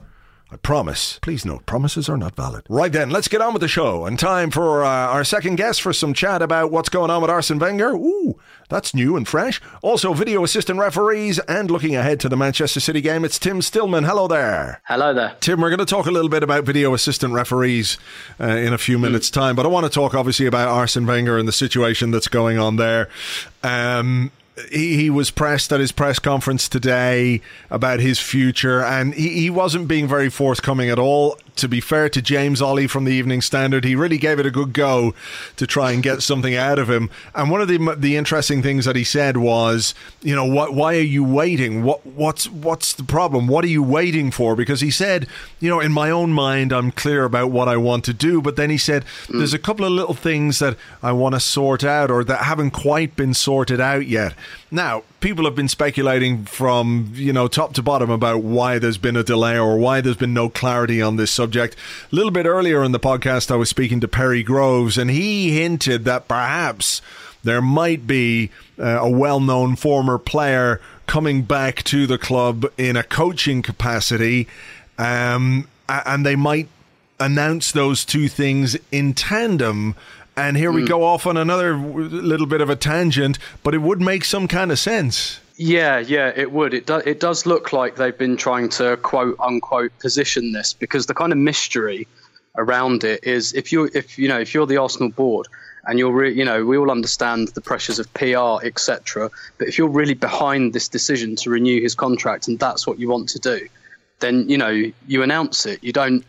I 0.50 0.56
promise. 0.56 1.20
Please 1.22 1.46
note, 1.46 1.66
promises 1.66 2.08
are 2.08 2.16
not 2.16 2.36
valid. 2.36 2.64
Right 2.70 2.92
then, 2.92 3.10
let's 3.10 3.28
get 3.28 3.42
on 3.42 3.52
with 3.52 3.62
the 3.62 3.68
show. 3.68 4.06
And 4.06 4.18
time 4.18 4.50
for 4.50 4.86
uh, 4.86 4.88
our 4.88 5.26
second 5.26 5.58
guest 5.58 5.82
for 5.82 5.92
some 5.92 6.14
chat 6.14 6.42
about 6.42 6.72
what's 6.72 6.88
going 6.88 7.12
on 7.12 7.22
with 7.22 7.30
Arsene 7.30 7.60
Wenger. 7.60 7.94
Ooh, 7.94 8.40
that's 8.70 8.96
new 8.96 9.18
and 9.18 9.28
fresh. 9.28 9.62
Also, 9.82 10.14
video 10.14 10.46
assistant 10.46 10.80
referees 10.80 11.40
and 11.40 11.70
looking 11.70 11.98
ahead 11.98 12.22
to 12.22 12.30
the 12.30 12.38
Manchester 12.38 12.80
City 12.80 13.02
game, 13.02 13.26
it's 13.26 13.38
Tim 13.38 13.62
Stillman. 13.62 14.06
Hello 14.06 14.30
there. 14.30 14.82
Hello 14.86 15.14
there. 15.14 15.36
Tim, 15.42 15.60
we're 15.60 15.70
going 15.70 15.80
to 15.80 15.86
talk 15.86 16.06
a 16.06 16.12
little 16.12 16.30
bit 16.30 16.44
about 16.44 16.64
video 16.64 16.94
assistant 16.94 17.34
referees 17.34 17.98
uh, 18.40 18.46
in 18.46 18.72
a 18.72 18.78
few 18.78 18.98
minutes' 18.98 19.30
time, 19.30 19.54
but 19.54 19.66
I 19.66 19.70
want 19.70 19.86
to 19.86 19.90
talk 19.90 20.16
obviously 20.16 20.46
about 20.46 20.70
Arsene 20.70 21.06
Wenger 21.06 21.38
and 21.38 21.46
the 21.46 21.52
situation 21.54 22.12
that's 22.12 22.30
going 22.30 22.58
on 22.58 22.78
there. 22.78 23.10
Um, 23.64 24.32
he, 24.72 24.96
he 24.96 25.10
was 25.10 25.32
pressed 25.32 25.72
at 25.72 25.80
his 25.80 25.92
press 25.92 26.20
conference 26.20 26.68
today 26.68 27.42
about 27.70 28.00
his 28.00 28.20
future, 28.20 28.84
and 28.84 29.14
he, 29.14 29.30
he 29.30 29.50
wasn't 29.50 29.88
being 29.88 30.08
very 30.08 30.30
forthcoming 30.30 30.90
at 30.90 31.00
all. 31.00 31.38
To 31.58 31.68
be 31.68 31.82
fair 31.82 32.08
to 32.10 32.22
James 32.22 32.62
Olley 32.62 32.88
from 32.88 33.06
the 33.06 33.14
Evening 33.14 33.42
Standard, 33.42 33.84
he 33.84 33.96
really 33.96 34.20
gave 34.20 34.38
it 34.38 34.46
a 34.46 34.52
good 34.52 34.74
go 34.74 35.16
to 35.56 35.66
try 35.66 35.92
and 35.92 36.04
get 36.04 36.22
something 36.22 36.56
out 36.56 36.78
of 36.78 36.88
him. 36.88 37.10
And 37.34 37.50
one 37.50 37.62
of 37.62 37.68
the 37.68 37.96
the 37.98 38.16
interesting 38.16 38.62
things 38.62 38.86
that 38.86 38.96
he 38.96 39.04
said 39.04 39.38
was, 39.38 39.96
you 40.22 40.36
know, 40.36 40.46
what? 40.46 40.76
Why 40.76 40.96
are 40.98 41.00
you 41.00 41.24
waiting? 41.24 41.84
What 41.84 42.06
what's 42.06 42.48
what's 42.48 42.94
the 42.94 43.04
problem? 43.04 43.48
What 43.48 43.66
are 43.66 43.70
you 43.70 43.82
waiting 43.82 44.30
for? 44.30 44.56
Because 44.56 44.82
he 44.82 44.92
said, 44.92 45.26
you 45.60 45.68
know, 45.68 45.80
in 45.80 45.92
my 45.92 46.12
own 46.12 46.32
mind, 46.32 46.72
I'm 46.72 46.92
clear 46.92 47.24
about 47.24 47.50
what 47.50 47.68
I 47.68 47.78
want 47.78 48.06
to 48.06 48.14
do, 48.14 48.40
but 48.40 48.56
then 48.56 48.70
he 48.70 48.78
said, 48.78 49.04
there's 49.28 49.54
mm. 49.54 49.56
a 49.56 49.60
couple 49.60 49.86
of 49.86 49.92
little 49.92 50.14
things 50.14 50.60
that 50.60 50.78
I 51.02 51.12
want 51.12 51.34
to 51.34 51.40
sort 51.40 51.84
out 51.84 52.12
or 52.12 52.24
that 52.24 52.44
haven't 52.44 52.72
quite 52.72 53.16
been 53.16 53.34
sorted 53.34 53.82
out 53.82 54.06
yet. 54.06 54.36
Now, 54.70 55.04
people 55.20 55.46
have 55.46 55.56
been 55.56 55.68
speculating 55.68 56.46
from, 56.46 57.12
you 57.14 57.32
know, 57.32 57.48
top 57.48 57.74
to 57.76 57.82
bottom 57.82 58.10
about 58.10 58.44
why 58.44 58.80
there's 58.80 58.98
been 58.98 59.16
a 59.16 59.24
delay 59.24 59.58
or 59.58 59.78
why 59.78 60.02
there's 60.02 60.18
been 60.18 60.34
no 60.34 60.50
clarity 60.50 61.02
on 61.02 61.16
this 61.16 61.32
subject. 61.32 61.76
A 62.12 62.16
little 62.16 62.32
bit 62.32 62.46
earlier 62.46 62.84
in 62.84 62.92
the 62.92 63.00
podcast, 63.00 63.50
I 63.50 63.56
was 63.56 63.70
speaking 63.70 64.00
to 64.02 64.08
Perry 64.08 64.44
Groves, 64.44 64.98
and 64.98 65.10
he 65.10 65.52
hinted 65.58 66.06
that 66.06 66.28
perhaps 66.28 67.02
there 67.44 67.62
might 67.62 68.06
be 68.06 68.52
uh, 68.78 69.00
a 69.00 69.10
well 69.10 69.40
known 69.40 69.76
former 69.76 70.18
player 70.18 70.82
coming 71.06 71.44
back 71.44 71.84
to 71.84 72.06
the 72.06 72.18
club 72.18 72.66
in 72.78 72.98
a 72.98 73.04
coaching 73.04 73.62
capacity, 73.62 74.48
um, 74.98 75.68
and 75.88 76.26
they 76.26 76.36
might 76.36 76.68
announce 77.20 77.72
those 77.72 78.06
two 78.06 78.28
things 78.28 78.78
in 78.92 79.14
tandem. 79.14 79.96
And 80.38 80.56
here 80.56 80.72
we 80.72 80.82
hmm. 80.82 80.88
go 80.88 81.04
off 81.04 81.26
on 81.26 81.36
another 81.36 81.76
little 81.76 82.46
bit 82.46 82.62
of 82.62 82.70
a 82.70 82.76
tangent, 82.76 83.40
but 83.64 83.74
it 83.74 83.80
would 83.80 84.00
make 84.00 84.24
some 84.24 84.48
kind 84.48 84.72
of 84.72 84.78
sense. 84.78 85.40
Yeah, 85.58 85.98
yeah, 85.98 86.32
it 86.36 86.52
would. 86.52 86.76
It 86.76 86.86
does. 86.86 87.02
It 87.08 87.20
does 87.20 87.48
look 87.48 87.74
like 87.74 87.96
they've 87.96 88.18
been 88.18 88.38
trying 88.38 88.70
to 88.70 88.98
quote 88.98 89.36
unquote 89.40 89.98
position 89.98 90.52
this 90.52 90.74
because 90.74 91.08
the 91.08 91.16
kind 91.16 91.32
of 91.32 91.40
mystery 91.40 92.08
around 92.58 93.04
it 93.04 93.24
is 93.24 93.54
if 93.54 93.72
you 93.72 93.90
if 93.96 94.20
you 94.20 94.28
know 94.28 94.40
if 94.40 94.54
you're 94.54 94.68
the 94.68 94.78
Arsenal 94.78 95.10
board 95.10 95.48
and 95.86 95.98
you're 95.98 96.12
re- 96.12 96.34
you 96.34 96.46
know 96.46 96.64
we 96.64 96.78
all 96.78 96.92
understand 96.92 97.48
the 97.50 97.62
pressures 97.62 97.98
of 97.98 98.14
PR 98.14 98.64
etc. 98.64 99.32
But 99.58 99.68
if 99.68 99.80
you're 99.80 99.90
really 99.90 100.14
behind 100.14 100.74
this 100.74 100.88
decision 100.88 101.36
to 101.38 101.50
renew 101.50 101.82
his 101.82 101.96
contract 101.96 102.48
and 102.48 102.60
that's 102.60 102.86
what 102.86 103.00
you 103.00 103.10
want 103.10 103.30
to 103.30 103.40
do, 103.40 103.68
then 104.20 104.48
you 104.48 104.60
know 104.60 104.92
you 105.08 105.24
announce 105.24 105.66
it. 105.66 105.84
You 105.84 105.92
don't 105.92 106.24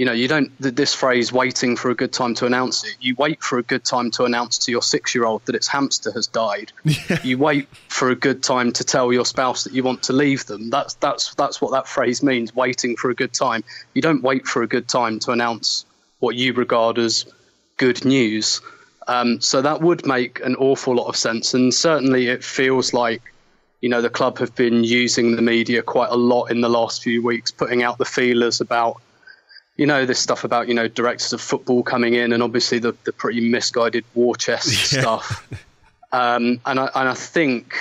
you 0.00 0.06
know 0.06 0.12
you 0.12 0.28
don't 0.28 0.50
this 0.58 0.94
phrase 0.94 1.30
waiting 1.30 1.76
for 1.76 1.90
a 1.90 1.94
good 1.94 2.10
time 2.10 2.34
to 2.34 2.46
announce 2.46 2.84
it 2.84 2.96
you 3.00 3.14
wait 3.18 3.42
for 3.42 3.58
a 3.58 3.62
good 3.62 3.84
time 3.84 4.10
to 4.10 4.24
announce 4.24 4.56
to 4.56 4.70
your 4.70 4.80
six 4.80 5.14
year 5.14 5.26
old 5.26 5.44
that 5.44 5.54
its 5.54 5.68
hamster 5.68 6.10
has 6.12 6.26
died. 6.26 6.72
You 7.22 7.36
wait 7.36 7.68
for 7.88 8.08
a 8.08 8.14
good 8.14 8.42
time 8.42 8.72
to 8.72 8.82
tell 8.82 9.12
your 9.12 9.26
spouse 9.26 9.64
that 9.64 9.74
you 9.74 9.82
want 9.82 10.02
to 10.04 10.14
leave 10.14 10.46
them. 10.46 10.70
That's 10.70 10.94
that's 10.94 11.34
that's 11.34 11.60
what 11.60 11.72
that 11.72 11.86
phrase 11.86 12.22
means 12.22 12.54
waiting 12.54 12.96
for 12.96 13.10
a 13.10 13.14
good 13.14 13.34
time. 13.34 13.62
You 13.92 14.00
don't 14.00 14.22
wait 14.22 14.46
for 14.46 14.62
a 14.62 14.66
good 14.66 14.88
time 14.88 15.18
to 15.20 15.32
announce 15.32 15.84
what 16.20 16.34
you 16.34 16.54
regard 16.54 16.98
as 16.98 17.26
good 17.76 18.02
news. 18.06 18.62
Um, 19.06 19.40
so 19.42 19.60
that 19.60 19.82
would 19.82 20.06
make 20.06 20.40
an 20.40 20.56
awful 20.56 20.94
lot 20.94 21.08
of 21.08 21.16
sense 21.16 21.52
and 21.52 21.74
certainly 21.74 22.28
it 22.28 22.42
feels 22.42 22.94
like 22.94 23.22
you 23.82 23.90
know 23.90 24.00
the 24.00 24.10
club 24.18 24.38
have 24.38 24.54
been 24.54 24.82
using 24.82 25.36
the 25.36 25.42
media 25.42 25.82
quite 25.82 26.10
a 26.10 26.16
lot 26.16 26.46
in 26.46 26.62
the 26.62 26.70
last 26.70 27.02
few 27.02 27.22
weeks 27.22 27.50
putting 27.50 27.82
out 27.82 27.98
the 27.98 28.04
feelers 28.06 28.62
about 28.62 29.02
you 29.80 29.86
know 29.86 30.04
this 30.04 30.18
stuff 30.18 30.44
about 30.44 30.68
you 30.68 30.74
know 30.74 30.88
directors 30.88 31.32
of 31.32 31.40
football 31.40 31.82
coming 31.82 32.12
in 32.12 32.34
and 32.34 32.42
obviously 32.42 32.78
the, 32.78 32.94
the 33.04 33.12
pretty 33.14 33.40
misguided 33.40 34.04
war 34.14 34.36
chest 34.36 34.68
Yeah. 34.92 35.00
stuff. 35.00 35.48
Um, 36.12 36.60
and 36.66 36.78
I 36.78 36.90
and 36.94 37.08
I 37.08 37.14
think 37.14 37.74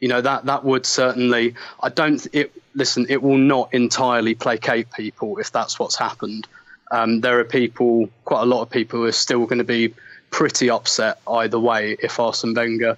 you 0.00 0.08
know 0.08 0.22
that 0.22 0.46
that 0.46 0.64
would 0.64 0.86
certainly 0.86 1.56
I 1.82 1.90
don't 1.90 2.26
it 2.32 2.52
listen 2.74 3.04
it 3.10 3.22
will 3.22 3.36
not 3.36 3.74
entirely 3.74 4.34
placate 4.34 4.90
people 4.92 5.36
if 5.36 5.52
that's 5.52 5.78
what's 5.78 5.96
happened. 5.96 6.46
Um, 6.90 7.20
there 7.20 7.38
are 7.38 7.44
people 7.44 8.08
quite 8.24 8.40
a 8.40 8.46
lot 8.46 8.62
of 8.62 8.70
people 8.70 9.00
who 9.00 9.04
are 9.04 9.12
still 9.12 9.44
going 9.44 9.58
to 9.58 9.64
be 9.78 9.92
pretty 10.30 10.70
upset 10.70 11.20
either 11.28 11.58
way 11.58 11.98
if 12.02 12.18
Arsene 12.18 12.54
Wenger 12.54 12.96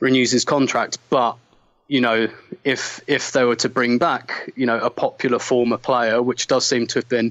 renews 0.00 0.30
his 0.32 0.46
contract. 0.46 0.96
But 1.10 1.36
you 1.86 2.00
know 2.00 2.28
if 2.64 3.00
if 3.06 3.32
they 3.32 3.44
were 3.44 3.56
to 3.56 3.68
bring 3.68 3.98
back 3.98 4.52
you 4.56 4.64
know 4.64 4.78
a 4.78 4.90
popular 4.90 5.38
former 5.38 5.76
player 5.76 6.22
which 6.22 6.46
does 6.46 6.66
seem 6.66 6.86
to 6.86 6.98
have 7.00 7.08
been 7.10 7.30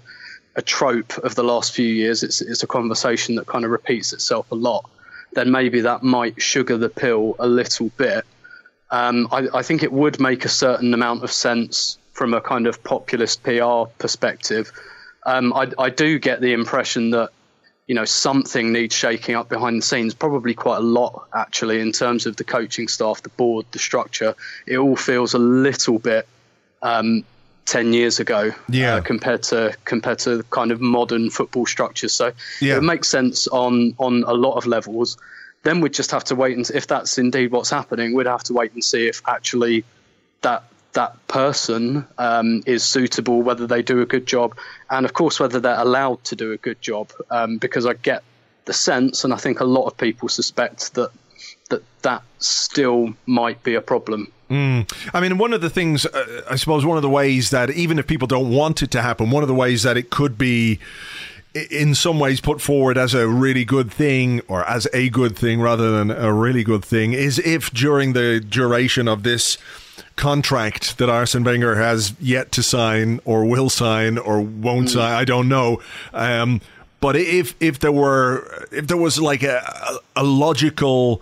a 0.57 0.61
trope 0.61 1.17
of 1.19 1.35
the 1.35 1.43
last 1.43 1.73
few 1.73 1.87
years 1.87 2.23
it's 2.23 2.41
it's 2.41 2.63
a 2.63 2.67
conversation 2.67 3.35
that 3.35 3.47
kind 3.47 3.63
of 3.63 3.71
repeats 3.71 4.11
itself 4.11 4.51
a 4.51 4.55
lot 4.55 4.89
then 5.33 5.49
maybe 5.51 5.81
that 5.81 6.03
might 6.03 6.41
sugar 6.41 6.77
the 6.77 6.89
pill 6.89 7.35
a 7.39 7.47
little 7.47 7.89
bit 7.97 8.25
um, 8.89 9.27
I, 9.31 9.47
I 9.53 9.63
think 9.63 9.83
it 9.83 9.91
would 9.91 10.19
make 10.19 10.45
a 10.45 10.49
certain 10.49 10.93
amount 10.93 11.23
of 11.23 11.31
sense 11.31 11.97
from 12.13 12.33
a 12.33 12.41
kind 12.41 12.67
of 12.67 12.83
populist 12.83 13.43
PR 13.43 13.83
perspective. 13.99 14.71
Um, 15.25 15.53
I, 15.53 15.71
I 15.77 15.89
do 15.89 16.19
get 16.19 16.41
the 16.41 16.53
impression 16.53 17.11
that 17.11 17.31
you 17.85 17.95
know 17.95 18.05
something 18.05 18.73
needs 18.73 18.95
shaking 18.95 19.35
up 19.35 19.49
behind 19.49 19.77
the 19.77 19.85
scenes, 19.85 20.13
probably 20.13 20.53
quite 20.53 20.77
a 20.77 20.81
lot 20.81 21.27
actually 21.33 21.79
in 21.79 21.91
terms 21.91 22.25
of 22.25 22.37
the 22.37 22.43
coaching 22.43 22.87
staff, 22.87 23.21
the 23.21 23.29
board, 23.29 23.65
the 23.71 23.79
structure. 23.79 24.35
It 24.65 24.77
all 24.77 24.95
feels 24.95 25.33
a 25.33 25.39
little 25.39 25.99
bit 25.99 26.27
um, 26.81 27.23
ten 27.67 27.91
years 27.93 28.19
ago 28.19 28.51
Yeah. 28.69 28.95
uh, 28.95 29.01
compared 29.01 29.43
to 29.43 29.73
compared 29.85 30.19
to 30.19 30.41
kind 30.49 30.71
of 30.71 30.79
modern 30.81 31.29
football 31.29 31.65
structures. 31.65 32.13
So 32.13 32.31
Yeah. 32.61 32.77
it 32.77 32.83
makes 32.83 33.09
sense 33.09 33.47
on 33.47 33.93
on 33.99 34.23
a 34.25 34.33
lot 34.33 34.55
of 34.55 34.65
levels. 34.65 35.17
Then 35.63 35.81
we'd 35.81 35.93
just 35.93 36.11
have 36.11 36.23
to 36.25 36.35
wait 36.35 36.55
and 36.55 36.67
if 36.73 36.87
that's 36.87 37.17
indeed 37.17 37.51
what's 37.51 37.69
happening, 37.69 38.13
we'd 38.15 38.25
have 38.25 38.43
to 38.45 38.53
wait 38.53 38.71
and 38.73 38.83
see 38.83 39.07
if 39.07 39.21
actually 39.27 39.83
that 40.41 40.63
that 40.93 41.27
person 41.27 42.07
um, 42.17 42.63
is 42.65 42.83
suitable, 42.83 43.41
whether 43.43 43.67
they 43.67 43.83
do 43.83 44.01
a 44.01 44.05
good 44.05 44.25
job, 44.25 44.57
and 44.89 45.05
of 45.05 45.13
course 45.13 45.39
whether 45.39 45.59
they're 45.59 45.79
allowed 45.79 46.23
to 46.23 46.35
do 46.35 46.53
a 46.53 46.57
good 46.57 46.81
job. 46.81 47.11
Um, 47.29 47.57
because 47.57 47.85
I 47.85 47.93
get 47.93 48.23
the 48.65 48.73
sense, 48.73 49.23
and 49.25 49.33
I 49.33 49.37
think 49.37 49.59
a 49.59 49.65
lot 49.65 49.85
of 49.87 49.97
people 49.97 50.29
suspect 50.29 50.93
that 50.95 51.11
that 51.69 51.83
that 52.01 52.23
still 52.39 53.13
might 53.25 53.61
be 53.61 53.75
a 53.75 53.81
problem. 53.81 54.31
Mm. 54.49 54.89
I 55.13 55.19
mean, 55.19 55.37
one 55.37 55.53
of 55.53 55.61
the 55.61 55.69
things, 55.69 56.05
uh, 56.05 56.43
I 56.49 56.55
suppose, 56.55 56.85
one 56.85 56.97
of 56.97 57.03
the 57.03 57.09
ways 57.09 57.49
that 57.49 57.69
even 57.71 57.99
if 57.99 58.07
people 58.07 58.27
don't 58.27 58.49
want 58.49 58.81
it 58.81 58.91
to 58.91 59.01
happen, 59.01 59.29
one 59.29 59.43
of 59.43 59.49
the 59.49 59.55
ways 59.55 59.83
that 59.83 59.97
it 59.97 60.09
could 60.09 60.37
be 60.37 60.79
in 61.71 61.95
some 61.95 62.19
ways 62.19 62.39
put 62.39 62.61
forward 62.61 62.97
as 62.97 63.13
a 63.13 63.27
really 63.27 63.65
good 63.65 63.91
thing 63.91 64.41
or 64.47 64.63
as 64.69 64.87
a 64.93 65.09
good 65.09 65.35
thing 65.35 65.59
rather 65.59 65.91
than 65.91 66.11
a 66.11 66.31
really 66.31 66.63
good 66.63 66.85
thing 66.85 67.13
is 67.13 67.39
if 67.39 67.71
during 67.71 68.13
the 68.13 68.39
duration 68.39 69.07
of 69.07 69.23
this 69.23 69.57
contract 70.15 70.97
that 70.97 71.09
Arsene 71.09 71.43
Wenger 71.43 71.75
has 71.75 72.13
yet 72.19 72.51
to 72.53 72.63
sign 72.63 73.19
or 73.25 73.45
will 73.45 73.69
sign 73.69 74.17
or 74.17 74.41
won't 74.41 74.89
sign, 74.89 75.13
I 75.13 75.25
don't 75.25 75.47
know. 75.47 75.81
Um, 76.13 76.61
but 76.99 77.15
if 77.15 77.55
if 77.59 77.79
there 77.79 77.91
were 77.91 78.67
if 78.71 78.87
there 78.87 78.97
was 78.97 79.19
like 79.19 79.43
a, 79.43 79.99
a 80.15 80.23
logical 80.23 81.21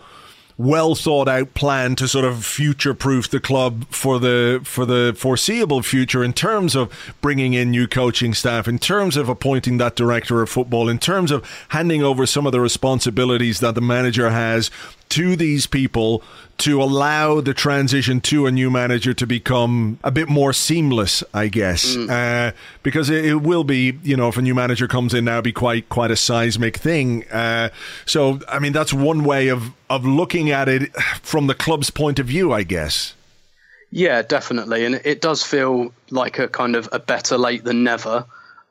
well 0.57 0.95
thought 0.95 1.27
out 1.27 1.53
plan 1.53 1.95
to 1.95 2.07
sort 2.07 2.23
of 2.23 2.45
future 2.45 2.93
proof 2.93 3.29
the 3.29 3.39
club 3.39 3.85
for 3.89 4.19
the 4.19 4.61
for 4.63 4.85
the 4.85 5.13
foreseeable 5.17 5.81
future 5.81 6.23
in 6.23 6.31
terms 6.31 6.75
of 6.75 6.91
bringing 7.19 7.53
in 7.53 7.71
new 7.71 7.87
coaching 7.87 8.33
staff 8.33 8.67
in 8.67 8.79
terms 8.79 9.17
of 9.17 9.27
appointing 9.27 9.77
that 9.77 9.95
director 9.95 10.41
of 10.41 10.49
football 10.49 10.87
in 10.87 10.97
terms 10.97 11.29
of 11.29 11.45
handing 11.69 12.03
over 12.03 12.25
some 12.25 12.45
of 12.45 12.53
the 12.53 12.61
responsibilities 12.61 13.59
that 13.59 13.75
the 13.75 13.81
manager 13.81 14.29
has 14.29 14.71
to 15.09 15.35
these 15.35 15.67
people 15.67 16.23
to 16.57 16.81
allow 16.81 17.41
the 17.41 17.53
transition 17.53 18.21
to 18.21 18.47
a 18.47 18.51
new 18.51 18.71
manager 18.71 19.13
to 19.13 19.27
become 19.27 19.99
a 20.03 20.11
bit 20.11 20.29
more 20.29 20.53
seamless, 20.53 21.23
I 21.33 21.47
guess, 21.47 21.95
mm. 21.95 22.09
uh, 22.09 22.53
because 22.81 23.09
it, 23.09 23.25
it, 23.25 23.35
will 23.35 23.63
be, 23.63 23.97
you 24.03 24.15
know, 24.15 24.29
if 24.29 24.37
a 24.37 24.41
new 24.41 24.55
manager 24.55 24.87
comes 24.87 25.13
in 25.13 25.25
now, 25.25 25.41
be 25.41 25.51
quite 25.51 25.89
quite 25.89 26.11
a 26.11 26.15
seismic 26.15 26.77
thing. 26.77 27.25
Uh, 27.29 27.69
so, 28.05 28.39
I 28.47 28.59
mean, 28.59 28.73
that's 28.73 28.93
one 28.93 29.23
way 29.23 29.49
of 29.49 29.71
of 29.89 30.05
looking 30.05 30.49
at 30.49 30.69
it 30.69 30.95
from 31.21 31.47
the 31.47 31.55
club's 31.55 31.89
point 31.89 32.19
of 32.19 32.27
view, 32.27 32.53
I 32.53 32.63
guess. 32.63 33.13
Yeah, 33.91 34.21
definitely, 34.21 34.85
and 34.85 34.95
it 35.05 35.21
does 35.21 35.43
feel 35.43 35.93
like 36.09 36.39
a 36.39 36.47
kind 36.47 36.75
of 36.75 36.89
a 36.91 36.99
better 36.99 37.37
late 37.37 37.63
than 37.63 37.83
never 37.83 38.25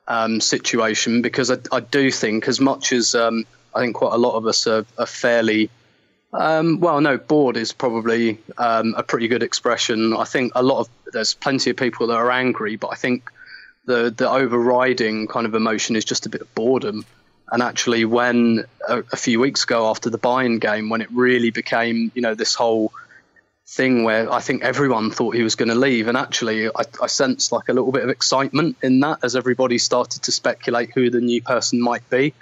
um, 0.07 0.41
situation 0.41 1.21
because 1.21 1.49
I, 1.49 1.57
I, 1.71 1.79
do 1.79 2.11
think, 2.11 2.47
as 2.47 2.59
much 2.59 2.91
as 2.91 3.15
um, 3.15 3.45
I 3.73 3.81
think 3.81 3.95
quite 3.95 4.13
a 4.13 4.17
lot 4.17 4.35
of 4.35 4.45
us 4.45 4.67
are, 4.67 4.85
are 4.97 5.05
fairly 5.05 5.69
um, 6.37 6.79
well, 6.79 7.01
no, 7.01 7.17
bored 7.17 7.57
is 7.57 7.71
probably 7.71 8.39
um, 8.57 8.95
a 8.97 9.03
pretty 9.03 9.27
good 9.27 9.43
expression. 9.43 10.15
I 10.15 10.25
think 10.25 10.53
a 10.55 10.63
lot 10.63 10.79
of 10.79 10.89
there's 11.11 11.33
plenty 11.33 11.69
of 11.69 11.77
people 11.77 12.07
that 12.07 12.15
are 12.15 12.31
angry, 12.31 12.75
but 12.75 12.89
I 12.91 12.95
think 12.95 13.29
the 13.85 14.13
the 14.15 14.29
overriding 14.29 15.27
kind 15.27 15.45
of 15.45 15.55
emotion 15.55 15.95
is 15.95 16.05
just 16.05 16.25
a 16.25 16.29
bit 16.29 16.41
of 16.41 16.53
boredom. 16.55 17.05
And 17.51 17.61
actually, 17.61 18.05
when 18.05 18.65
a, 18.87 19.03
a 19.11 19.17
few 19.17 19.39
weeks 19.39 19.63
ago 19.63 19.87
after 19.87 20.09
the 20.09 20.17
Bayern 20.17 20.59
game, 20.59 20.89
when 20.89 21.01
it 21.01 21.11
really 21.11 21.51
became, 21.51 22.11
you 22.15 22.21
know, 22.21 22.33
this 22.33 22.55
whole 22.55 22.91
thing 23.67 24.03
where 24.03 24.31
I 24.31 24.41
think 24.41 24.63
everyone 24.63 25.11
thought 25.11 25.35
he 25.35 25.43
was 25.43 25.55
going 25.55 25.69
to 25.69 25.75
leave, 25.75 26.07
and 26.07 26.17
actually, 26.17 26.67
I, 26.67 26.83
I 27.01 27.07
sensed 27.07 27.51
like 27.51 27.69
a 27.69 27.73
little 27.73 27.91
bit 27.91 28.03
of 28.03 28.09
excitement 28.09 28.77
in 28.81 28.99
that 29.01 29.19
as 29.23 29.35
everybody 29.35 29.77
started 29.77 30.23
to 30.23 30.31
speculate 30.31 30.91
who 30.93 31.09
the 31.09 31.21
new 31.21 31.41
person 31.41 31.79
might 31.79 32.09
be 32.09 32.33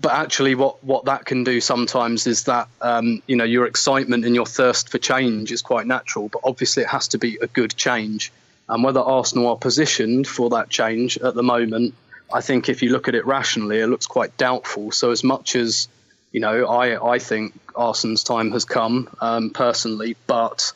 but 0.00 0.12
actually, 0.12 0.54
what, 0.54 0.82
what 0.82 1.04
that 1.06 1.24
can 1.24 1.44
do 1.44 1.60
sometimes 1.60 2.26
is 2.26 2.44
that 2.44 2.68
um, 2.80 3.22
you 3.26 3.36
know 3.36 3.44
your 3.44 3.66
excitement 3.66 4.24
and 4.24 4.34
your 4.34 4.46
thirst 4.46 4.88
for 4.88 4.98
change 4.98 5.52
is 5.52 5.62
quite 5.62 5.86
natural, 5.86 6.28
but 6.28 6.40
obviously 6.44 6.82
it 6.82 6.88
has 6.88 7.08
to 7.08 7.18
be 7.18 7.38
a 7.40 7.46
good 7.46 7.76
change. 7.76 8.32
And 8.68 8.82
whether 8.82 9.00
Arsenal 9.00 9.48
are 9.48 9.56
positioned 9.56 10.26
for 10.26 10.50
that 10.50 10.70
change 10.70 11.18
at 11.18 11.34
the 11.34 11.42
moment, 11.42 11.94
I 12.32 12.40
think 12.40 12.68
if 12.68 12.82
you 12.82 12.90
look 12.90 13.08
at 13.08 13.14
it 13.14 13.26
rationally, 13.26 13.78
it 13.80 13.86
looks 13.86 14.06
quite 14.06 14.36
doubtful. 14.36 14.90
So 14.90 15.10
as 15.10 15.22
much 15.22 15.54
as 15.54 15.88
you 16.32 16.40
know, 16.40 16.66
I 16.66 17.14
I 17.14 17.18
think 17.18 17.54
Arsenal's 17.76 18.24
time 18.24 18.50
has 18.52 18.64
come 18.64 19.08
um, 19.20 19.50
personally, 19.50 20.16
but 20.26 20.72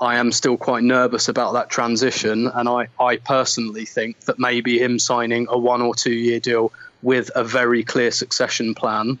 I 0.00 0.16
am 0.16 0.32
still 0.32 0.56
quite 0.56 0.82
nervous 0.82 1.28
about 1.28 1.52
that 1.52 1.70
transition, 1.70 2.48
and 2.48 2.68
I, 2.68 2.88
I 3.00 3.16
personally 3.16 3.84
think 3.84 4.18
that 4.22 4.38
maybe 4.38 4.78
him 4.78 4.98
signing 4.98 5.46
a 5.48 5.56
one 5.56 5.80
or 5.80 5.94
two 5.94 6.12
year 6.12 6.40
deal 6.40 6.72
with 7.02 7.30
a 7.34 7.44
very 7.44 7.82
clear 7.82 8.10
succession 8.10 8.74
plan 8.74 9.18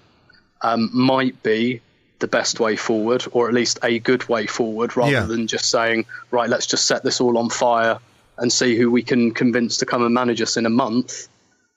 um, 0.62 0.90
might 0.92 1.42
be 1.42 1.80
the 2.20 2.28
best 2.28 2.60
way 2.60 2.76
forward, 2.76 3.24
or 3.32 3.48
at 3.48 3.54
least 3.54 3.80
a 3.82 3.98
good 3.98 4.28
way 4.28 4.46
forward, 4.46 4.96
rather 4.96 5.10
yeah. 5.10 5.24
than 5.24 5.46
just 5.46 5.68
saying, 5.68 6.06
right, 6.30 6.48
let's 6.48 6.66
just 6.66 6.86
set 6.86 7.02
this 7.02 7.20
all 7.20 7.36
on 7.36 7.50
fire 7.50 7.98
and 8.38 8.52
see 8.52 8.76
who 8.76 8.90
we 8.90 9.02
can 9.02 9.32
convince 9.32 9.78
to 9.78 9.86
come 9.86 10.04
and 10.04 10.14
manage 10.14 10.40
us 10.40 10.56
in 10.56 10.64
a 10.64 10.70
month. 10.70 11.28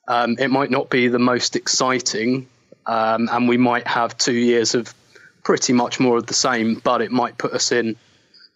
Um, 0.08 0.36
it 0.40 0.50
might 0.50 0.70
not 0.70 0.90
be 0.90 1.08
the 1.08 1.20
most 1.20 1.56
exciting, 1.56 2.48
um, 2.86 3.28
and 3.32 3.50
we 3.50 3.58
might 3.58 3.88
have 3.88 4.16
two 4.18 4.34
years 4.34 4.76
of 4.76 4.94
pretty 5.44 5.74
much 5.74 6.00
more 6.00 6.18
of 6.18 6.28
the 6.28 6.34
same, 6.34 6.76
but 6.76 7.02
it 7.02 7.12
might 7.12 7.38
put 7.38 7.54
us 7.54 7.72
in 7.72 7.96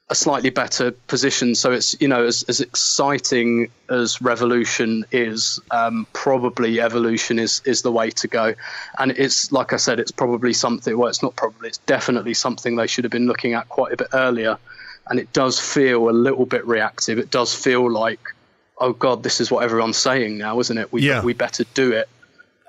a 0.10 0.16
slightly 0.16 0.49
better 0.49 0.91
position. 0.91 1.53
So 1.55 1.72
it's 1.72 1.99
you 2.01 2.07
know 2.07 2.26
as, 2.26 2.43
as 2.43 2.62
exciting 2.62 3.70
as 3.89 4.22
revolution 4.22 5.05
is, 5.12 5.60
um, 5.72 6.07
probably 6.14 6.82
evolution 6.82 7.39
is 7.39 7.62
is 7.66 7.82
the 7.82 7.91
way 7.91 8.10
to 8.12 8.28
go. 8.28 8.55
And 8.97 9.12
it's 9.12 9.51
like 9.51 9.74
I 9.74 9.78
said, 9.78 9.99
it's 9.99 10.12
probably 10.12 10.53
something. 10.53 10.97
Well, 10.97 11.10
it's 11.10 11.24
not 11.24 11.36
probably. 11.36 11.70
It's 11.70 11.78
definitely 11.80 12.34
something 12.34 12.76
they 12.76 12.88
should 12.88 13.03
have 13.03 13.12
been 13.12 13.28
looking 13.28 13.53
at 13.53 13.70
quite 13.70 13.93
a 13.93 13.97
bit 13.97 14.07
earlier. 14.14 14.57
And 15.07 15.20
it 15.20 15.34
does 15.34 15.60
feel 15.60 16.10
a 16.10 16.12
little 16.12 16.45
bit 16.45 16.68
reactive. 16.68 17.18
It 17.18 17.32
does 17.32 17.53
feel 17.55 17.89
like, 17.89 18.20
oh 18.78 18.93
God, 18.93 19.24
this 19.24 19.41
is 19.41 19.49
what 19.49 19.64
everyone's 19.64 19.97
saying 19.97 20.38
now, 20.38 20.60
isn't 20.60 20.78
it? 20.78 20.91
We 20.91 21.01
yeah. 21.03 21.24
we 21.24 21.34
better 21.34 21.66
do 21.74 21.93
it 21.93 22.10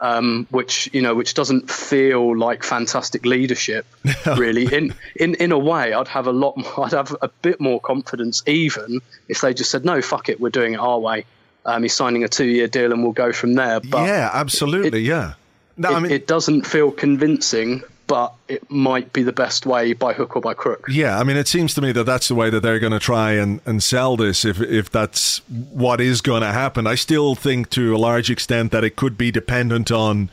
um, 0.00 0.46
which 0.50 0.88
you 0.92 1.02
know, 1.02 1.14
which 1.14 1.34
doesn't 1.34 1.70
feel 1.70 2.36
like 2.36 2.62
fantastic 2.62 3.26
leadership, 3.26 3.86
really. 4.36 4.72
In 4.74 4.94
in 5.14 5.34
in 5.34 5.52
a 5.52 5.58
way, 5.58 5.92
I'd 5.92 6.08
have 6.08 6.26
a 6.26 6.32
lot, 6.32 6.56
more, 6.56 6.84
I'd 6.86 6.92
have 6.92 7.14
a 7.20 7.28
bit 7.28 7.60
more 7.60 7.80
confidence, 7.80 8.42
even 8.46 9.00
if 9.28 9.40
they 9.42 9.54
just 9.54 9.70
said, 9.70 9.84
"No, 9.84 10.00
fuck 10.00 10.28
it, 10.28 10.40
we're 10.40 10.50
doing 10.50 10.74
it 10.74 10.80
our 10.80 10.98
way." 10.98 11.26
Um, 11.66 11.82
he's 11.82 11.94
signing 11.94 12.24
a 12.24 12.28
two-year 12.28 12.68
deal, 12.68 12.92
and 12.92 13.02
we'll 13.02 13.12
go 13.12 13.32
from 13.32 13.54
there. 13.54 13.80
But 13.80 14.06
yeah, 14.06 14.30
absolutely, 14.32 15.04
it, 15.04 15.08
yeah. 15.08 15.34
No, 15.76 15.90
it, 15.90 15.94
I 15.94 16.00
mean, 16.00 16.12
it 16.12 16.26
doesn't 16.26 16.66
feel 16.66 16.90
convincing 16.90 17.82
but 18.10 18.34
it 18.48 18.68
might 18.68 19.12
be 19.12 19.22
the 19.22 19.32
best 19.32 19.64
way 19.66 19.92
by 19.92 20.12
hook 20.12 20.34
or 20.34 20.42
by 20.42 20.52
crook. 20.52 20.84
Yeah, 20.90 21.20
I 21.20 21.22
mean, 21.22 21.36
it 21.36 21.46
seems 21.46 21.74
to 21.74 21.80
me 21.80 21.92
that 21.92 22.02
that's 22.02 22.26
the 22.26 22.34
way 22.34 22.50
that 22.50 22.58
they're 22.58 22.80
going 22.80 22.92
to 22.92 22.98
try 22.98 23.34
and, 23.34 23.60
and 23.64 23.80
sell 23.80 24.16
this 24.16 24.44
if, 24.44 24.60
if 24.60 24.90
that's 24.90 25.38
what 25.48 26.00
is 26.00 26.20
going 26.20 26.42
to 26.42 26.50
happen. 26.50 26.88
I 26.88 26.96
still 26.96 27.36
think 27.36 27.70
to 27.70 27.94
a 27.94 27.98
large 27.98 28.28
extent 28.28 28.72
that 28.72 28.82
it 28.82 28.96
could 28.96 29.16
be 29.16 29.30
dependent 29.30 29.92
on 29.92 30.28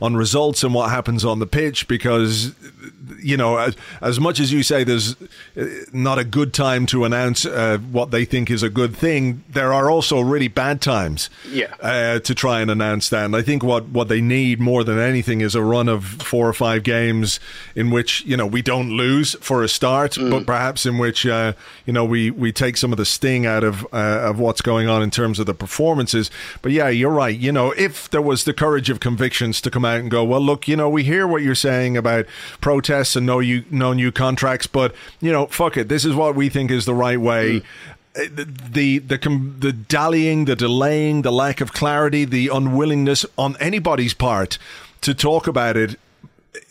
on 0.00 0.16
results 0.16 0.62
and 0.62 0.72
what 0.72 0.90
happens 0.90 1.24
on 1.24 1.40
the 1.40 1.46
pitch 1.46 1.88
because, 1.88 2.54
you 3.20 3.36
know, 3.36 3.58
as, 3.58 3.76
as 4.00 4.20
much 4.20 4.38
as 4.38 4.52
you 4.52 4.62
say 4.62 4.84
there's 4.84 5.16
uh, 5.56 5.66
not 5.92 6.18
a 6.18 6.24
good 6.24 6.54
time 6.54 6.86
to 6.86 7.04
announce 7.04 7.44
uh, 7.44 7.78
what 7.90 8.10
they 8.10 8.24
think 8.24 8.48
is 8.50 8.62
a 8.62 8.70
good 8.70 8.96
thing, 8.96 9.42
there 9.50 9.72
are 9.72 9.90
also 9.90 10.20
really 10.20 10.48
bad 10.48 10.80
times 10.80 11.28
yeah. 11.50 11.74
Uh, 11.80 12.20
to 12.20 12.34
try 12.34 12.60
and 12.60 12.70
announce 12.70 13.08
that. 13.08 13.24
And 13.24 13.34
I 13.34 13.42
think 13.42 13.62
what, 13.62 13.88
what 13.88 14.08
they 14.08 14.20
need 14.20 14.60
more 14.60 14.84
than 14.84 14.98
anything 14.98 15.40
is 15.40 15.54
a 15.54 15.62
run 15.62 15.88
of 15.88 16.04
four 16.04 16.48
or 16.48 16.54
five 16.54 16.84
games 16.84 17.17
games 17.18 17.40
in 17.74 17.90
which 17.90 18.24
you 18.24 18.36
know 18.36 18.46
we 18.46 18.62
don't 18.62 18.90
lose 18.90 19.34
for 19.40 19.62
a 19.62 19.68
start, 19.68 20.12
mm. 20.12 20.30
but 20.30 20.46
perhaps 20.46 20.86
in 20.86 20.98
which 20.98 21.26
uh, 21.26 21.52
you 21.86 21.92
know 21.92 22.04
we 22.04 22.30
we 22.30 22.52
take 22.52 22.76
some 22.76 22.92
of 22.92 22.98
the 22.98 23.04
sting 23.04 23.46
out 23.46 23.64
of 23.64 23.86
uh, 23.92 24.28
of 24.30 24.38
what's 24.38 24.60
going 24.60 24.88
on 24.88 25.02
in 25.02 25.10
terms 25.10 25.38
of 25.38 25.46
the 25.46 25.54
performances. 25.54 26.30
But 26.62 26.72
yeah, 26.72 26.88
you're 26.88 27.10
right. 27.10 27.36
You 27.36 27.52
know, 27.52 27.72
if 27.72 28.08
there 28.10 28.22
was 28.22 28.44
the 28.44 28.52
courage 28.52 28.90
of 28.90 29.00
convictions 29.00 29.60
to 29.62 29.70
come 29.70 29.84
out 29.84 30.00
and 30.00 30.10
go, 30.10 30.24
well, 30.24 30.40
look, 30.40 30.68
you 30.68 30.76
know, 30.76 30.88
we 30.88 31.04
hear 31.04 31.26
what 31.26 31.42
you're 31.42 31.54
saying 31.54 31.96
about 31.96 32.26
protests 32.60 33.16
and 33.16 33.26
no 33.26 33.40
you 33.40 33.64
no 33.70 33.92
new 33.92 34.12
contracts, 34.12 34.66
but 34.66 34.94
you 35.20 35.32
know, 35.32 35.46
fuck 35.46 35.76
it, 35.76 35.88
this 35.88 36.04
is 36.04 36.14
what 36.14 36.34
we 36.34 36.48
think 36.48 36.70
is 36.70 36.84
the 36.84 36.94
right 36.94 37.20
way. 37.20 37.60
Mm 37.60 37.64
the 38.14 38.44
the 38.72 38.98
the 38.98 39.72
dallying, 39.72 40.46
the 40.46 40.56
delaying, 40.56 41.22
the 41.22 41.30
lack 41.30 41.60
of 41.60 41.72
clarity, 41.72 42.24
the 42.24 42.48
unwillingness 42.48 43.24
on 43.36 43.56
anybody's 43.60 44.12
part 44.12 44.58
to 45.02 45.14
talk 45.14 45.46
about 45.46 45.76
it 45.76 45.98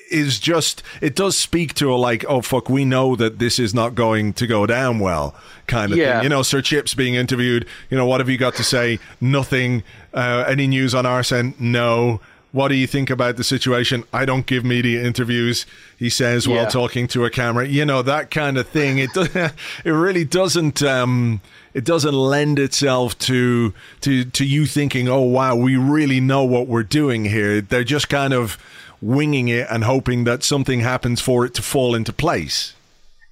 is 0.09 0.39
just 0.39 0.83
it 1.01 1.15
does 1.15 1.37
speak 1.37 1.73
to 1.73 1.93
a 1.93 1.95
like 1.95 2.25
oh 2.27 2.41
fuck 2.41 2.69
we 2.69 2.85
know 2.85 3.15
that 3.15 3.39
this 3.39 3.59
is 3.59 3.73
not 3.73 3.95
going 3.95 4.33
to 4.33 4.47
go 4.47 4.65
down 4.65 4.99
well 4.99 5.35
kind 5.67 5.91
of 5.91 5.97
yeah. 5.97 6.15
thing 6.15 6.23
you 6.23 6.29
know 6.29 6.41
Sir 6.41 6.61
Chips 6.61 6.93
being 6.93 7.15
interviewed 7.15 7.65
you 7.89 7.97
know 7.97 8.05
what 8.05 8.19
have 8.19 8.29
you 8.29 8.37
got 8.37 8.55
to 8.55 8.63
say 8.63 8.99
nothing 9.19 9.83
uh, 10.13 10.45
any 10.47 10.67
news 10.67 10.95
on 10.95 11.05
Arsene 11.05 11.53
no 11.59 12.21
what 12.51 12.69
do 12.69 12.75
you 12.75 12.87
think 12.87 13.09
about 13.09 13.35
the 13.35 13.43
situation? 13.43 14.03
I 14.13 14.25
don't 14.25 14.45
give 14.45 14.63
media 14.63 15.03
interviews, 15.03 15.65
he 15.97 16.09
says 16.09 16.47
while 16.47 16.65
talking 16.65 17.07
to 17.09 17.25
a 17.25 17.29
camera. 17.29 17.67
You 17.67 17.85
know 17.85 18.01
that 18.01 18.31
kind 18.31 18.57
of 18.57 18.67
thing. 18.67 18.97
It 18.97 19.13
does, 19.13 19.29
it 19.35 19.91
really 19.91 20.23
doesn't 20.23 20.81
um, 20.81 21.41
it 21.73 21.83
doesn't 21.83 22.13
lend 22.13 22.57
itself 22.57 23.17
to 23.19 23.73
to 24.01 24.25
to 24.25 24.45
you 24.45 24.65
thinking, 24.65 25.07
"Oh 25.07 25.21
wow, 25.21 25.55
we 25.55 25.75
really 25.75 26.19
know 26.19 26.43
what 26.45 26.67
we're 26.67 26.83
doing 26.83 27.25
here." 27.25 27.61
They're 27.61 27.83
just 27.83 28.09
kind 28.09 28.33
of 28.33 28.57
winging 29.01 29.47
it 29.47 29.67
and 29.69 29.83
hoping 29.83 30.23
that 30.25 30.43
something 30.43 30.79
happens 30.79 31.21
for 31.21 31.45
it 31.45 31.53
to 31.55 31.61
fall 31.61 31.95
into 31.95 32.13
place. 32.13 32.73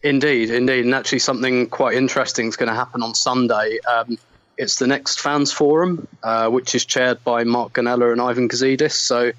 Indeed, 0.03 0.51
indeed, 0.51 0.86
and 0.86 0.93
actually 0.93 1.20
something 1.20 1.68
quite 1.68 1.95
interesting 1.95 2.47
is 2.47 2.55
going 2.55 2.70
to 2.70 2.76
happen 2.76 3.01
on 3.01 3.16
Sunday. 3.16 3.80
Um, 3.91 4.18
it's 4.57 4.78
the 4.78 4.88
next 4.88 5.20
fans 5.20 5.51
forum, 5.51 6.07
uh, 6.22 6.49
which 6.49 6.76
is 6.76 6.86
chaired 6.86 7.24
by 7.24 7.43
Mark 7.43 7.74
Gonnella 7.74 8.11
and 8.11 8.22
Ivan 8.22 8.47
Gazidis. 8.47 8.91
So 8.91 9.32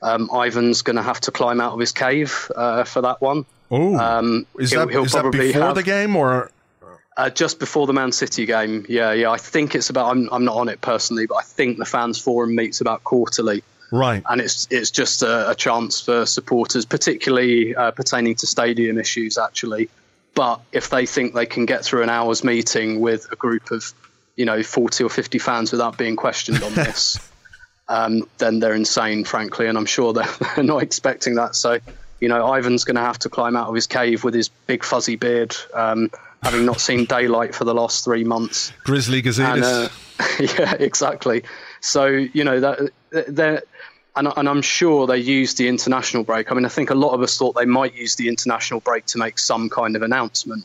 um, 0.00 0.30
Ivan's 0.32 0.82
going 0.82 0.96
to 0.96 1.02
have 1.02 1.20
to 1.20 1.30
climb 1.30 1.60
out 1.60 1.72
of 1.72 1.80
his 1.80 1.92
cave 1.92 2.50
uh, 2.56 2.84
for 2.84 3.02
that 3.02 3.20
one. 3.20 3.44
Oh, 3.70 3.96
um, 3.96 4.46
is, 4.58 4.70
that, 4.70 4.80
he'll, 4.80 4.88
he'll 4.88 5.04
is 5.04 5.12
that 5.12 5.30
before 5.30 5.62
have, 5.62 5.74
the 5.74 5.82
game 5.82 6.16
or? 6.16 6.50
Uh, 7.16 7.30
just 7.30 7.60
before 7.60 7.86
the 7.86 7.92
Man 7.92 8.10
City 8.10 8.44
game, 8.46 8.84
yeah, 8.88 9.12
yeah. 9.12 9.30
I 9.30 9.36
think 9.36 9.74
it's 9.74 9.90
about. 9.90 10.10
I'm, 10.10 10.28
I'm 10.32 10.44
not 10.44 10.56
on 10.56 10.68
it 10.68 10.80
personally, 10.80 11.26
but 11.26 11.36
I 11.36 11.42
think 11.42 11.78
the 11.78 11.84
fans 11.84 12.18
forum 12.18 12.54
meets 12.54 12.80
about 12.80 13.04
quarterly. 13.04 13.62
Right. 13.94 14.24
And 14.28 14.40
it's 14.40 14.66
it's 14.72 14.90
just 14.90 15.22
a, 15.22 15.50
a 15.50 15.54
chance 15.54 16.00
for 16.00 16.26
supporters, 16.26 16.84
particularly 16.84 17.76
uh, 17.76 17.92
pertaining 17.92 18.34
to 18.36 18.46
stadium 18.46 18.98
issues, 18.98 19.38
actually. 19.38 19.88
But 20.34 20.62
if 20.72 20.90
they 20.90 21.06
think 21.06 21.32
they 21.32 21.46
can 21.46 21.64
get 21.64 21.84
through 21.84 22.02
an 22.02 22.10
hour's 22.10 22.42
meeting 22.42 23.00
with 23.00 23.30
a 23.30 23.36
group 23.36 23.70
of, 23.70 23.84
you 24.34 24.46
know, 24.46 24.64
40 24.64 25.04
or 25.04 25.08
50 25.08 25.38
fans 25.38 25.70
without 25.70 25.96
being 25.96 26.16
questioned 26.16 26.60
on 26.64 26.74
this, 26.74 27.20
um, 27.88 28.28
then 28.38 28.58
they're 28.58 28.74
insane, 28.74 29.22
frankly. 29.22 29.68
And 29.68 29.78
I'm 29.78 29.86
sure 29.86 30.12
they're, 30.12 30.26
they're 30.56 30.64
not 30.64 30.82
expecting 30.82 31.36
that. 31.36 31.54
So, 31.54 31.78
You 32.18 32.26
know, 32.26 32.52
Ivan's 32.52 32.82
going 32.82 32.96
to 32.96 33.02
have 33.02 33.20
to 33.20 33.28
climb 33.28 33.54
out 33.54 33.68
of 33.68 33.76
his 33.76 33.86
cave 33.86 34.24
with 34.24 34.34
his 34.34 34.48
big 34.48 34.82
fuzzy 34.82 35.14
beard, 35.14 35.54
um, 35.72 36.10
having 36.42 36.66
not 36.66 36.80
seen 36.80 37.04
daylight 37.04 37.54
for 37.54 37.62
the 37.62 37.74
last 37.74 38.04
three 38.04 38.24
months. 38.24 38.72
Grizzly 38.82 39.22
Gazidis. 39.22 39.62
Uh, 39.62 39.88
yeah, 40.40 40.74
exactly. 40.80 41.44
So 41.80 42.06
you 42.06 42.42
know 42.42 42.58
that 42.58 42.90
they're. 43.28 43.62
And, 44.16 44.28
and 44.36 44.48
I'm 44.48 44.62
sure 44.62 45.06
they 45.06 45.18
used 45.18 45.58
the 45.58 45.68
international 45.68 46.22
break. 46.22 46.50
I 46.50 46.54
mean, 46.54 46.64
I 46.64 46.68
think 46.68 46.90
a 46.90 46.94
lot 46.94 47.14
of 47.14 47.22
us 47.22 47.36
thought 47.36 47.56
they 47.56 47.64
might 47.64 47.94
use 47.94 48.14
the 48.14 48.28
international 48.28 48.80
break 48.80 49.06
to 49.06 49.18
make 49.18 49.38
some 49.38 49.68
kind 49.68 49.96
of 49.96 50.02
announcement. 50.02 50.64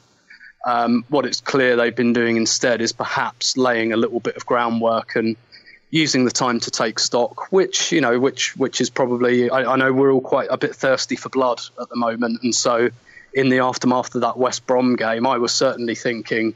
Um, 0.65 1.05
what 1.09 1.25
it's 1.25 1.41
clear 1.41 1.75
they've 1.75 1.95
been 1.95 2.13
doing 2.13 2.37
instead 2.37 2.81
is 2.81 2.91
perhaps 2.91 3.57
laying 3.57 3.93
a 3.93 3.97
little 3.97 4.19
bit 4.19 4.35
of 4.35 4.45
groundwork 4.45 5.15
and 5.15 5.35
using 5.89 6.25
the 6.25 6.31
time 6.31 6.59
to 6.59 6.71
take 6.71 6.99
stock, 6.99 7.51
which 7.51 7.91
you 7.91 8.01
know, 8.01 8.19
which 8.19 8.55
which 8.55 8.81
is 8.81 8.89
probably 8.89 9.49
I, 9.49 9.73
I, 9.73 9.75
know 9.75 9.91
we're 9.91 10.11
all 10.11 10.21
quite 10.21 10.49
a 10.51 10.57
bit 10.57 10.75
thirsty 10.75 11.15
for 11.15 11.29
blood 11.29 11.61
at 11.81 11.89
the 11.89 11.95
moment, 11.95 12.43
and 12.43 12.53
so 12.53 12.89
in 13.33 13.49
the 13.49 13.59
aftermath 13.59 14.13
of 14.15 14.21
that 14.21 14.37
West 14.37 14.67
Brom 14.67 14.95
game, 14.95 15.25
I 15.25 15.37
was 15.37 15.53
certainly 15.53 15.95
thinking, 15.95 16.55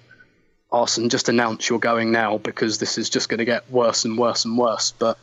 Arsene, 0.71 1.09
just 1.09 1.29
announce 1.29 1.69
you're 1.69 1.79
going 1.79 2.11
now 2.11 2.37
because 2.37 2.77
this 2.77 2.97
is 2.97 3.09
just 3.09 3.29
going 3.29 3.39
to 3.39 3.45
get 3.45 3.69
worse 3.71 4.05
and 4.05 4.17
worse 4.17 4.45
and 4.45 4.57
worse. 4.57 4.93
But 4.97 5.17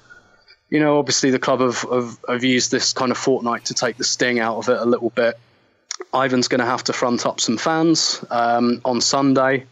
you 0.70 0.78
know, 0.78 0.98
obviously 0.98 1.30
the 1.30 1.38
club 1.38 1.60
have, 1.60 1.80
have, 1.80 2.18
have 2.28 2.44
used 2.44 2.70
this 2.70 2.92
kind 2.92 3.10
of 3.10 3.18
fortnight 3.18 3.66
to 3.66 3.74
take 3.74 3.96
the 3.96 4.04
sting 4.04 4.38
out 4.38 4.56
of 4.56 4.68
it 4.68 4.78
a 4.78 4.84
little 4.84 5.10
bit. 5.10 5.38
Ivan's 6.14 6.48
going 6.48 6.60
to 6.60 6.66
have 6.66 6.84
to 6.84 6.92
front 6.92 7.26
up 7.26 7.40
some 7.40 7.58
fans 7.58 8.24
um, 8.30 8.80
on 8.84 9.00
Sunday. 9.00 9.66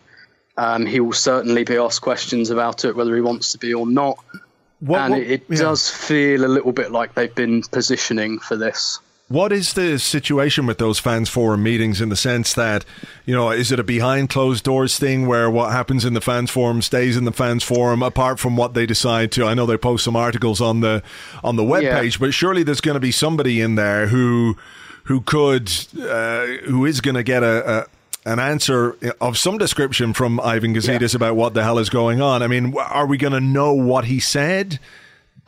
Um, 0.57 0.85
he 0.85 0.99
will 0.99 1.13
certainly 1.13 1.65
be 1.65 1.77
asked 1.77 2.03
questions 2.03 2.51
about 2.51 2.85
it, 2.85 2.97
whether 2.97 3.15
he 3.15 3.21
wants 3.21 3.53
to 3.53 3.59
be 3.59 3.73
or 3.73 3.87
not. 3.87 4.19
What, 4.81 5.01
and 5.01 5.15
what, 5.15 5.23
it, 5.23 5.31
it 5.31 5.45
yeah. 5.49 5.59
does 5.59 5.89
feel 5.89 6.45
a 6.45 6.49
little 6.51 6.73
bit 6.73 6.91
like 6.91 7.15
they've 7.15 7.35
been 7.35 7.63
positioning 7.63 8.41
for 8.41 8.57
this. 8.57 8.99
What 9.29 9.53
is 9.53 9.75
the 9.75 9.99
situation 9.99 10.65
with 10.65 10.79
those 10.79 10.99
fans 10.99 11.29
forum 11.29 11.63
meetings 11.63 12.01
in 12.01 12.09
the 12.09 12.17
sense 12.17 12.55
that, 12.55 12.87
you 13.27 13.35
know, 13.35 13.51
is 13.51 13.71
it 13.71 13.79
a 13.79 13.85
behind 13.85 14.31
closed 14.31 14.65
doors 14.65 14.99
thing 14.99 15.27
where 15.27 15.51
what 15.51 15.71
happens 15.71 16.07
in 16.07 16.15
the 16.15 16.23
fans 16.23 16.51
forum 16.51 16.81
stays 16.81 17.15
in 17.15 17.27
the 17.27 17.33
fans 17.33 17.63
forum 17.63 18.03
apart 18.03 18.39
from 18.39 18.57
what 18.57 18.73
they 18.73 18.87
decide 18.87 19.31
to? 19.33 19.45
I 19.45 19.53
know 19.53 19.67
they 19.67 19.77
post 19.77 20.05
some 20.05 20.17
articles 20.17 20.63
on 20.63 20.81
the 20.81 21.03
on 21.45 21.57
the 21.57 21.65
web 21.65 21.83
yeah. 21.83 22.09
but 22.19 22.33
surely 22.33 22.63
there's 22.63 22.81
going 22.81 22.95
to 22.95 23.01
be 23.01 23.13
somebody 23.13 23.61
in 23.61 23.75
there 23.75 24.07
who 24.07 24.57
who 25.05 25.21
could 25.21 25.71
uh, 26.01 26.47
who 26.67 26.87
is 26.87 27.03
going 27.03 27.15
to 27.15 27.23
get 27.23 27.43
a, 27.43 27.81
a 27.81 27.87
an 28.25 28.39
answer 28.39 28.97
of 29.21 29.37
some 29.39 29.59
description 29.59 30.13
from 30.13 30.41
Ivan 30.41 30.75
Gazidis 30.75 31.13
yeah. 31.13 31.17
about 31.17 31.37
what 31.37 31.55
the 31.55 31.63
hell 31.63 31.79
is 31.79 31.91
going 31.91 32.21
on. 32.21 32.43
I 32.43 32.47
mean, 32.47 32.75
are 32.77 33.07
we 33.07 33.17
going 33.17 33.33
to 33.33 33.41
know 33.41 33.73
what 33.73 34.07
he 34.07 34.21
said? 34.21 34.79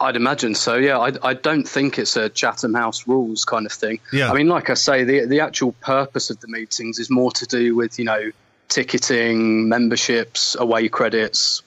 I'd 0.01 0.17
imagine 0.17 0.55
so. 0.55 0.77
Yeah, 0.77 0.99
I, 0.99 1.13
I 1.23 1.35
don't 1.35 1.69
think 1.69 1.99
it's 1.99 2.17
a 2.17 2.29
Chatham 2.31 2.75
House 2.75 3.07
rules 3.07 3.45
kind 3.45 3.67
of 3.67 3.73
thing. 3.73 4.01
Yeah. 4.13 4.31
I 4.31 4.35
mean, 4.35 4.49
like 4.49 4.71
I 4.71 4.75
say, 4.75 5.05
the 5.05 5.27
the 5.27 5.41
actual 5.41 5.73
purpose 5.73 6.31
of 6.31 6.41
the 6.41 6.49
meetings 6.49 6.99
is 6.99 7.11
more 7.11 7.31
to 7.33 7.47
do 7.47 7.77
with 7.77 7.99
you 7.99 8.07
know 8.07 8.31
ticketing, 8.69 9.69
memberships, 9.69 10.57
away 10.59 10.89
credits, 10.89 11.63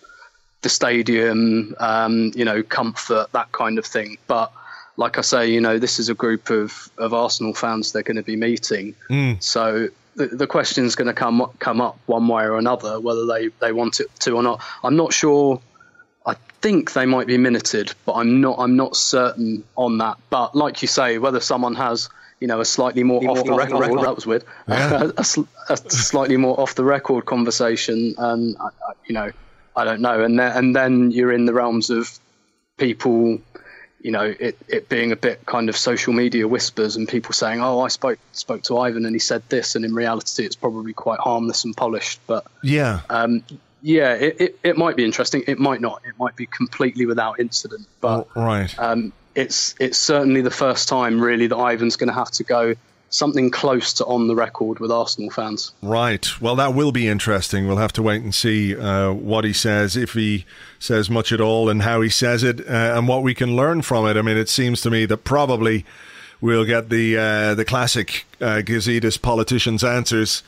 the 0.63 0.69
stadium, 0.69 1.75
um, 1.79 2.31
you 2.35 2.45
know, 2.45 2.63
comfort, 2.63 3.31
that 3.33 3.51
kind 3.51 3.77
of 3.77 3.85
thing. 3.85 4.17
But 4.25 4.51
like 4.97 5.17
I 5.17 5.21
say, 5.21 5.51
you 5.51 5.61
know, 5.61 5.77
this 5.77 5.99
is 5.99 6.09
a 6.09 6.13
group 6.15 6.49
of, 6.49 6.89
of 6.97 7.13
Arsenal 7.13 7.53
fans 7.53 7.91
they're 7.91 8.03
going 8.03 8.17
to 8.17 8.23
be 8.23 8.35
meeting. 8.35 8.95
Mm. 9.09 9.43
So 9.43 9.89
the, 10.15 10.27
the 10.27 10.47
question 10.47 10.85
is 10.85 10.95
going 10.95 11.07
to 11.07 11.13
come 11.13 11.45
come 11.59 11.81
up 11.81 11.99
one 12.05 12.27
way 12.27 12.43
or 12.43 12.57
another, 12.57 12.99
whether 12.99 13.25
they, 13.25 13.49
they 13.59 13.71
want 13.71 13.99
it 13.99 14.07
to 14.21 14.31
or 14.31 14.43
not. 14.43 14.63
I'm 14.83 14.95
not 14.95 15.13
sure 15.13 15.61
think 16.63 16.93
they 16.93 17.05
might 17.05 17.27
be 17.27 17.37
minuted, 17.37 17.93
but 18.05 18.13
I'm 18.13 18.39
not. 18.39 18.57
I'm 18.57 18.77
not 18.77 18.95
certain 18.95 19.65
on 19.75 19.97
that. 19.97 20.17
But 20.29 20.55
like 20.55 20.81
you 20.81 20.87
say, 20.87 21.17
whether 21.17 21.41
someone 21.41 21.75
has 21.75 22.09
you 22.39 22.47
know 22.47 22.61
a 22.61 22.65
slightly 22.65 23.03
more 23.03 23.21
off 23.29 23.45
the 23.45 23.53
record, 23.53 23.79
record, 23.79 24.01
that 24.01 24.15
was 24.15 24.25
weird, 24.25 24.45
yeah. 24.67 25.03
a, 25.17 25.21
a, 25.21 25.73
a, 25.73 25.77
slightly 25.77 26.37
more 26.37 26.57
off 26.59 26.75
the 26.75 26.85
record 26.85 27.25
conversation, 27.25 28.15
and 28.17 28.55
I, 28.59 28.65
I, 28.65 28.93
you 29.05 29.13
know, 29.13 29.31
I 29.75 29.83
don't 29.83 29.99
know, 29.99 30.23
and 30.23 30.39
then 30.39 30.57
and 30.57 30.75
then 30.75 31.11
you're 31.11 31.33
in 31.33 31.45
the 31.45 31.53
realms 31.53 31.89
of 31.89 32.17
people. 32.77 33.39
You 33.99 34.11
know, 34.11 34.35
it, 34.37 34.57
it 34.67 34.89
being 34.89 35.13
a 35.13 35.15
bit 35.15 35.45
kind 35.45 35.69
of 35.69 35.77
social 35.77 36.11
media 36.11 36.45
whispers 36.45 36.97
and 36.97 37.07
people 37.07 37.33
saying, 37.33 37.61
"Oh, 37.61 37.79
I 37.79 37.87
spoke 37.87 38.19
spoke 38.33 38.63
to 38.63 38.77
Ivan 38.77 39.05
and 39.05 39.15
he 39.15 39.19
said 39.19 39.43
this," 39.47 39.75
and 39.75 39.85
in 39.85 39.93
reality, 39.93 40.43
it's 40.43 40.57
probably 40.57 40.91
quite 40.91 41.19
harmless 41.19 41.63
and 41.63 41.75
polished. 41.75 42.19
But 42.27 42.45
yeah, 42.61 42.99
um, 43.09 43.43
yeah, 43.83 44.13
it, 44.13 44.39
it, 44.39 44.59
it, 44.63 44.77
might 44.77 44.95
be 44.95 45.03
interesting. 45.03 45.43
It 45.45 45.59
might 45.59 45.81
not. 45.81 46.01
It 46.07 46.13
might 46.17 46.37
be 46.37 46.45
completely 46.45 47.05
without 47.05 47.39
incident. 47.39 47.85
But 47.99 48.27
oh, 48.33 48.41
right, 48.41 48.79
um, 48.79 49.11
it's 49.35 49.75
it's 49.77 49.97
certainly 49.97 50.41
the 50.41 50.51
first 50.51 50.87
time 50.87 51.19
really 51.19 51.47
that 51.47 51.57
Ivan's 51.57 51.97
going 51.97 52.07
to 52.07 52.13
have 52.13 52.31
to 52.31 52.45
go 52.45 52.75
something 53.09 53.51
close 53.51 53.93
to 53.93 54.05
on 54.05 54.27
the 54.27 54.35
record 54.35 54.79
with 54.79 54.89
Arsenal 54.89 55.29
fans. 55.29 55.73
Right. 55.83 56.41
Well, 56.41 56.55
that 56.55 56.73
will 56.73 56.91
be 56.93 57.07
interesting. 57.07 57.67
We'll 57.67 57.77
have 57.77 57.93
to 57.93 58.01
wait 58.01 58.23
and 58.23 58.33
see 58.33 58.75
uh, 58.75 59.11
what 59.11 59.43
he 59.43 59.53
says, 59.53 59.95
if 59.95 60.13
he 60.13 60.45
says 60.79 61.09
much 61.09 61.31
at 61.31 61.41
all, 61.41 61.69
and 61.69 61.81
how 61.81 61.99
he 61.99 62.09
says 62.09 62.41
it, 62.41 62.61
uh, 62.61 62.93
and 62.95 63.07
what 63.07 63.21
we 63.21 63.35
can 63.35 63.55
learn 63.55 63.81
from 63.81 64.07
it. 64.07 64.15
I 64.15 64.21
mean, 64.21 64.37
it 64.37 64.49
seems 64.49 64.79
to 64.81 64.89
me 64.89 65.05
that 65.07 65.25
probably 65.25 65.85
we'll 66.39 66.65
get 66.65 66.89
the 66.89 67.17
uh, 67.17 67.53
the 67.53 67.65
classic 67.65 68.25
uh, 68.39 68.61
Gazidis 68.63 69.21
politicians' 69.21 69.83
answers 69.83 70.41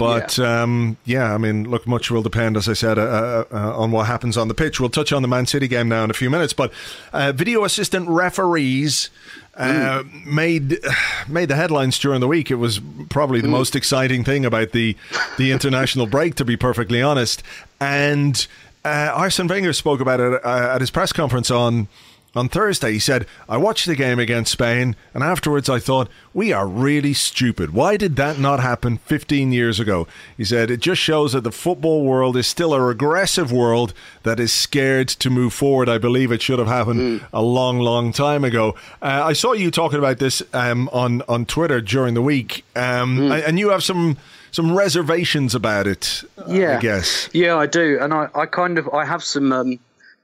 but 0.00 0.38
yeah. 0.38 0.62
Um, 0.62 0.96
yeah. 1.04 1.34
I 1.34 1.38
mean, 1.38 1.70
look, 1.70 1.86
much 1.86 2.10
will 2.10 2.22
depend, 2.22 2.56
as 2.56 2.68
I 2.68 2.72
said, 2.72 2.98
uh, 2.98 3.02
uh, 3.02 3.44
uh, 3.52 3.78
on 3.78 3.92
what 3.92 4.06
happens 4.06 4.36
on 4.36 4.48
the 4.48 4.54
pitch. 4.54 4.80
We'll 4.80 4.90
touch 4.90 5.12
on 5.12 5.22
the 5.22 5.28
Man 5.28 5.46
City 5.46 5.68
game 5.68 5.88
now 5.88 6.02
in 6.02 6.10
a 6.10 6.14
few 6.14 6.30
minutes. 6.30 6.52
But 6.52 6.72
uh, 7.12 7.32
video 7.32 7.64
assistant 7.64 8.08
referees 8.08 9.10
mm. 9.56 10.26
made 10.26 10.78
made 11.28 11.48
the 11.48 11.56
headlines 11.56 11.98
during 11.98 12.20
the 12.20 12.28
week. 12.28 12.50
It 12.50 12.56
was 12.56 12.80
probably 13.10 13.40
the 13.40 13.48
mm. 13.48 13.52
most 13.52 13.76
exciting 13.76 14.24
thing 14.24 14.44
about 14.44 14.72
the 14.72 14.96
the 15.38 15.52
international 15.52 16.06
break, 16.06 16.34
to 16.36 16.44
be 16.44 16.56
perfectly 16.56 17.02
honest. 17.02 17.42
And 17.78 18.46
uh, 18.84 19.12
Arsene 19.14 19.46
Wenger 19.46 19.72
spoke 19.72 20.00
about 20.00 20.20
it 20.20 20.44
uh, 20.44 20.72
at 20.74 20.80
his 20.80 20.90
press 20.90 21.12
conference 21.12 21.50
on 21.50 21.88
on 22.34 22.48
Thursday, 22.48 22.92
he 22.92 22.98
said, 23.00 23.26
I 23.48 23.56
watched 23.56 23.86
the 23.86 23.96
game 23.96 24.20
against 24.20 24.52
Spain, 24.52 24.94
and 25.12 25.24
afterwards 25.24 25.68
I 25.68 25.80
thought, 25.80 26.08
we 26.32 26.52
are 26.52 26.66
really 26.66 27.12
stupid. 27.12 27.72
Why 27.72 27.96
did 27.96 28.14
that 28.16 28.38
not 28.38 28.60
happen 28.60 28.98
15 28.98 29.50
years 29.50 29.80
ago? 29.80 30.06
He 30.36 30.44
said, 30.44 30.70
it 30.70 30.78
just 30.78 31.00
shows 31.00 31.32
that 31.32 31.42
the 31.42 31.50
football 31.50 32.04
world 32.04 32.36
is 32.36 32.46
still 32.46 32.72
a 32.72 32.80
regressive 32.80 33.50
world 33.50 33.92
that 34.22 34.38
is 34.38 34.52
scared 34.52 35.08
to 35.08 35.28
move 35.28 35.52
forward. 35.52 35.88
I 35.88 35.98
believe 35.98 36.30
it 36.30 36.40
should 36.40 36.60
have 36.60 36.68
happened 36.68 37.20
mm. 37.20 37.26
a 37.32 37.42
long, 37.42 37.80
long 37.80 38.12
time 38.12 38.44
ago. 38.44 38.76
Uh, 39.02 39.22
I 39.24 39.32
saw 39.32 39.52
you 39.52 39.72
talking 39.72 39.98
about 39.98 40.18
this 40.18 40.40
um, 40.52 40.88
on, 40.92 41.22
on 41.28 41.46
Twitter 41.46 41.80
during 41.80 42.14
the 42.14 42.22
week, 42.22 42.64
um, 42.76 43.18
mm. 43.18 43.46
and 43.46 43.58
you 43.58 43.70
have 43.70 43.82
some 43.82 44.16
some 44.52 44.76
reservations 44.76 45.54
about 45.54 45.86
it. 45.86 46.24
Yeah, 46.48 46.76
I 46.76 46.80
guess. 46.80 47.30
Yeah, 47.32 47.56
I 47.56 47.66
do, 47.66 47.98
and 48.00 48.12
I, 48.12 48.28
I 48.34 48.46
kind 48.46 48.78
of 48.78 48.88
I 48.88 49.04
have 49.04 49.22
some 49.22 49.52
um, 49.52 49.78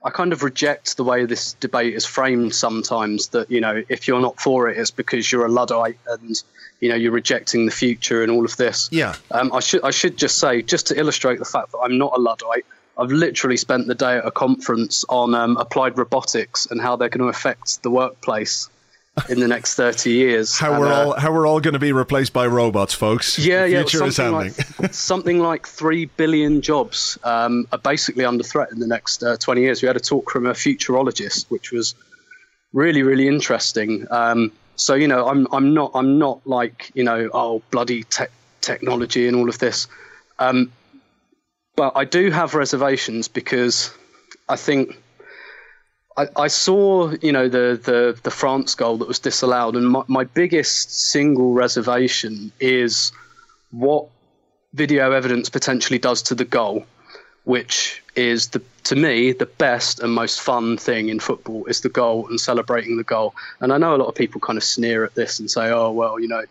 I 0.06 0.10
kind 0.10 0.32
of 0.32 0.44
reject 0.44 0.96
the 0.96 1.02
way 1.02 1.24
this 1.24 1.54
debate 1.54 1.94
is 1.94 2.06
framed 2.06 2.54
sometimes 2.54 3.26
that, 3.28 3.50
you 3.50 3.60
know, 3.60 3.82
if 3.88 4.06
you're 4.06 4.20
not 4.20 4.40
for 4.40 4.68
it, 4.68 4.78
it's 4.78 4.92
because 4.92 5.32
you're 5.32 5.44
a 5.44 5.48
Luddite 5.50 5.98
and, 6.06 6.40
you 6.78 6.88
know, 6.88 6.94
you're 6.94 7.10
rejecting 7.10 7.66
the 7.66 7.72
future 7.72 8.22
and 8.22 8.30
all 8.30 8.44
of 8.44 8.56
this. 8.56 8.88
Yeah. 8.92 9.16
Um, 9.32 9.52
I, 9.52 9.58
should, 9.58 9.82
I 9.82 9.90
should 9.90 10.16
just 10.16 10.38
say, 10.38 10.62
just 10.62 10.86
to 10.86 10.98
illustrate 10.98 11.40
the 11.40 11.44
fact 11.44 11.72
that 11.72 11.78
I'm 11.78 11.98
not 11.98 12.12
a 12.16 12.20
Luddite, 12.20 12.64
I've 12.96 13.10
literally 13.10 13.56
spent 13.56 13.88
the 13.88 13.96
day 13.96 14.18
at 14.18 14.24
a 14.24 14.30
conference 14.30 15.04
on 15.08 15.34
um, 15.34 15.56
applied 15.56 15.98
robotics 15.98 16.66
and 16.66 16.80
how 16.80 16.94
they're 16.94 17.08
going 17.08 17.24
to 17.24 17.36
affect 17.36 17.82
the 17.82 17.90
workplace 17.90 18.70
in 19.28 19.40
the 19.40 19.48
next 19.48 19.74
30 19.74 20.10
years. 20.10 20.58
How 20.58 20.72
and, 20.72 20.80
we're 20.80 20.92
uh, 20.92 21.04
all 21.04 21.18
how 21.18 21.32
we're 21.32 21.46
all 21.46 21.60
going 21.60 21.74
to 21.74 21.80
be 21.80 21.92
replaced 21.92 22.32
by 22.32 22.46
robots, 22.46 22.94
folks. 22.94 23.38
Yeah, 23.38 23.62
the 23.62 23.70
yeah. 23.70 23.84
Something 23.84 24.32
like, 24.32 24.94
something 24.94 25.38
like 25.40 25.66
three 25.66 26.06
billion 26.06 26.62
jobs 26.62 27.18
um, 27.24 27.66
are 27.72 27.78
basically 27.78 28.24
under 28.24 28.44
threat 28.44 28.70
in 28.72 28.78
the 28.78 28.86
next 28.86 29.22
uh, 29.22 29.36
20 29.36 29.60
years. 29.60 29.82
We 29.82 29.86
had 29.86 29.96
a 29.96 30.00
talk 30.00 30.30
from 30.30 30.46
a 30.46 30.52
futurologist, 30.52 31.50
which 31.50 31.72
was 31.72 31.94
really 32.72 33.02
really 33.02 33.26
interesting. 33.26 34.06
Um, 34.10 34.52
so 34.76 34.94
you 34.94 35.08
know, 35.08 35.26
I'm 35.26 35.46
I'm 35.52 35.74
not 35.74 35.92
I'm 35.94 36.18
not 36.18 36.46
like 36.46 36.90
you 36.94 37.04
know 37.04 37.30
oh 37.32 37.62
bloody 37.70 38.04
te- 38.04 38.24
technology 38.60 39.26
and 39.26 39.36
all 39.36 39.48
of 39.48 39.58
this, 39.58 39.88
um, 40.38 40.72
but 41.74 41.92
I 41.96 42.04
do 42.04 42.30
have 42.30 42.54
reservations 42.54 43.28
because 43.28 43.90
I 44.48 44.56
think 44.56 45.00
I, 46.16 46.28
I, 46.36 46.48
saw, 46.48 47.12
you 47.20 47.32
know, 47.32 47.48
the, 47.48 47.78
the, 47.82 48.18
the 48.22 48.30
France 48.30 48.74
goal 48.74 48.98
that 48.98 49.08
was 49.08 49.18
disallowed, 49.18 49.76
and 49.76 49.88
my, 49.88 50.02
my 50.06 50.24
biggest 50.24 51.10
single 51.10 51.52
reservation 51.52 52.52
is 52.58 53.12
what 53.70 54.08
video 54.72 55.12
evidence 55.12 55.48
potentially 55.50 55.98
does 55.98 56.22
to 56.22 56.34
the 56.34 56.44
goal, 56.44 56.86
which 57.44 58.02
is 58.14 58.48
the 58.48 58.62
to 58.84 58.94
me 58.94 59.32
the 59.32 59.46
best 59.46 59.98
and 59.98 60.12
most 60.12 60.40
fun 60.40 60.76
thing 60.76 61.08
in 61.08 61.18
football 61.18 61.66
is 61.66 61.80
the 61.80 61.88
goal 61.88 62.28
and 62.28 62.40
celebrating 62.40 62.96
the 62.96 63.02
goal. 63.02 63.34
And 63.60 63.72
I 63.72 63.78
know 63.78 63.96
a 63.96 63.98
lot 63.98 64.06
of 64.06 64.14
people 64.14 64.40
kind 64.40 64.56
of 64.56 64.62
sneer 64.62 65.04
at 65.04 65.14
this 65.14 65.40
and 65.40 65.50
say, 65.50 65.70
"Oh, 65.70 65.90
well, 65.90 66.20
you 66.20 66.28
know, 66.28 66.44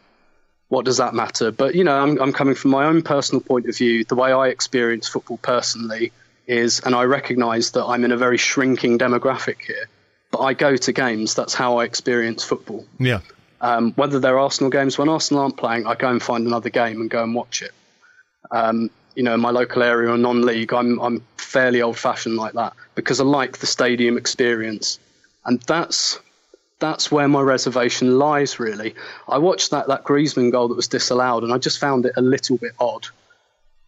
what 0.67 0.85
does 0.85 0.97
that 0.97 1.13
matter?" 1.13 1.51
But 1.51 1.75
you 1.75 1.83
know, 1.83 1.97
I'm, 1.97 2.21
I'm 2.21 2.33
coming 2.33 2.55
from 2.55 2.71
my 2.71 2.85
own 2.85 3.01
personal 3.01 3.41
point 3.41 3.67
of 3.67 3.77
view. 3.77 4.03
The 4.03 4.15
way 4.15 4.31
I 4.31 4.49
experience 4.49 5.07
football 5.07 5.37
personally 5.37 6.11
is, 6.47 6.79
and 6.79 6.95
I 6.95 7.03
recognise 7.03 7.71
that 7.71 7.85
I'm 7.85 8.03
in 8.03 8.11
a 8.11 8.17
very 8.17 8.37
shrinking 8.37 8.97
demographic 8.97 9.61
here, 9.65 9.87
but 10.31 10.39
I 10.39 10.53
go 10.53 10.75
to 10.75 10.91
games. 10.91 11.33
That's 11.33 11.53
how 11.53 11.77
I 11.77 11.85
experience 11.85 12.43
football. 12.43 12.85
Yeah. 12.99 13.21
Um, 13.61 13.93
whether 13.93 14.19
they're 14.19 14.37
Arsenal 14.37 14.69
games, 14.69 14.97
when 14.97 15.09
Arsenal 15.09 15.43
aren't 15.43 15.57
playing, 15.57 15.87
I 15.87 15.95
go 15.95 16.09
and 16.09 16.21
find 16.21 16.45
another 16.45 16.69
game 16.69 17.01
and 17.01 17.09
go 17.09 17.23
and 17.23 17.33
watch 17.33 17.61
it. 17.61 17.71
Um, 18.51 18.89
you 19.15 19.23
know, 19.23 19.33
in 19.33 19.39
my 19.39 19.49
local 19.49 19.81
area 19.81 20.11
or 20.11 20.17
non-league, 20.17 20.73
I'm 20.73 20.99
I'm 20.99 21.23
fairly 21.37 21.81
old-fashioned 21.81 22.35
like 22.35 22.53
that 22.53 22.73
because 22.95 23.19
I 23.19 23.23
like 23.23 23.57
the 23.57 23.65
stadium 23.65 24.17
experience, 24.17 24.99
and 25.45 25.61
that's 25.61 26.19
that's 26.79 27.11
where 27.11 27.27
my 27.27 27.41
reservation 27.41 28.19
lies. 28.19 28.59
Really, 28.59 28.93
I 29.27 29.37
watched 29.37 29.71
that 29.71 29.87
that 29.87 30.03
Griezmann 30.03 30.51
goal 30.51 30.67
that 30.67 30.75
was 30.75 30.89
disallowed, 30.89 31.43
and 31.43 31.53
I 31.53 31.57
just 31.57 31.79
found 31.79 32.05
it 32.05 32.13
a 32.17 32.21
little 32.21 32.57
bit 32.57 32.73
odd. 32.79 33.07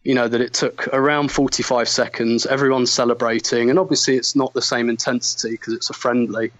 You 0.08 0.14
know 0.14 0.26
that 0.26 0.40
it 0.40 0.54
took 0.54 0.88
around 0.88 1.30
45 1.30 1.86
seconds, 1.86 2.46
everyone's 2.46 2.90
celebrating, 2.90 3.68
and 3.68 3.78
obviously 3.78 4.16
it's 4.16 4.34
not 4.34 4.54
the 4.54 4.62
same 4.62 4.88
intensity 4.88 5.50
because 5.50 5.74
it's 5.74 5.90
a 5.90 5.92
friendly, 5.92 6.50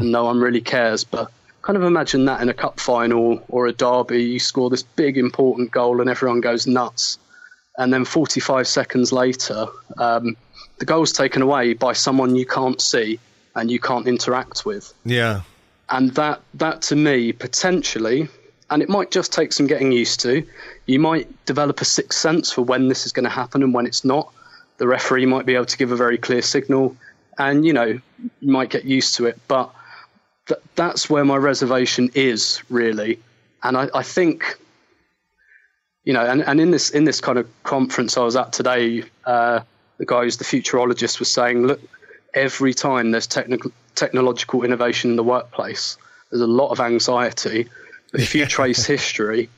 and 0.00 0.10
no 0.10 0.24
one 0.24 0.40
really 0.40 0.62
cares. 0.62 1.04
But 1.04 1.30
kind 1.60 1.76
of 1.76 1.82
imagine 1.82 2.24
that 2.24 2.40
in 2.40 2.48
a 2.48 2.54
cup 2.54 2.80
final 2.80 3.44
or 3.48 3.66
a 3.66 3.72
derby, 3.72 4.22
you 4.22 4.38
score 4.38 4.70
this 4.70 4.82
big 4.82 5.18
important 5.18 5.70
goal 5.70 6.00
and 6.00 6.08
everyone 6.08 6.40
goes 6.40 6.66
nuts 6.66 7.18
and 7.78 7.92
then 7.92 8.04
45 8.04 8.68
seconds 8.68 9.12
later, 9.12 9.66
um, 9.98 10.36
the 10.78 10.84
goal's 10.84 11.12
taken 11.12 11.42
away 11.42 11.72
by 11.74 11.92
someone 11.92 12.36
you 12.36 12.46
can't 12.46 12.80
see 12.80 13.18
and 13.56 13.70
you 13.70 13.80
can't 13.80 14.06
interact 14.06 14.64
with. 14.64 14.92
Yeah. 15.04 15.42
And 15.88 16.14
that, 16.14 16.40
that 16.54 16.82
to 16.82 16.96
me, 16.96 17.32
potentially, 17.32 18.28
and 18.74 18.82
it 18.82 18.88
might 18.88 19.12
just 19.12 19.32
take 19.32 19.52
some 19.52 19.68
getting 19.68 19.92
used 19.92 20.18
to, 20.18 20.44
you 20.86 20.98
might 20.98 21.28
develop 21.46 21.80
a 21.80 21.84
sixth 21.84 22.18
sense 22.18 22.50
for 22.50 22.62
when 22.62 22.88
this 22.88 23.06
is 23.06 23.12
going 23.12 23.22
to 23.22 23.30
happen 23.30 23.62
and 23.62 23.72
when 23.72 23.86
it's 23.86 24.04
not. 24.04 24.32
The 24.78 24.88
referee 24.88 25.26
might 25.26 25.46
be 25.46 25.54
able 25.54 25.66
to 25.66 25.78
give 25.78 25.92
a 25.92 25.96
very 25.96 26.18
clear 26.18 26.42
signal, 26.42 26.96
and 27.38 27.64
you 27.64 27.72
know, 27.72 27.84
you 27.84 28.52
might 28.52 28.70
get 28.70 28.84
used 28.84 29.14
to 29.18 29.26
it. 29.26 29.38
But 29.46 29.72
th- 30.46 30.58
that's 30.74 31.08
where 31.08 31.24
my 31.24 31.36
reservation 31.36 32.10
is, 32.16 32.64
really. 32.68 33.20
And 33.62 33.76
I, 33.76 33.90
I 33.94 34.02
think 34.02 34.58
you 36.02 36.12
know, 36.12 36.26
and, 36.26 36.42
and 36.42 36.60
in 36.60 36.72
this 36.72 36.90
in 36.90 37.04
this 37.04 37.20
kind 37.20 37.38
of 37.38 37.48
conference 37.62 38.18
I 38.18 38.24
was 38.24 38.34
at 38.34 38.52
today, 38.52 39.04
uh, 39.24 39.60
the 39.98 40.04
guy 40.04 40.24
who's 40.24 40.38
the 40.38 40.44
futurologist 40.44 41.20
was 41.20 41.30
saying, 41.30 41.64
look, 41.64 41.80
every 42.34 42.74
time 42.74 43.12
there's 43.12 43.28
technical 43.28 43.70
technological 43.94 44.64
innovation 44.64 45.10
in 45.10 45.16
the 45.16 45.22
workplace, 45.22 45.96
there's 46.32 46.42
a 46.42 46.46
lot 46.48 46.70
of 46.70 46.80
anxiety. 46.80 47.68
If 48.14 48.34
you 48.34 48.46
trace 48.46 48.84
history, 48.96 49.48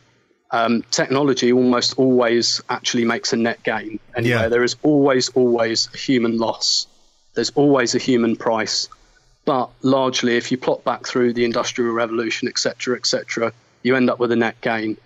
um, 0.50 0.82
technology 0.90 1.52
almost 1.52 1.98
always 1.98 2.60
actually 2.68 3.04
makes 3.04 3.32
a 3.32 3.36
net 3.36 3.62
gain. 3.62 3.98
Anyway, 4.16 4.30
Yeah. 4.30 4.48
there 4.48 4.64
is 4.64 4.76
always 4.82 5.28
always 5.30 5.88
a 5.92 5.96
human 5.96 6.38
loss. 6.38 6.86
There's 7.34 7.50
always 7.50 7.94
a 7.94 7.98
human 7.98 8.36
price. 8.36 8.88
But 9.44 9.70
largely, 9.82 10.36
if 10.36 10.50
you 10.50 10.58
plot 10.58 10.82
back 10.84 11.06
through 11.06 11.34
the 11.34 11.44
Industrial 11.44 11.92
Revolution, 11.92 12.48
etc., 12.48 12.96
etc., 12.96 13.52
you 13.82 13.94
end 13.94 14.10
up 14.10 14.18
with 14.18 14.32
a 14.32 14.36
net 14.36 14.60
gain. 14.60 14.96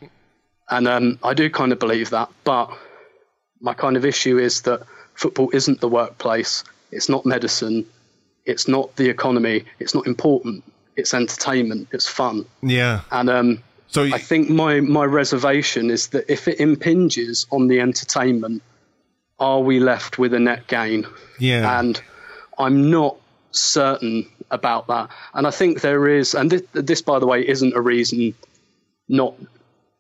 And 0.70 0.88
um, 0.88 1.18
I 1.22 1.34
do 1.34 1.50
kind 1.50 1.72
of 1.72 1.78
believe 1.78 2.10
that. 2.10 2.30
But 2.44 2.70
my 3.60 3.74
kind 3.74 3.96
of 3.96 4.04
issue 4.06 4.38
is 4.38 4.62
that 4.62 4.82
football 5.14 5.50
isn't 5.52 5.80
the 5.80 5.88
workplace, 5.88 6.64
it's 6.90 7.08
not 7.08 7.26
medicine, 7.26 7.84
it's 8.46 8.66
not 8.68 8.96
the 8.96 9.10
economy, 9.10 9.64
it's 9.78 9.94
not 9.94 10.06
important, 10.06 10.64
it's 10.96 11.14
entertainment, 11.14 11.88
it's 11.92 12.06
fun. 12.06 12.46
Yeah. 12.62 13.02
And 13.10 13.30
um, 13.30 13.62
so 13.88 14.04
I 14.04 14.18
think 14.18 14.50
my, 14.50 14.80
my 14.80 15.04
reservation 15.04 15.90
is 15.90 16.08
that 16.08 16.30
if 16.30 16.48
it 16.48 16.60
impinges 16.60 17.46
on 17.50 17.68
the 17.68 17.80
entertainment, 17.80 18.62
are 19.38 19.60
we 19.60 19.80
left 19.80 20.18
with 20.18 20.34
a 20.34 20.40
net 20.40 20.66
gain? 20.66 21.06
Yeah. 21.38 21.80
And 21.80 22.00
I'm 22.58 22.90
not 22.90 23.16
certain 23.52 24.28
about 24.50 24.86
that. 24.88 25.10
And 25.34 25.46
I 25.46 25.50
think 25.50 25.80
there 25.80 26.08
is, 26.08 26.34
and 26.34 26.50
this, 26.50 26.62
this 26.72 27.02
by 27.02 27.18
the 27.18 27.26
way, 27.26 27.46
isn't 27.46 27.74
a 27.74 27.80
reason 27.80 28.34
not 29.08 29.34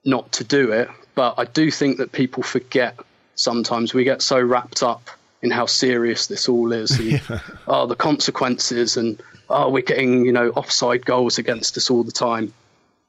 not 0.04 0.32
to 0.32 0.44
do 0.44 0.72
it, 0.72 0.88
but 1.14 1.34
I 1.36 1.44
do 1.44 1.70
think 1.70 1.98
that 1.98 2.12
people 2.12 2.42
forget 2.42 2.98
sometimes. 3.34 3.92
We 3.92 4.04
get 4.04 4.22
so 4.22 4.40
wrapped 4.40 4.82
up 4.82 5.10
in 5.42 5.50
how 5.50 5.66
serious 5.66 6.26
this 6.26 6.48
all 6.48 6.72
is, 6.72 6.98
and 6.98 7.20
oh, 7.66 7.86
the 7.86 7.96
consequences, 7.96 8.96
and 8.96 9.22
oh, 9.48 9.70
we're 9.70 9.82
getting 9.82 10.24
you 10.24 10.32
know 10.32 10.50
offside 10.50 11.04
goals 11.04 11.38
against 11.38 11.76
us 11.76 11.90
all 11.90 12.02
the 12.02 12.12
time. 12.12 12.52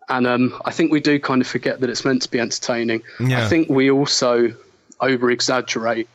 And 0.09 0.27
um, 0.27 0.61
I 0.65 0.71
think 0.71 0.91
we 0.91 0.99
do 0.99 1.19
kind 1.19 1.41
of 1.41 1.47
forget 1.47 1.79
that 1.79 1.89
it's 1.89 2.03
meant 2.03 2.23
to 2.23 2.31
be 2.31 2.39
entertaining. 2.39 3.01
Yeah. 3.19 3.45
I 3.45 3.47
think 3.47 3.69
we 3.69 3.89
also 3.89 4.53
over 4.99 5.31
exaggerate 5.31 6.09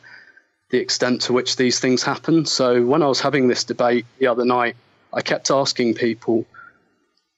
the 0.69 0.77
extent 0.77 1.21
to 1.21 1.33
which 1.33 1.55
these 1.55 1.79
things 1.79 2.03
happen. 2.03 2.45
So 2.45 2.85
when 2.85 3.01
I 3.01 3.07
was 3.07 3.21
having 3.21 3.47
this 3.47 3.63
debate 3.63 4.05
the 4.19 4.27
other 4.27 4.45
night, 4.45 4.75
I 5.13 5.21
kept 5.21 5.49
asking 5.49 5.95
people 5.95 6.45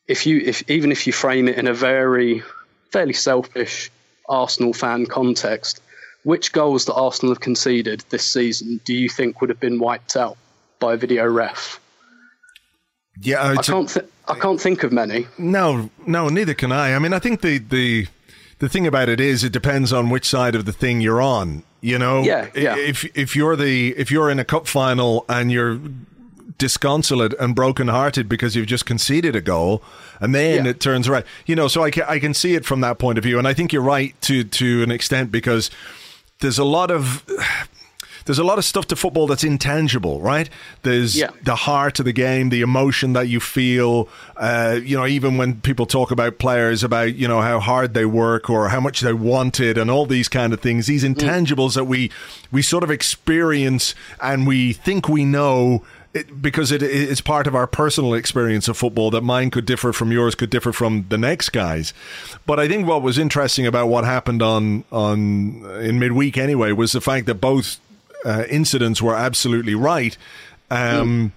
if 0.07 0.25
you, 0.25 0.39
if 0.39 0.69
even 0.69 0.91
if 0.91 1.05
you 1.05 1.13
frame 1.13 1.47
it 1.47 1.57
in 1.57 1.67
a 1.67 1.73
very 1.73 2.43
fairly 2.91 3.13
selfish 3.13 3.91
Arsenal 4.27 4.73
fan 4.73 5.05
context, 5.05 5.81
which 6.23 6.51
goals 6.51 6.85
that 6.85 6.93
Arsenal 6.93 7.33
have 7.33 7.39
conceded 7.41 8.03
this 8.09 8.25
season 8.25 8.79
do 8.85 8.93
you 8.93 9.09
think 9.09 9.41
would 9.41 9.49
have 9.49 9.59
been 9.59 9.79
wiped 9.79 10.15
out 10.15 10.37
by 10.79 10.93
a 10.93 10.97
video 10.97 11.25
ref? 11.27 11.79
Yeah, 13.21 13.41
I 13.41 13.49
uh, 13.49 13.53
it's 13.53 13.69
can't. 13.69 13.89
Th- 13.89 14.05
I 14.27 14.35
can't 14.35 14.61
think 14.61 14.83
of 14.83 14.91
many. 14.91 15.27
No, 15.37 15.89
no, 16.05 16.29
neither 16.29 16.53
can 16.53 16.71
I. 16.71 16.93
I 16.95 16.99
mean, 16.99 17.13
I 17.13 17.19
think 17.19 17.41
the 17.41 17.57
the 17.57 18.07
the 18.59 18.69
thing 18.69 18.85
about 18.87 19.09
it 19.09 19.19
is, 19.19 19.43
it 19.43 19.51
depends 19.53 19.91
on 19.91 20.09
which 20.09 20.25
side 20.27 20.55
of 20.55 20.65
the 20.65 20.73
thing 20.73 21.01
you're 21.01 21.21
on. 21.21 21.63
You 21.81 21.97
know, 21.97 22.21
Yeah, 22.23 22.47
yeah. 22.55 22.75
If 22.77 23.05
if 23.17 23.35
you're 23.35 23.55
the 23.55 23.95
if 23.97 24.11
you're 24.11 24.29
in 24.29 24.39
a 24.39 24.45
cup 24.45 24.67
final 24.67 25.25
and 25.29 25.51
you're 25.51 25.79
disconsolate 26.57 27.33
and 27.39 27.55
brokenhearted 27.55 28.27
because 28.27 28.55
you've 28.55 28.67
just 28.67 28.85
conceded 28.85 29.35
a 29.35 29.41
goal, 29.41 29.81
and 30.19 30.35
then 30.35 30.65
Yeah. 30.65 30.71
it 30.71 30.79
turns 30.79 31.07
right. 31.09 31.25
You 31.45 31.55
know, 31.55 31.67
so 31.67 31.83
I 31.83 31.91
can 31.91 32.03
I 32.07 32.19
can 32.19 32.33
see 32.33 32.55
it 32.55 32.65
from 32.65 32.81
that 32.81 32.99
point 32.99 33.17
of 33.17 33.23
view, 33.23 33.37
and 33.39 33.47
I 33.47 33.53
think 33.53 33.71
you're 33.73 33.81
right 33.81 34.13
to 34.23 34.43
to 34.43 34.83
an 34.83 34.91
extent 34.91 35.31
because 35.31 35.71
there's 36.41 36.59
a 36.59 36.63
lot 36.63 36.91
of 36.91 37.25
there's 38.25 38.39
a 38.39 38.43
lot 38.43 38.57
of 38.59 38.65
stuff 38.65 38.85
to 38.87 38.95
football 38.95 39.25
that's 39.25 39.43
intangible, 39.43 40.21
right? 40.21 40.49
There's 40.83 41.15
Yeah. 41.17 41.29
the 41.43 41.55
heart 41.55 41.97
of 41.99 42.05
the 42.05 42.13
game, 42.13 42.49
the 42.49 42.61
emotion 42.61 43.13
that 43.13 43.27
you 43.27 43.39
feel. 43.39 44.07
Uh, 44.37 44.79
you 44.83 44.95
know, 44.95 45.07
even 45.07 45.37
when 45.37 45.61
people 45.61 45.87
talk 45.87 46.11
about 46.11 46.37
players, 46.37 46.83
about 46.83 47.15
you 47.15 47.27
know 47.27 47.41
how 47.41 47.59
hard 47.59 47.93
they 47.93 48.05
work 48.05 48.49
or 48.49 48.69
how 48.69 48.79
much 48.79 49.01
they 49.01 49.13
want 49.13 49.59
it, 49.59 49.77
and 49.77 49.89
all 49.89 50.05
these 50.05 50.27
kind 50.27 50.53
of 50.53 50.59
things. 50.59 50.85
These 50.87 51.03
intangibles 51.03 51.73
that 51.73 51.85
we 51.85 52.11
we 52.51 52.61
sort 52.61 52.83
of 52.83 52.91
experience 52.91 53.95
and 54.21 54.45
we 54.45 54.73
think 54.73 55.09
we 55.09 55.25
know. 55.25 55.83
It, 56.11 56.41
because 56.41 56.71
it, 56.71 56.81
it's 56.81 57.21
part 57.21 57.45
of 57.45 57.53
our 57.53 57.67
personal 57.67 58.15
experience 58.15 58.67
of 58.67 58.75
football 58.77 59.11
that 59.11 59.21
mine 59.21 59.51
could 59.51 59.65
differ 59.65 59.93
from 59.93 60.11
yours 60.11 60.33
could 60.33 60.49
differ 60.49 60.73
from 60.73 61.05
the 61.09 61.19
next 61.19 61.49
guy's 61.49 61.93
but 62.47 62.59
i 62.59 62.67
think 62.67 62.87
what 62.87 63.03
was 63.03 63.19
interesting 63.19 63.67
about 63.67 63.89
what 63.89 64.05
happened 64.05 64.41
on 64.41 64.83
on 64.91 65.63
in 65.81 65.99
midweek 65.99 66.35
anyway 66.35 66.71
was 66.71 66.93
the 66.93 67.01
fact 67.01 67.27
that 67.27 67.35
both 67.35 67.79
uh, 68.25 68.43
incidents 68.49 69.01
were 69.01 69.15
absolutely 69.15 69.75
right. 69.75 70.17
Um, 70.69 71.31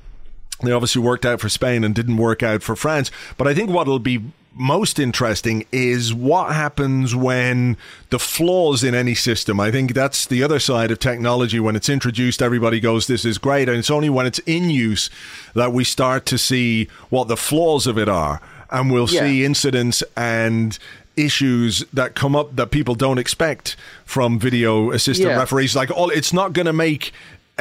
They 0.62 0.72
obviously 0.72 1.02
worked 1.02 1.26
out 1.26 1.40
for 1.40 1.48
Spain 1.48 1.84
and 1.84 1.94
didn't 1.94 2.16
work 2.16 2.42
out 2.42 2.62
for 2.62 2.76
France. 2.76 3.10
But 3.36 3.48
I 3.48 3.54
think 3.54 3.70
what'll 3.70 3.98
be 3.98 4.20
most 4.54 4.98
interesting 4.98 5.64
is 5.72 6.12
what 6.12 6.52
happens 6.54 7.14
when 7.14 7.76
the 8.10 8.18
flaws 8.18 8.84
in 8.84 8.94
any 8.94 9.14
system. 9.14 9.58
I 9.58 9.70
think 9.70 9.94
that's 9.94 10.26
the 10.26 10.42
other 10.42 10.58
side 10.58 10.90
of 10.90 10.98
technology. 10.98 11.58
When 11.58 11.74
it's 11.76 11.88
introduced, 11.88 12.42
everybody 12.42 12.78
goes, 12.80 13.06
This 13.06 13.24
is 13.24 13.38
great. 13.38 13.68
And 13.68 13.78
it's 13.78 13.90
only 13.90 14.10
when 14.10 14.26
it's 14.26 14.40
in 14.40 14.68
use 14.70 15.08
that 15.54 15.72
we 15.72 15.84
start 15.84 16.26
to 16.26 16.38
see 16.38 16.88
what 17.08 17.28
the 17.28 17.36
flaws 17.36 17.86
of 17.86 17.96
it 17.98 18.08
are. 18.08 18.40
And 18.70 18.90
we'll 18.92 19.08
Yeah. 19.08 19.20
see 19.22 19.44
incidents 19.44 20.02
and 20.16 20.78
issues 21.16 21.84
that 21.92 22.14
come 22.14 22.34
up 22.34 22.56
that 22.56 22.70
people 22.70 22.94
don't 22.94 23.18
expect 23.18 23.76
from 24.04 24.38
video 24.38 24.90
assistant 24.92 25.30
Yeah. 25.30 25.36
referees. 25.38 25.76
Like, 25.76 25.90
all 25.90 26.10
it's 26.10 26.32
not 26.32 26.52
going 26.52 26.66
to 26.66 26.72
make 26.72 27.12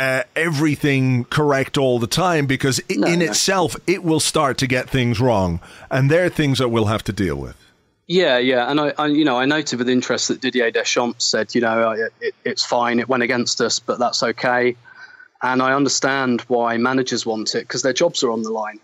uh, 0.01 0.23
everything 0.35 1.25
correct 1.25 1.77
all 1.77 1.99
the 1.99 2.07
time 2.07 2.47
because 2.47 2.81
No, 2.89 3.07
in 3.07 3.19
no. 3.19 3.25
itself 3.25 3.75
it 3.85 4.03
will 4.03 4.19
start 4.19 4.57
to 4.57 4.67
get 4.67 4.89
things 4.89 5.19
wrong, 5.19 5.59
and 5.91 6.09
they're 6.09 6.29
things 6.29 6.57
that 6.57 6.69
we'll 6.69 6.85
have 6.85 7.03
to 7.03 7.13
deal 7.13 7.35
with. 7.35 7.55
Yeah, 8.07 8.39
yeah, 8.39 8.69
and 8.69 8.81
I, 8.81 8.93
I, 8.97 9.07
you 9.07 9.23
know, 9.25 9.37
I 9.37 9.45
noted 9.45 9.77
with 9.79 9.87
interest 9.87 10.27
that 10.29 10.41
Didier 10.41 10.71
Deschamps 10.71 11.23
said, 11.23 11.53
you 11.53 11.61
know, 11.61 11.91
it, 11.91 12.11
it, 12.19 12.35
it's 12.43 12.65
fine, 12.65 12.99
it 12.99 13.07
went 13.07 13.21
against 13.23 13.61
us, 13.61 13.77
but 13.79 13.99
that's 13.99 14.23
okay. 14.23 14.75
And 15.41 15.61
I 15.61 15.73
understand 15.73 16.41
why 16.47 16.77
managers 16.77 17.23
want 17.25 17.53
it 17.55 17.61
because 17.67 17.83
their 17.83 17.93
jobs 17.93 18.23
are 18.23 18.31
on 18.31 18.41
the 18.41 18.49
line. 18.49 18.79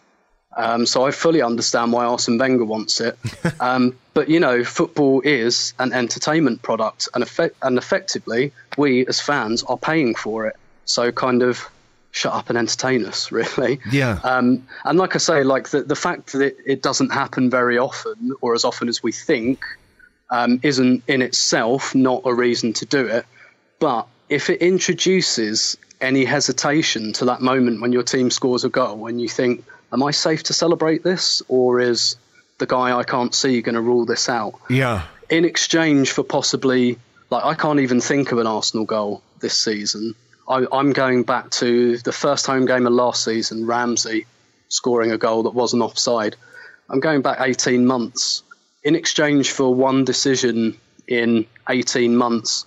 Um, 0.56 0.86
so 0.86 1.06
I 1.06 1.12
fully 1.12 1.42
understand 1.42 1.94
why 1.94 2.06
Arsene 2.06 2.38
Wenger 2.38 2.66
wants 2.66 3.02
it. 3.02 3.18
um, 3.60 3.98
but 4.14 4.30
you 4.30 4.40
know, 4.40 4.64
football 4.64 5.22
is 5.22 5.74
an 5.80 5.94
entertainment 5.94 6.62
product, 6.62 7.10
and 7.14 7.24
effect- 7.24 7.58
and 7.64 7.78
effectively, 7.78 8.54
we 8.78 9.06
as 9.08 9.20
fans 9.20 9.64
are 9.64 9.78
paying 9.78 10.14
for 10.16 10.46
it. 10.48 10.56
So 10.88 11.12
kind 11.12 11.44
of 11.44 11.70
shut 12.12 12.34
up 12.34 12.50
and 12.50 12.58
entertain 12.58 13.06
us, 13.06 13.32
really. 13.32 13.80
Yeah. 13.92 14.20
Um, 14.24 14.68
and 14.84 14.98
like 14.98 15.16
I 15.16 15.20
say, 15.20 15.44
like 15.44 15.70
the, 15.70 15.84
the 15.84 15.96
fact 15.96 16.34
that 16.34 16.42
it, 16.42 16.58
it 16.66 16.82
doesn't 16.82 17.12
happen 17.12 17.50
very 17.50 17.78
often 17.78 18.34
or 18.42 18.56
as 18.56 18.66
often 18.66 18.90
as 18.90 19.04
we 19.04 19.12
think 19.12 19.64
um, 20.30 20.60
isn't 20.64 21.04
in 21.08 21.22
itself 21.22 21.96
not 21.96 22.24
a 22.26 22.34
reason 22.34 22.74
to 22.74 22.86
do 22.86 23.06
it. 23.06 23.26
But 23.80 24.08
if 24.30 24.50
it 24.50 24.62
introduces 24.62 25.78
any 26.02 26.26
hesitation 26.26 27.14
to 27.14 27.26
that 27.26 27.42
moment 27.42 27.82
when 27.82 27.92
your 27.92 28.04
team 28.04 28.30
scores 28.30 28.64
a 28.64 28.70
goal 28.70 29.08
and 29.08 29.22
you 29.22 29.30
think, 29.30 29.64
am 29.92 30.04
I 30.04 30.12
safe 30.12 30.44
to 30.44 30.54
celebrate 30.54 31.04
this? 31.04 31.42
Or 31.48 31.80
is 31.80 32.18
the 32.58 32.66
guy 32.66 32.98
I 32.98 33.04
can't 33.04 33.34
see 33.34 33.62
going 33.62 33.76
to 33.76 33.82
rule 33.82 34.06
this 34.06 34.30
out? 34.30 34.60
Yeah. 34.70 35.04
In 35.30 35.46
exchange 35.46 36.12
for 36.12 36.24
possibly, 36.24 36.98
like, 37.30 37.44
I 37.44 37.54
can't 37.54 37.80
even 37.80 38.02
think 38.02 38.32
of 38.32 38.40
an 38.40 38.48
Arsenal 38.48 38.86
goal 38.86 39.22
this 39.40 39.58
season. 39.58 40.16
I, 40.48 40.66
I'm 40.72 40.94
going 40.94 41.24
back 41.24 41.50
to 41.52 41.98
the 42.00 42.12
first 42.12 42.46
home 42.46 42.66
game 42.66 42.88
of 42.88 42.94
last 42.94 43.24
season, 43.24 43.66
Ramsey 43.66 44.26
scoring 44.70 45.12
a 45.12 45.18
goal 45.18 45.44
that 45.44 45.54
wasn't 45.54 45.84
offside. 45.84 46.36
I'm 46.90 47.00
going 47.00 47.22
back 47.22 47.38
18 47.42 47.86
months. 47.86 48.44
In 48.84 48.96
exchange 48.96 49.52
for 49.52 49.74
one 49.74 50.06
decision 50.06 50.78
in 51.08 51.46
18 51.70 52.16
months, 52.16 52.66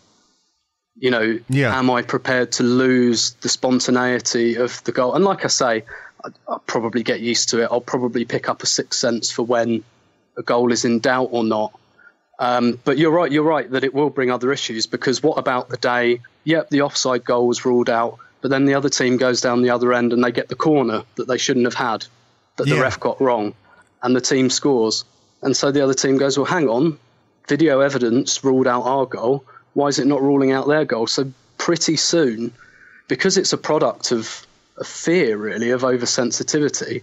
you 0.96 1.10
know, 1.10 1.38
Yeah. 1.48 1.76
am 1.78 1.90
I 1.90 2.02
prepared 2.02 2.52
to 2.52 2.62
lose 2.62 3.32
the 3.40 3.48
spontaneity 3.48 4.56
of 4.56 4.82
the 4.84 4.92
goal? 4.92 5.14
And 5.14 5.24
like 5.24 5.44
I 5.44 5.48
say, 5.48 5.84
I- 6.24 6.28
I'll 6.48 6.58
probably 6.66 7.02
get 7.02 7.20
used 7.20 7.48
to 7.50 7.62
it. 7.62 7.68
I'll 7.70 7.80
probably 7.80 8.24
pick 8.26 8.48
up 8.48 8.62
a 8.62 8.66
sixth 8.66 8.98
sense 9.00 9.30
for 9.30 9.42
when 9.42 9.82
a 10.36 10.42
goal 10.42 10.72
is 10.72 10.84
in 10.84 11.00
doubt 11.00 11.28
or 11.32 11.44
not. 11.44 11.72
Um, 12.40 12.80
but 12.84 12.96
you're 12.98 13.10
right. 13.12 13.30
You're 13.30 13.44
right 13.44 13.70
that 13.70 13.84
it 13.84 13.94
will 13.94 14.10
bring 14.10 14.30
other 14.30 14.50
issues 14.50 14.86
because 14.86 15.22
what 15.22 15.36
about 15.38 15.68
the 15.68 15.76
day? 15.76 16.22
Yep, 16.44 16.70
the 16.70 16.80
offside 16.82 17.22
goal 17.22 17.46
was 17.46 17.64
ruled 17.66 17.90
out, 17.90 18.18
but 18.40 18.50
then 18.50 18.64
the 18.64 18.74
other 18.74 18.88
team 18.88 19.18
goes 19.18 19.42
down 19.42 19.60
the 19.60 19.70
other 19.70 19.92
end 19.92 20.12
and 20.14 20.24
they 20.24 20.32
get 20.32 20.48
the 20.48 20.54
corner 20.56 21.02
that 21.16 21.28
they 21.28 21.36
shouldn't 21.36 21.66
have 21.66 21.74
had, 21.74 22.06
that 22.56 22.64
the 22.64 22.76
Yeah. 22.76 22.80
ref 22.80 22.98
got 22.98 23.20
wrong, 23.20 23.52
and 24.02 24.16
the 24.16 24.22
team 24.22 24.48
scores. 24.48 25.04
And 25.42 25.54
so 25.54 25.70
the 25.70 25.84
other 25.84 25.92
team 25.94 26.16
goes, 26.16 26.38
well, 26.38 26.46
hang 26.46 26.68
on, 26.68 26.98
video 27.46 27.80
evidence 27.80 28.42
ruled 28.42 28.66
out 28.66 28.84
our 28.86 29.04
goal. 29.04 29.44
Why 29.74 29.88
is 29.88 29.98
it 29.98 30.06
not 30.06 30.22
ruling 30.22 30.50
out 30.50 30.66
their 30.66 30.86
goal? 30.86 31.06
So 31.06 31.30
pretty 31.58 31.96
soon, 31.96 32.52
because 33.06 33.36
it's 33.36 33.52
a 33.52 33.58
product 33.58 34.12
of, 34.12 34.46
of 34.78 34.86
fear, 34.86 35.36
really, 35.36 35.70
of 35.70 35.82
oversensitivity, 35.82 37.02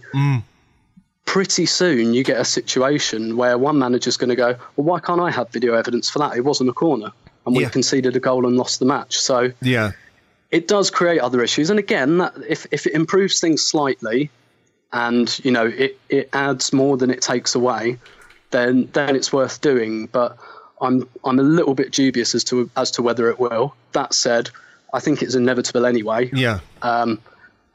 pretty 1.28 1.66
soon 1.66 2.14
you 2.14 2.24
get 2.24 2.40
a 2.40 2.44
situation 2.44 3.36
where 3.36 3.58
one 3.58 3.78
manager's 3.78 4.16
going 4.16 4.30
to 4.30 4.36
go, 4.36 4.56
well, 4.76 4.86
why 4.90 4.98
can't 4.98 5.20
I 5.20 5.30
have 5.30 5.50
video 5.50 5.74
evidence 5.74 6.08
for 6.08 6.20
that? 6.20 6.34
It 6.38 6.42
wasn't 6.42 6.70
a 6.70 6.72
corner. 6.72 7.12
And 7.44 7.54
we 7.54 7.64
Yeah. 7.64 7.68
conceded 7.68 8.16
a 8.16 8.20
goal 8.20 8.46
and 8.46 8.56
lost 8.56 8.78
the 8.78 8.86
match. 8.86 9.18
So 9.18 9.52
Yeah. 9.60 9.92
it 10.50 10.68
does 10.68 10.90
create 10.90 11.20
other 11.20 11.42
issues. 11.42 11.68
And 11.68 11.78
again, 11.78 12.16
that, 12.18 12.32
if, 12.48 12.66
if 12.70 12.86
it 12.86 12.94
improves 12.94 13.40
things 13.40 13.60
slightly 13.62 14.30
and, 14.90 15.28
you 15.44 15.50
know, 15.50 15.66
it, 15.66 15.98
it 16.08 16.30
adds 16.32 16.72
more 16.72 16.96
than 16.96 17.10
it 17.10 17.20
takes 17.20 17.54
away, 17.54 17.98
then 18.50 18.88
then 18.94 19.14
it's 19.14 19.30
worth 19.30 19.60
doing. 19.60 20.06
But 20.06 20.38
I'm 20.80 21.06
I'm 21.26 21.38
a 21.38 21.42
little 21.42 21.74
bit 21.74 21.90
dubious 21.92 22.34
as 22.34 22.42
to 22.44 22.70
as 22.74 22.90
to 22.92 23.02
whether 23.02 23.28
it 23.28 23.38
will. 23.38 23.74
That 23.92 24.14
said, 24.14 24.48
I 24.94 25.00
think 25.00 25.20
it's 25.20 25.34
inevitable 25.34 25.84
anyway. 25.84 26.30
Yeah. 26.32 26.60
Um, 26.80 27.20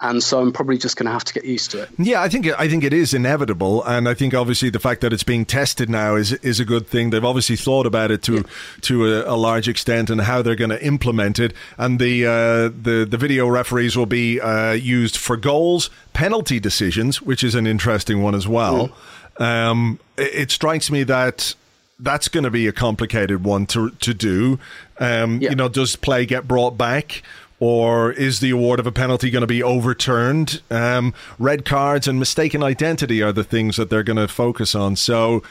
and 0.03 0.21
so 0.21 0.41
I'm 0.41 0.51
probably 0.51 0.77
just 0.77 0.97
going 0.97 1.07
to 1.07 1.11
have 1.11 1.23
to 1.23 1.33
get 1.33 1.45
used 1.45 1.71
to 1.71 1.81
it. 1.81 1.89
Yeah, 1.97 2.21
I 2.21 2.29
think 2.29 2.47
I 2.59 2.67
think 2.67 2.83
it 2.83 2.93
is 2.93 3.13
inevitable, 3.13 3.83
and 3.85 4.07
I 4.07 4.13
think 4.13 4.33
obviously 4.33 4.69
the 4.69 4.79
fact 4.79 5.01
that 5.01 5.13
it's 5.13 5.23
being 5.23 5.45
tested 5.45 5.89
now 5.89 6.15
is 6.15 6.33
is 6.33 6.59
a 6.59 6.65
good 6.65 6.85
thing. 6.87 7.09
They've 7.09 7.25
obviously 7.25 7.55
thought 7.55 7.87
about 7.87 8.11
it 8.11 8.21
to 8.23 8.43
to 8.81 9.05
a, 9.07 9.33
a 9.33 9.37
large 9.37 9.67
extent 9.67 10.09
and 10.09 10.21
how 10.21 10.41
they're 10.41 10.55
going 10.55 10.69
to 10.69 10.85
implement 10.85 11.39
it. 11.39 11.53
And 11.77 11.99
the 11.99 12.25
uh, 12.25 12.31
the 12.83 13.07
the 13.09 13.17
video 13.17 13.47
referees 13.47 13.97
will 13.97 14.05
be 14.05 14.39
uh, 14.39 14.73
used 14.73 15.17
for 15.17 15.37
goals, 15.37 15.89
penalty 16.11 16.59
decisions, 16.59 17.21
which 17.21 17.43
is 17.43 17.55
an 17.55 17.65
interesting 17.65 18.21
one 18.21 18.35
as 18.35 18.47
well. 18.47 18.91
Um, 19.37 19.99
it, 20.17 20.35
it 20.35 20.51
strikes 20.51 20.91
me 20.91 21.03
that 21.05 21.55
that's 21.99 22.27
going 22.27 22.43
to 22.43 22.51
be 22.51 22.67
a 22.67 22.73
complicated 22.73 23.43
one 23.43 23.65
to 23.67 23.91
to 23.91 24.13
do. 24.13 24.59
Um, 24.99 25.41
You 25.41 25.55
know, 25.55 25.69
does 25.69 25.95
play 25.95 26.25
get 26.25 26.47
brought 26.47 26.77
back? 26.77 27.23
Or 27.65 28.11
is 28.11 28.41
the 28.41 28.49
award 28.49 28.79
of 28.81 28.87
a 28.87 28.91
penalty 28.91 29.29
going 29.29 29.47
to 29.47 29.47
be 29.47 29.63
overturned? 29.63 30.61
Um, 30.69 31.13
red 31.39 31.63
cards 31.63 32.09
and 32.09 32.19
mistaken 32.19 32.61
identity 32.61 33.23
are 33.23 33.31
the 33.31 33.45
things 33.45 33.77
that 33.77 33.89
they're 33.89 34.03
going 34.03 34.17
to 34.17 34.27
focus 34.27 34.75
on. 34.75 34.97
So, 34.97 35.43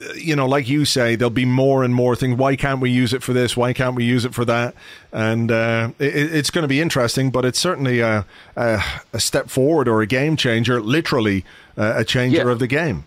uh, 0.00 0.12
you 0.14 0.34
know, 0.34 0.48
like 0.48 0.68
you 0.68 0.84
say, 0.84 1.14
there'll 1.14 1.30
be 1.30 1.44
more 1.44 1.84
and 1.84 1.94
more 1.94 2.16
things. 2.16 2.36
Why 2.36 2.56
can't 2.56 2.80
we 2.80 2.90
use 2.90 3.12
it 3.12 3.22
for 3.22 3.32
this? 3.32 3.56
Why 3.56 3.72
can't 3.72 3.94
we 3.94 4.02
use 4.02 4.24
it 4.24 4.34
for 4.34 4.44
that? 4.46 4.74
And 5.12 5.52
uh, 5.52 5.90
it, 6.00 6.34
it's 6.34 6.50
going 6.50 6.62
to 6.64 6.68
be 6.68 6.80
interesting, 6.80 7.30
but 7.30 7.44
it's 7.44 7.60
certainly 7.60 8.00
a, 8.00 8.26
a, 8.56 8.82
a 9.12 9.20
step 9.20 9.48
forward 9.48 9.86
or 9.86 10.02
a 10.02 10.06
game 10.06 10.36
changer, 10.36 10.80
literally 10.80 11.44
uh, 11.78 11.92
a 11.96 12.04
changer 12.04 12.46
Yeah. 12.46 12.52
of 12.52 12.58
the 12.58 12.66
game. 12.66 13.04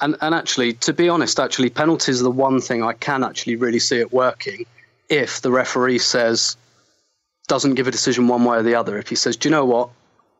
And 0.00 0.16
and 0.22 0.34
actually, 0.34 0.72
to 0.86 0.94
be 0.94 1.10
honest, 1.10 1.38
actually, 1.38 1.68
penalties 1.70 2.20
are 2.22 2.24
the 2.24 2.30
one 2.48 2.60
thing 2.62 2.82
I 2.82 2.94
can 2.94 3.22
actually 3.22 3.56
really 3.56 3.78
see 3.80 3.98
it 4.00 4.10
working 4.12 4.64
if 5.10 5.42
the 5.42 5.50
referee 5.50 5.98
says 5.98 6.56
doesn't 7.52 7.74
give 7.74 7.86
a 7.86 7.90
decision 7.90 8.28
one 8.28 8.44
way 8.44 8.56
or 8.56 8.62
the 8.62 8.74
other. 8.74 8.96
If 8.96 9.08
he 9.10 9.14
says, 9.14 9.36
"Do 9.36 9.48
you 9.48 9.50
know 9.50 9.66
what? 9.66 9.90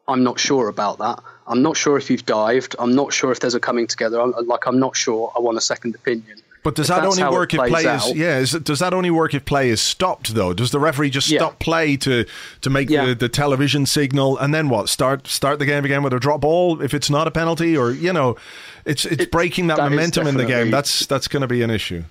I'm 0.09 0.23
not 0.25 0.41
sure 0.41 0.69
about 0.69 0.97
that. 0.99 1.19
I'm 1.47 1.61
not 1.61 1.77
sure 1.77 1.99
if 1.99 2.09
you've 2.11 2.25
dived. 2.25 2.75
I'm 2.79 2.95
not 2.95 3.13
sure 3.13 3.31
if 3.31 3.41
there's 3.41 3.55
a 3.55 3.61
coming 3.61 3.87
together. 3.87 4.19
I'm, 4.19 4.33
like 4.47 4.67
I'm 4.67 4.79
not 4.79 4.97
sure. 4.97 5.31
I 5.37 5.41
want 5.41 5.59
a 5.59 5.61
second 5.61 5.95
opinion." 5.95 6.39
But 6.65 6.77
does 6.77 6.89
If 6.89 6.97
that 6.97 7.05
only 7.05 7.25
work 7.25 7.53
if 7.53 7.61
play 7.61 7.85
is 7.85 8.15
yeah? 8.15 8.39
Is, 8.39 8.53
does 8.53 8.79
that 8.79 8.95
only 8.95 9.11
work 9.11 9.35
if 9.35 9.45
play 9.45 9.69
is 9.69 9.81
stopped 9.83 10.35
though? 10.35 10.55
Does 10.55 10.71
the 10.71 10.79
referee 10.79 11.11
just 11.11 11.29
Yeah. 11.29 11.41
stop 11.41 11.59
play 11.59 11.97
to 11.99 12.25
to 12.63 12.71
make 12.71 12.89
Yeah. 12.89 13.07
the, 13.07 13.15
the 13.15 13.29
television 13.29 13.85
signal 13.85 14.39
and 14.39 14.55
then 14.55 14.69
what? 14.71 14.89
Start 14.89 15.27
start 15.27 15.59
the 15.59 15.67
game 15.67 15.85
again 15.85 16.03
with 16.05 16.15
a 16.15 16.21
drop 16.21 16.41
ball 16.41 16.81
if 16.81 16.95
it's 16.95 17.11
not 17.11 17.27
a 17.27 17.31
penalty 17.31 17.77
or 17.77 17.91
you 17.91 18.13
know, 18.13 18.37
it's 18.85 19.05
it's 19.05 19.27
breaking 19.27 19.67
that, 19.67 19.77
that 19.79 19.91
momentum 19.91 20.27
in 20.27 20.37
the 20.37 20.47
game. 20.47 20.71
That's 20.71 21.05
that's 21.07 21.29
going 21.29 21.43
to 21.43 21.49
be 21.49 21.63
an 21.63 21.71
issue. 21.71 22.05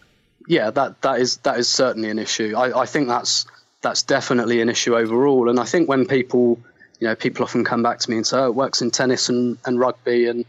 Yeah, 0.48 0.70
that 0.72 1.02
that 1.02 1.20
is 1.22 1.38
that 1.38 1.58
is 1.58 1.68
certainly 1.70 2.10
an 2.10 2.20
issue. 2.20 2.54
I, 2.58 2.82
I 2.82 2.86
think 2.86 3.08
that's 3.08 3.46
that's 3.82 4.04
definitely 4.04 4.62
an 4.62 4.70
issue 4.70 4.96
overall. 4.96 5.50
And 5.50 5.60
I 5.60 5.66
think 5.66 5.90
when 5.90 6.06
people, 6.06 6.60
you 7.00 7.08
know, 7.08 7.16
people 7.16 7.44
often 7.44 7.64
come 7.64 7.84
back 7.84 8.00
to 8.00 8.10
me 8.10 8.18
and 8.18 8.28
say, 8.28 8.38
"Oh, 8.38 8.48
it 8.48 8.56
works 8.56 8.82
in 8.82 8.92
tennis 8.92 9.30
and, 9.30 9.58
and 9.66 9.80
rugby," 9.80 10.28
and 10.28 10.46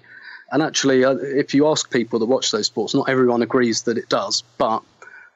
and 0.53 0.63
actually, 0.63 1.05
uh, 1.05 1.15
if 1.15 1.55
you 1.55 1.67
ask 1.69 1.91
people 1.91 2.19
that 2.19 2.27
watch 2.27 2.51
those 2.51 2.67
sports, 2.67 2.95
not 2.95 3.09
everyone 3.09 3.41
agrees 3.41 3.83
that 3.83 3.97
it 3.97 4.11
does. 4.11 4.43
But 4.59 4.83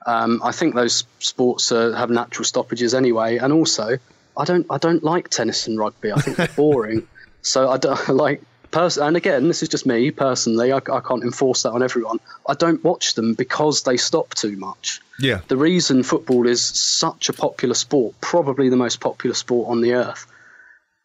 um, 0.05 0.42
I 0.44 0.53
think 0.53 0.74
those 0.74 1.05
sports 1.20 1.72
uh, 1.72 1.92
have 1.92 2.11
natural 2.11 2.44
stoppages 2.44 2.92
anyway. 2.92 3.38
And 3.38 3.53
also, 3.53 3.99
I 4.36 4.44
don't 4.44 4.66
I 4.70 4.76
don't 4.76 5.03
like 5.03 5.30
tennis 5.30 5.66
and 5.66 5.78
rugby. 5.78 6.12
I 6.12 6.20
think 6.20 6.36
they're 6.36 6.49
boring. 6.49 7.09
so 7.42 7.70
I 7.70 7.78
don't 7.78 8.09
like. 8.24 8.42
Pers- 8.76 8.98
and 8.98 9.16
again, 9.16 9.48
this 9.48 9.62
is 9.62 9.70
just 9.70 9.86
me 9.86 10.10
personally. 10.10 10.70
I, 10.70 10.76
I 10.76 11.00
can't 11.00 11.22
enforce 11.22 11.62
that 11.62 11.70
on 11.70 11.82
everyone. 11.82 12.20
I 12.46 12.52
don't 12.52 12.84
watch 12.84 13.14
them 13.14 13.32
because 13.32 13.84
they 13.84 13.96
stop 13.96 14.34
too 14.34 14.54
much. 14.54 15.00
Yeah. 15.18 15.40
The 15.48 15.56
reason 15.56 16.02
football 16.02 16.46
is 16.46 16.60
such 16.60 17.30
a 17.30 17.32
popular 17.32 17.72
sport, 17.72 18.16
probably 18.20 18.68
the 18.68 18.76
most 18.76 19.00
popular 19.00 19.32
sport 19.32 19.70
on 19.70 19.80
the 19.80 19.94
earth, 19.94 20.26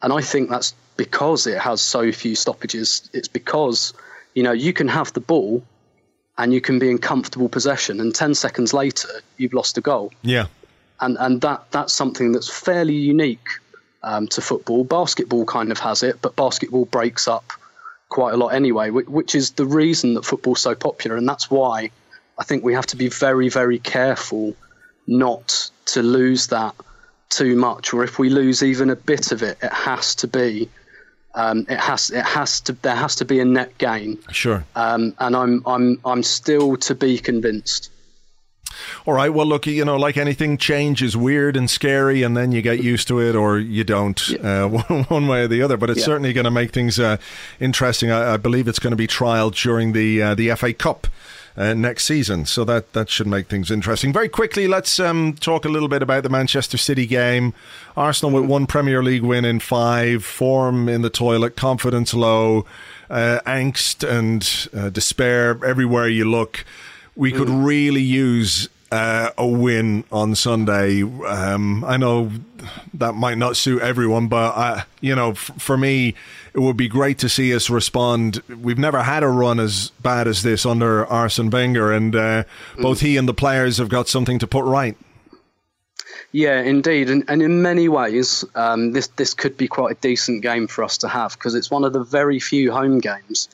and 0.02 0.12
I 0.12 0.20
think 0.20 0.50
that's 0.50 0.74
because 0.98 1.46
it 1.46 1.58
has 1.58 1.80
so 1.80 2.12
few 2.12 2.34
stoppages. 2.34 3.08
It's 3.14 3.28
because, 3.28 3.94
you 4.34 4.42
know, 4.42 4.52
you 4.52 4.74
can 4.74 4.88
have 4.88 5.14
the 5.14 5.20
ball 5.20 5.62
and 6.36 6.52
you 6.52 6.60
can 6.60 6.78
be 6.78 6.90
in 6.90 6.98
comfortable 6.98 7.48
possession, 7.48 8.00
and 8.00 8.14
10 8.14 8.34
seconds 8.34 8.74
later, 8.74 9.08
you've 9.38 9.54
lost 9.54 9.78
a 9.78 9.80
goal. 9.80 10.12
Yeah. 10.20 10.48
And, 11.00 11.16
and 11.18 11.40
that, 11.40 11.70
that's 11.70 11.94
something 11.94 12.32
that's 12.32 12.50
fairly 12.50 12.96
unique 12.96 13.48
um, 14.02 14.28
to 14.28 14.42
football. 14.42 14.84
Basketball 14.84 15.46
kind 15.46 15.72
of 15.72 15.78
has 15.78 16.02
it, 16.02 16.20
but 16.20 16.36
basketball 16.36 16.84
breaks 16.84 17.26
up 17.26 17.50
quite 18.12 18.34
a 18.34 18.36
lot 18.36 18.48
anyway, 18.48 18.90
which, 18.90 19.34
is 19.34 19.52
the 19.52 19.64
reason 19.64 20.14
that 20.14 20.24
football's 20.24 20.60
so 20.60 20.74
popular. 20.74 21.16
And 21.16 21.26
that's 21.26 21.50
why 21.50 21.90
I 22.38 22.44
think 22.44 22.62
we 22.62 22.74
have 22.74 22.86
to 22.88 22.96
be 22.96 23.08
very, 23.08 23.48
very 23.48 23.78
careful 23.78 24.54
not 25.06 25.70
to 25.86 26.02
lose 26.02 26.48
that 26.48 26.74
too 27.30 27.56
much. 27.56 27.94
Or 27.94 28.04
if 28.04 28.18
we 28.18 28.28
lose 28.28 28.62
even 28.62 28.90
a 28.90 28.96
bit 28.96 29.32
of 29.32 29.42
it, 29.42 29.58
it 29.62 29.72
has 29.72 30.14
to 30.16 30.28
be. 30.28 30.68
Um, 31.34 31.64
it 31.70 31.80
has. 31.80 32.10
It 32.10 32.26
has 32.26 32.60
to. 32.62 32.74
There 32.74 32.94
has 32.94 33.16
to 33.16 33.24
be 33.24 33.40
a 33.40 33.44
net 33.46 33.78
gain. 33.78 34.18
Sure. 34.30 34.62
Um, 34.76 35.14
and 35.18 35.34
I'm. 35.34 35.62
I'm. 35.64 35.98
I'm 36.04 36.22
still 36.22 36.76
to 36.76 36.94
be 36.94 37.18
convinced. 37.18 37.90
All 39.06 39.14
right. 39.14 39.28
Well, 39.32 39.46
look, 39.46 39.66
you 39.66 39.84
know, 39.84 39.96
like 39.96 40.16
anything, 40.16 40.56
change 40.58 41.02
is 41.02 41.16
weird 41.16 41.56
and 41.56 41.68
scary, 41.68 42.22
and 42.22 42.36
then 42.36 42.52
you 42.52 42.62
get 42.62 42.82
used 42.82 43.08
to 43.08 43.20
it 43.20 43.34
or 43.34 43.58
you 43.58 43.84
don't, 43.84 44.20
uh, 44.44 44.68
one 45.08 45.26
way 45.28 45.42
or 45.42 45.48
the 45.48 45.62
other. 45.62 45.76
But 45.76 45.90
it's 45.90 46.00
Yeah. 46.00 46.06
certainly 46.06 46.32
going 46.32 46.44
to 46.44 46.50
make 46.50 46.72
things 46.72 46.98
uh, 46.98 47.16
interesting. 47.60 48.10
I, 48.10 48.34
I 48.34 48.36
believe 48.36 48.68
it's 48.68 48.78
going 48.78 48.92
to 48.92 48.96
be 48.96 49.06
trialed 49.06 49.60
during 49.60 49.92
the 49.92 50.22
uh, 50.22 50.34
the 50.34 50.54
FA 50.54 50.72
Cup. 50.72 51.06
Uh, 51.54 51.74
next 51.74 52.04
season, 52.04 52.46
so 52.46 52.64
that 52.64 52.94
that 52.94 53.10
should 53.10 53.26
make 53.26 53.46
things 53.46 53.70
interesting. 53.70 54.10
Very 54.10 54.30
quickly, 54.30 54.66
let's 54.66 54.98
um, 54.98 55.34
talk 55.34 55.66
a 55.66 55.68
little 55.68 55.86
bit 55.88 56.02
about 56.02 56.22
the 56.22 56.30
Manchester 56.30 56.78
City 56.78 57.04
game. 57.04 57.52
Arsenal 57.94 58.32
with 58.40 58.48
one 58.48 58.66
Premier 58.66 59.02
League 59.02 59.20
win 59.22 59.44
in 59.44 59.60
five, 59.60 60.24
form 60.24 60.88
in 60.88 61.02
the 61.02 61.10
toilet, 61.10 61.54
confidence 61.54 62.14
low, 62.14 62.64
uh, 63.10 63.40
angst 63.46 64.02
and 64.02 64.70
uh, 64.74 64.88
despair 64.88 65.62
everywhere 65.62 66.08
you 66.08 66.24
look 66.24 66.64
we 67.16 67.32
could 67.32 67.50
really 67.50 68.02
use 68.02 68.68
uh, 68.92 69.30
a 69.38 69.46
win 69.46 70.04
on 70.12 70.34
Sunday. 70.34 71.02
Um, 71.02 71.82
I 71.84 71.96
know 71.96 72.30
that 72.94 73.14
might 73.14 73.38
not 73.38 73.56
suit 73.56 73.80
everyone, 73.80 74.28
but 74.28 74.54
I, 74.54 74.84
you 75.00 75.14
know, 75.14 75.30
f- 75.30 75.50
for 75.58 75.78
me, 75.78 76.14
it 76.52 76.60
would 76.60 76.76
be 76.76 76.88
great 76.88 77.18
to 77.18 77.28
see 77.28 77.54
us 77.54 77.70
respond. 77.70 78.42
We've 78.48 78.78
never 78.78 79.02
had 79.02 79.22
a 79.22 79.28
run 79.28 79.58
as 79.60 79.90
bad 80.02 80.28
as 80.28 80.42
this 80.42 80.66
under 80.66 81.06
Arsene 81.06 81.48
Wenger, 81.48 81.90
and 81.90 82.14
uh, 82.14 82.44
both 82.80 83.00
he 83.00 83.16
and 83.16 83.26
the 83.26 83.34
players 83.34 83.78
have 83.78 83.88
got 83.88 84.08
something 84.08 84.38
to 84.38 84.46
put 84.46 84.64
right. 84.64 84.96
Yeah, 86.30 86.60
indeed, 86.60 87.08
and, 87.10 87.24
and 87.28 87.42
in 87.42 87.62
many 87.62 87.88
ways, 87.88 88.44
um, 88.54 88.92
this 88.92 89.08
this 89.08 89.34
could 89.34 89.56
be 89.56 89.68
quite 89.68 89.96
a 89.96 90.00
decent 90.00 90.42
game 90.42 90.66
for 90.66 90.84
us 90.84 90.98
to 90.98 91.08
have 91.08 91.32
because 91.32 91.54
it's 91.54 91.70
one 91.70 91.84
of 91.84 91.92
the 91.92 92.04
very 92.04 92.40
few 92.40 92.72
home 92.72 93.00
games 93.00 93.48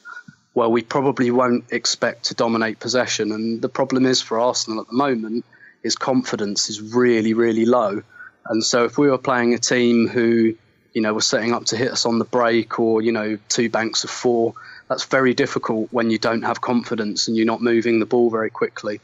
where 0.59 0.69
we 0.69 0.83
probably 0.83 1.31
won't 1.31 1.65
expect 1.71 2.25
to 2.25 2.35
dominate 2.35 2.81
possession. 2.81 3.31
And 3.33 3.63
the 3.63 3.69
problem 3.69 4.05
is 4.05 4.21
for 4.21 4.41
Arsenal 4.41 4.81
at 4.81 4.89
the 4.89 4.97
moment 4.97 5.45
is 5.85 5.95
confidence 5.95 6.69
is 6.69 6.83
really, 6.83 7.33
really 7.33 7.65
low. 7.65 8.03
And 8.47 8.65
so 8.65 8.85
if 8.85 8.99
we 8.99 9.09
were 9.09 9.19
playing 9.19 9.55
a 9.55 9.59
team 9.59 10.09
who, 10.09 10.57
you 10.93 11.01
know, 11.01 11.15
were 11.15 11.21
setting 11.21 11.53
up 11.55 11.67
to 11.67 11.77
hit 11.77 11.93
us 11.93 12.05
on 12.07 12.19
the 12.19 12.25
break 12.25 12.81
or, 12.81 13.01
you 13.01 13.13
know, 13.13 13.39
two 13.49 13.71
banks 13.71 14.03
of 14.03 14.11
four, 14.11 14.55
that's 14.89 15.05
very 15.05 15.33
difficult 15.33 15.93
when 15.93 16.11
you 16.11 16.19
don't 16.19 16.43
have 16.43 16.61
confidence 16.61 17.29
and 17.29 17.37
you're 17.37 17.47
not 17.47 17.63
moving 17.63 18.01
the 18.01 18.07
ball 18.07 18.29
very 18.29 18.51
quickly. 18.51 19.01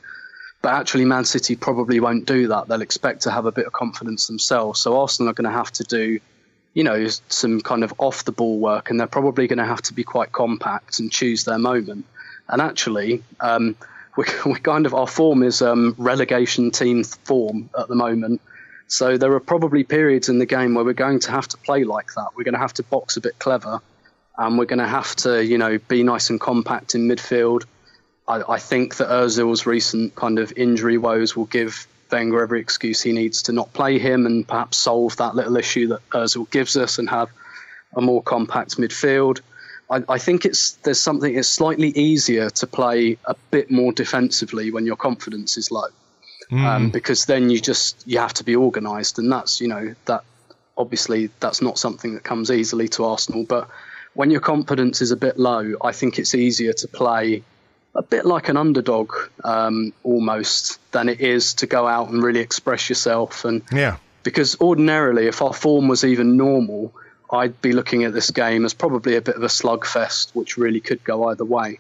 But 0.61 0.72
actually, 0.72 1.05
Man 1.05 1.24
City 1.24 1.57
probably 1.57 2.00
won't 2.00 2.26
do 2.26 2.48
that. 2.48 2.66
They'll 2.66 2.80
expect 2.80 3.22
to 3.22 3.30
have 3.30 3.46
a 3.46 3.52
bit 3.52 3.66
of 3.66 3.72
confidence 3.72 4.26
themselves. 4.26 4.80
So 4.80 4.98
Arsenal 4.98 5.30
are 5.30 5.34
going 5.34 5.50
to 5.50 5.57
have 5.57 5.70
to 5.72 5.84
do, 5.84 6.20
you 6.75 6.85
know, 6.85 7.07
some 7.29 7.61
kind 7.61 7.85
of 7.85 7.95
off 7.99 8.25
the 8.25 8.33
ball 8.33 8.59
work, 8.59 8.91
and 8.91 9.01
they're 9.01 9.07
probably 9.07 9.47
going 9.47 9.59
to 9.59 9.64
have 9.64 9.83
to 9.83 9.95
be 9.95 10.05
quite 10.05 10.33
compact 10.33 10.99
and 10.99 11.11
choose 11.11 11.45
their 11.45 11.59
moment. 11.59 12.05
And 12.49 12.61
actually, 12.61 13.22
um, 13.41 13.77
we, 14.16 14.25
we 14.47 14.55
kind 14.61 14.87
of 14.87 14.95
our 14.95 15.07
form 15.07 15.43
is 15.43 15.62
um, 15.62 15.95
relegation 15.99 16.70
team 16.70 17.05
form 17.05 17.70
at 17.79 17.89
the 17.89 17.95
moment. 17.95 18.41
So 18.87 19.16
there 19.16 19.33
are 19.33 19.41
probably 19.41 19.83
periods 19.83 20.29
in 20.29 20.39
the 20.39 20.47
game 20.47 20.75
where 20.75 20.85
we're 20.85 20.93
going 20.93 21.20
to 21.20 21.31
have 21.31 21.49
to 21.49 21.57
play 21.57 21.85
like 21.85 22.12
that. 22.14 22.29
We're 22.37 22.45
going 22.45 22.55
to 22.55 22.61
have 22.61 22.75
to 22.75 22.83
box 22.83 23.16
a 23.16 23.20
bit 23.20 23.39
clever, 23.39 23.81
and 24.37 24.59
we're 24.59 24.66
going 24.66 24.81
to 24.81 24.87
have 24.87 25.16
to, 25.16 25.45
you 25.45 25.59
know, 25.59 25.79
be 25.79 26.03
nice 26.03 26.29
and 26.31 26.41
compact 26.41 26.95
in 26.95 27.09
midfield 27.09 27.64
I, 28.27 28.43
I 28.55 28.59
think 28.59 28.97
that 28.97 29.09
Ozil's 29.09 29.66
recent 29.66 30.14
kind 30.14 30.39
of 30.39 30.53
injury 30.57 30.99
woes 30.99 31.37
will 31.37 31.47
give 31.47 31.87
Wenger 32.14 32.42
every 32.42 32.60
excuse 32.60 33.02
he 33.02 33.12
needs 33.12 33.42
to 33.42 33.52
not 33.52 33.72
play 33.72 33.98
him 33.98 34.24
and 34.24 34.46
perhaps 34.46 34.76
solve 34.76 35.16
that 35.16 35.34
little 35.34 35.56
issue 35.56 35.88
that 35.88 36.08
Ozil 36.10 36.48
gives 36.48 36.76
us 36.76 36.98
and 37.00 37.10
have 37.10 37.28
a 37.96 38.00
more 38.00 38.22
compact 38.22 38.76
midfield. 38.76 39.40
I, 39.90 40.04
I, 40.08 40.18
think 40.18 40.44
it's 40.44 40.72
there's 40.84 41.00
something 41.00 41.36
it's 41.36 41.48
slightly 41.48 41.88
easier 41.88 42.50
to 42.50 42.68
play 42.68 43.18
a 43.24 43.34
bit 43.50 43.68
more 43.68 43.92
defensively 43.92 44.70
when 44.70 44.86
your 44.86 44.94
confidence 44.94 45.56
is 45.56 45.72
low, 45.72 45.88
mm. 46.52 46.64
um, 46.64 46.90
because 46.90 47.24
then 47.26 47.50
you 47.50 47.60
just 47.60 48.06
you 48.06 48.20
have 48.20 48.34
to 48.34 48.44
be 48.44 48.54
organised, 48.54 49.18
and 49.18 49.32
that's 49.32 49.60
you 49.60 49.66
know 49.66 49.96
that 50.04 50.22
obviously 50.78 51.30
that's 51.40 51.60
not 51.60 51.78
something 51.78 52.14
that 52.14 52.22
comes 52.22 52.48
easily 52.52 52.86
to 52.90 53.04
Arsenal. 53.04 53.44
But 53.44 53.68
when 54.14 54.30
your 54.30 54.40
confidence 54.40 55.02
is 55.02 55.10
a 55.10 55.16
bit 55.16 55.36
low, 55.36 55.74
I 55.82 55.90
think 55.90 56.20
it's 56.20 56.34
easier 56.36 56.74
to 56.74 56.86
play 56.86 57.42
a 57.95 58.03
bit 58.03 58.24
like 58.26 58.49
an 58.49 58.57
underdog 58.57 59.12
um, 59.45 59.92
almost 60.03 60.80
than 60.92 61.09
it 61.09 61.20
is 61.20 61.55
to 61.55 61.66
go 61.66 61.86
out 61.86 62.11
and 62.11 62.22
really 62.22 62.40
express 62.40 62.88
yourself. 62.88 63.45
And 63.45 63.62
yeah, 63.72 63.97
because 64.22 64.61
ordinarily, 64.61 65.26
if 65.26 65.42
our 65.42 65.53
form 65.53 65.88
was 65.88 66.05
even 66.05 66.36
normal, 66.36 66.92
I'd 67.30 67.61
be 67.61 67.72
looking 67.72 68.05
at 68.05 68.12
this 68.12 68.30
game 68.30 68.64
as 68.64 68.74
probably 68.74 69.16
a 69.16 69.20
bit 69.20 69.36
of 69.36 69.42
a 69.42 69.49
slugfest, 69.49 70.34
which 70.34 70.57
really 70.57 70.80
could 70.80 71.05
go 71.05 71.28
either 71.28 71.45
way. 71.45 71.78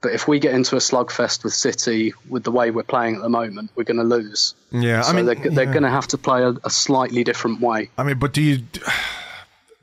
But 0.00 0.12
if 0.12 0.28
we 0.28 0.38
get 0.38 0.52
into 0.54 0.76
a 0.76 0.80
slugfest 0.80 1.44
with 1.44 1.54
City 1.54 2.12
with 2.28 2.44
the 2.44 2.50
way 2.50 2.70
we're 2.70 2.82
playing 2.82 3.16
at 3.16 3.22
the 3.22 3.30
moment, 3.30 3.70
we're 3.74 3.84
going 3.84 3.96
to 3.96 4.04
lose. 4.04 4.54
Yeah, 4.70 5.00
so 5.00 5.12
I 5.12 5.16
mean, 5.16 5.24
they're, 5.24 5.50
they're 5.50 5.64
going 5.64 5.82
to 5.82 5.88
have 5.88 6.08
to 6.08 6.18
play 6.18 6.42
a, 6.42 6.50
a 6.62 6.68
slightly 6.68 7.24
different 7.24 7.62
way. 7.62 7.88
I 7.96 8.02
mean, 8.02 8.18
but 8.18 8.34
do 8.34 8.42
you? 8.42 8.64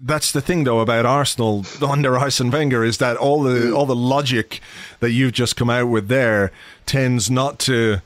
That's 0.04 0.32
the 0.32 0.42
thing 0.42 0.64
though 0.64 0.80
about 0.80 1.06
Arsenal 1.06 1.66
under 1.88 2.18
Arsene 2.18 2.50
Wenger 2.52 2.84
is 2.84 2.98
that 2.98 3.18
all 3.18 3.44
the 3.44 3.72
all 3.72 3.86
the 3.86 3.96
logic 3.96 4.62
that 5.00 5.12
you've 5.12 5.34
just 5.34 5.56
come 5.56 5.70
out 5.70 5.90
with 5.90 6.08
there 6.08 6.52
tends 6.86 7.30
not 7.30 7.60
to 7.60 8.02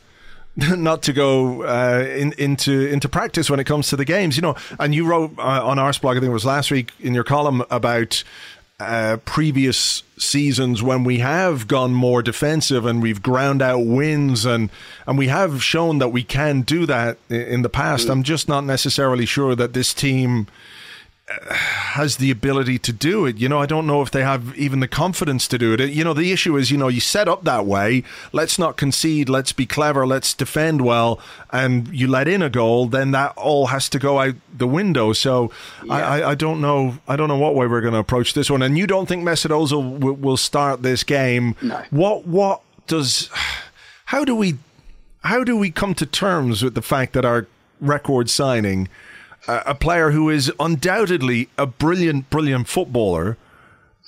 not 0.58 1.04
to 1.04 1.14
go 1.14 1.64
uh, 1.64 2.06
in, 2.16 2.34
into 2.38 2.88
into 2.88 3.10
practice 3.10 3.50
when 3.50 3.60
it 3.60 3.66
comes 3.66 3.90
to 3.90 3.96
the 3.96 4.06
games, 4.06 4.36
you 4.36 4.42
know. 4.42 4.56
And 4.80 4.96
you 4.96 5.06
wrote 5.06 5.38
uh, 5.38 5.66
on 5.66 5.78
Arseblog, 5.78 6.12
I 6.12 6.20
think 6.20 6.26
it 6.26 6.30
was 6.30 6.46
last 6.46 6.72
week, 6.72 6.92
in 7.00 7.14
your 7.14 7.24
column 7.24 7.64
about 7.70 8.24
uh, 8.80 9.18
previous 9.26 10.04
seasons 10.18 10.84
when 10.84 11.04
we 11.04 11.20
have 11.20 11.68
gone 11.68 11.94
more 11.94 12.22
defensive 12.22 12.86
and 12.86 13.02
we've 13.02 13.22
ground 13.22 13.62
out 13.62 13.80
wins 13.80 14.46
and 14.46 14.70
and 15.08 15.18
we 15.18 15.28
have 15.28 15.64
shown 15.64 16.00
that 16.00 16.10
we 16.10 16.24
can 16.24 16.62
do 16.62 16.86
that 16.86 17.18
in 17.30 17.62
the 17.62 17.70
past. 17.70 18.10
I'm 18.10 18.24
just 18.24 18.48
not 18.48 18.66
necessarily 18.66 19.26
sure 19.26 19.56
that 19.56 19.74
this 19.74 19.94
team 19.94 20.48
has 21.50 22.18
the 22.18 22.30
ability 22.30 22.78
to 22.78 22.94
do 22.94 23.26
it. 23.26 23.38
You 23.38 23.50
know, 23.50 23.60
I 23.60 23.66
don't 23.66 23.88
know 23.88 24.02
if 24.02 24.12
they 24.12 24.22
have 24.22 24.56
even 24.58 24.80
the 24.80 24.88
confidence 24.88 25.48
to 25.48 25.58
do 25.58 25.74
it. 25.74 25.80
You 25.90 26.04
know, 26.04 26.14
the 26.14 26.32
issue 26.32 26.56
is, 26.56 26.70
you 26.70 26.78
know, 26.78 26.88
you 26.88 27.00
set 27.00 27.28
up 27.28 27.44
that 27.46 27.66
way. 27.66 28.04
Let's 28.32 28.60
not 28.60 28.78
concede. 28.78 29.28
Let's 29.28 29.52
be 29.52 29.66
clever. 29.66 30.06
Let's 30.06 30.34
defend 30.34 30.82
well. 30.82 31.20
And 31.52 31.88
you 31.88 32.08
let 32.08 32.28
in 32.28 32.42
a 32.42 32.50
goal, 32.50 32.88
then 32.88 33.12
that 33.12 33.36
all 33.38 33.68
has 33.68 33.90
to 33.90 34.00
go 34.00 34.20
out 34.20 34.36
the 34.56 34.68
window. 34.68 35.14
So 35.14 35.52
yeah. 35.84 35.94
I, 35.94 36.32
I, 36.32 36.36
don't 36.36 36.62
know. 36.62 36.98
I 37.08 37.16
don't 37.16 37.28
know 37.28 37.38
what 37.38 37.56
way 37.56 37.66
we're 37.66 37.82
going 37.82 37.94
to 37.94 38.00
approach 38.00 38.34
this 38.34 38.50
one. 38.50 38.62
And 38.62 38.78
you 38.78 38.86
don't 38.86 39.08
think 39.08 39.24
Mesut 39.24 39.50
Ozil 39.50 40.00
w- 40.00 40.14
will 40.14 40.38
start 40.38 40.84
this 40.84 41.04
game? 41.04 41.56
No. 41.62 41.84
What? 41.90 42.28
What 42.28 42.62
does? 42.88 43.30
How 44.06 44.24
do 44.24 44.36
we? 44.36 44.58
How 45.24 45.44
do 45.44 45.58
we 45.58 45.72
come 45.72 45.96
to 45.96 46.06
terms 46.06 46.62
with 46.62 46.76
the 46.76 46.84
fact 46.84 47.14
that 47.14 47.26
our 47.26 47.48
record 47.82 48.30
signing? 48.30 48.88
A 49.48 49.76
player 49.76 50.12
who 50.12 50.30
is 50.30 50.52
undoubtedly 50.60 51.50
a 51.58 51.66
brilliant, 51.66 52.30
brilliant 52.30 52.68
footballer, 52.68 53.38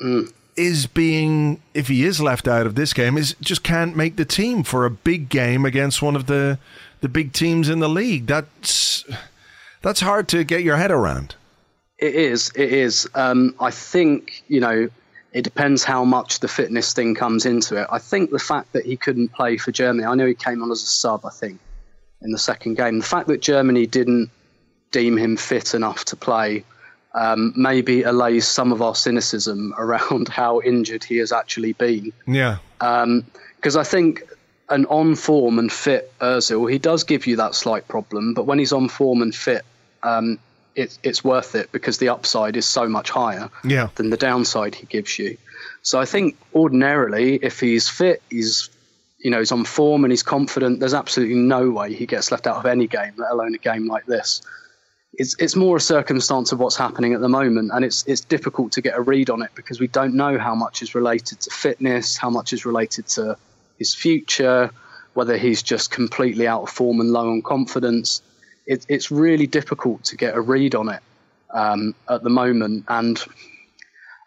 mm. 0.02 0.32
is 0.56 0.88
being, 0.88 1.62
if 1.74 1.88
he 1.88 2.04
is 2.04 2.20
left 2.20 2.48
out 2.48 2.66
of 2.66 2.76
this 2.76 2.94
game, 2.94 3.18
is 3.18 3.36
just 3.42 3.64
can't 3.64 3.96
make 3.96 4.16
the 4.16 4.26
team 4.26 4.64
for 4.64 4.86
a 4.86 4.90
big 4.90 5.30
game 5.30 5.66
against 5.66 6.02
one 6.02 6.16
of 6.16 6.26
the 6.26 6.58
the 7.02 7.10
big 7.10 7.32
teams 7.34 7.70
in 7.70 7.80
the 7.80 7.90
league. 7.90 8.26
That's 8.26 9.06
that's 9.82 10.00
hard 10.00 10.28
to 10.30 10.44
get 10.44 10.64
your 10.64 10.78
head 10.78 10.92
around. 10.92 11.36
It 12.00 12.16
is. 12.16 12.52
It 12.56 12.74
is. 12.74 13.08
Um, 13.16 13.56
I 13.60 13.72
think 13.72 14.44
you 14.48 14.60
know. 14.60 14.90
It 15.34 15.44
depends 15.44 15.84
how 15.84 16.04
much 16.04 16.40
the 16.40 16.48
fitness 16.48 16.94
thing 16.94 17.14
comes 17.14 17.46
into 17.46 17.80
it. 17.80 17.86
I 17.92 18.00
think 18.00 18.32
the 18.32 18.40
fact 18.40 18.72
that 18.74 18.86
he 18.86 18.98
couldn't 18.98 19.34
play 19.34 19.58
for 19.58 19.72
Germany, 19.72 20.06
I 20.06 20.16
know 20.16 20.26
he 20.26 20.34
came 20.34 20.64
on 20.64 20.72
as 20.72 20.82
a 20.82 20.88
sub, 20.88 21.26
I 21.26 21.30
think, 21.30 21.60
in 22.24 22.32
the 22.32 22.40
second 22.40 22.76
game. 22.76 22.98
The 22.98 23.06
fact 23.06 23.28
that 23.28 23.42
Germany 23.42 23.86
didn't 23.86 24.32
deem 24.92 25.18
him 25.18 25.38
fit 25.38 25.74
enough 25.74 26.06
to 26.06 26.16
play 26.16 26.64
um, 27.18 27.54
maybe 27.56 28.04
allays 28.04 28.48
some 28.48 28.72
of 28.72 28.82
our 28.82 28.96
cynicism 28.96 29.74
around 29.78 30.28
how 30.28 30.62
injured 30.62 31.04
he 31.04 31.18
has 31.18 31.32
actually 31.32 31.74
been. 31.74 32.14
Yeah. 32.26 32.58
Because 32.80 33.76
um, 33.76 33.80
I 33.80 33.84
think 33.84 34.24
an 34.70 34.86
on 34.86 35.16
form 35.16 35.60
and 35.60 35.72
fit 35.72 36.12
Ozil, 36.20 36.72
he 36.72 36.78
does 36.78 37.04
give 37.04 37.26
you 37.26 37.38
that 37.38 37.56
slight 37.56 37.88
problem, 37.88 38.34
but 38.34 38.46
when 38.46 38.60
he's 38.60 38.74
on 38.74 38.90
form 38.90 39.22
and 39.22 39.34
fit, 39.34 39.66
um, 40.04 40.40
it, 40.76 40.98
it's 41.02 41.24
worth 41.24 41.56
it 41.56 41.72
because 41.72 41.98
the 41.98 42.10
upside 42.10 42.56
is 42.56 42.66
so 42.66 42.88
much 42.88 43.10
higher 43.10 43.50
yeah. 43.64 43.90
than 43.96 44.12
the 44.12 44.18
downside 44.18 44.76
he 44.76 44.86
gives 44.86 45.18
you. 45.18 45.38
So 45.82 46.00
I 46.00 46.06
think 46.06 46.38
ordinarily, 46.54 47.36
if 47.42 47.60
he's 47.60 47.90
fit, 47.90 48.22
he's 48.30 48.70
you 49.18 49.32
know 49.32 49.40
he's 49.40 49.52
on 49.52 49.64
form 49.64 50.04
and 50.04 50.12
he's 50.12 50.22
confident. 50.22 50.80
There's 50.80 50.94
absolutely 50.94 51.36
no 51.36 51.72
way 51.72 51.94
he 51.94 52.06
gets 52.06 52.32
left 52.32 52.46
out 52.46 52.58
of 52.58 52.66
any 52.68 52.86
game, 52.86 53.14
let 53.18 53.32
alone 53.32 53.56
a 53.56 53.58
game 53.58 53.88
like 53.88 54.06
this 54.06 54.42
it's 55.14 55.36
it's 55.40 55.56
more 55.56 55.78
a 55.78 55.82
circumstance 55.82 56.52
of 56.52 56.60
what's 56.60 56.76
happening 56.76 57.14
at 57.14 57.22
the 57.22 57.30
moment, 57.30 57.72
and 57.74 57.84
it's 57.84 58.04
it's 58.08 58.22
difficult 58.22 58.72
to 58.74 58.82
get 58.82 58.96
a 58.96 59.02
read 59.02 59.30
on 59.30 59.42
it 59.42 59.52
because 59.56 59.80
we 59.80 59.88
don't 59.88 60.14
know 60.14 60.38
how 60.38 60.56
much 60.56 60.82
is 60.82 60.94
related 60.96 61.40
to 61.42 61.50
fitness, 61.50 62.18
how 62.18 62.30
much 62.30 62.54
is 62.54 62.66
related 62.66 63.08
to 63.08 63.38
his 63.80 63.96
future, 63.96 64.72
whether 65.14 65.38
he's 65.38 65.64
just 65.64 65.92
completely 65.92 66.48
out 66.48 66.64
of 66.64 66.70
form 66.70 67.00
and 67.00 67.12
low 67.12 67.30
on 67.30 67.42
confidence. 67.42 68.22
It, 68.66 68.86
it's 68.90 69.12
really 69.12 69.48
difficult 69.48 70.04
to 70.06 70.18
get 70.18 70.36
a 70.36 70.42
read 70.42 70.76
on 70.76 70.90
it 70.90 71.02
um, 71.54 71.96
at 72.10 72.24
the 72.24 72.30
moment, 72.30 72.86
and 72.88 73.22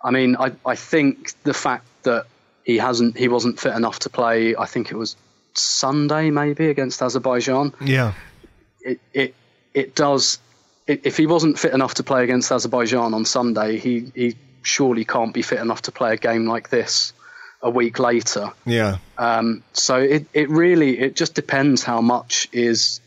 I 0.02 0.10
mean, 0.10 0.36
I 0.36 0.52
I 0.64 0.76
think 0.76 1.34
the 1.44 1.54
fact 1.54 1.86
that 2.04 2.26
he 2.64 2.78
hasn't 2.78 3.16
he 3.16 3.28
wasn't 3.28 3.60
fit 3.60 3.74
enough 3.74 4.00
to 4.00 4.10
play. 4.10 4.56
I 4.56 4.66
think 4.66 4.90
it 4.90 4.96
was 4.96 5.16
Sunday 5.54 6.30
maybe 6.30 6.68
against 6.68 7.02
Azerbaijan. 7.02 7.74
Yeah. 7.80 8.14
It 8.80 9.00
it 9.12 9.34
it 9.74 9.94
does 9.94 10.38
if 11.02 11.16
he 11.16 11.26
wasn't 11.26 11.58
fit 11.58 11.72
enough 11.72 11.94
to 11.94 12.02
play 12.02 12.24
against 12.24 12.50
Azerbaijan 12.50 13.14
on 13.14 13.24
Sunday, 13.24 13.78
he, 13.78 14.10
he 14.14 14.36
surely 14.62 15.04
can't 15.04 15.32
be 15.32 15.42
fit 15.42 15.58
enough 15.58 15.82
to 15.82 15.92
play 15.92 16.14
a 16.14 16.16
game 16.16 16.46
like 16.46 16.70
this 16.70 17.12
a 17.62 17.70
week 17.70 17.98
later. 17.98 18.52
Yeah. 18.64 18.98
Um, 19.18 19.62
so 19.72 19.96
it, 19.96 20.26
it 20.32 20.48
really 20.50 20.98
it 20.98 21.16
just 21.16 21.34
depends 21.34 21.82
how 21.82 22.00
much 22.00 22.48
is 22.52 23.00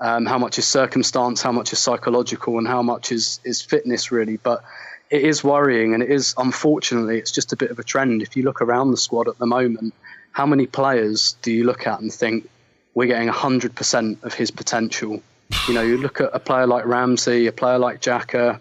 um, 0.00 0.26
how 0.26 0.38
much 0.38 0.58
is 0.58 0.66
circumstance, 0.66 1.40
how 1.40 1.52
much 1.52 1.72
is 1.72 1.78
psychological, 1.78 2.58
and 2.58 2.66
how 2.66 2.82
much 2.82 3.12
is 3.12 3.40
is 3.44 3.62
fitness 3.62 4.12
really. 4.12 4.36
But 4.36 4.62
it 5.10 5.22
is 5.22 5.42
worrying, 5.42 5.94
and 5.94 6.02
it 6.02 6.10
is 6.10 6.34
unfortunately 6.36 7.18
it's 7.18 7.32
just 7.32 7.52
a 7.52 7.56
bit 7.56 7.70
of 7.70 7.78
a 7.78 7.84
trend. 7.84 8.22
If 8.22 8.36
you 8.36 8.42
look 8.42 8.60
around 8.60 8.90
the 8.90 8.96
squad 8.96 9.28
at 9.28 9.38
the 9.38 9.46
moment, 9.46 9.94
how 10.32 10.46
many 10.46 10.66
players 10.66 11.36
do 11.42 11.50
you 11.52 11.64
look 11.64 11.86
at 11.86 12.00
and 12.00 12.12
think 12.12 12.48
we're 12.94 13.06
getting 13.06 13.28
hundred 13.28 13.74
percent 13.74 14.18
of 14.22 14.34
his 14.34 14.50
potential? 14.50 15.22
You 15.68 15.74
know, 15.74 15.82
you 15.82 15.98
look 15.98 16.20
at 16.20 16.30
a 16.32 16.38
player 16.38 16.66
like 16.66 16.84
Ramsey, 16.86 17.46
a 17.46 17.52
player 17.52 17.78
like 17.78 18.00
Xhaka, 18.00 18.60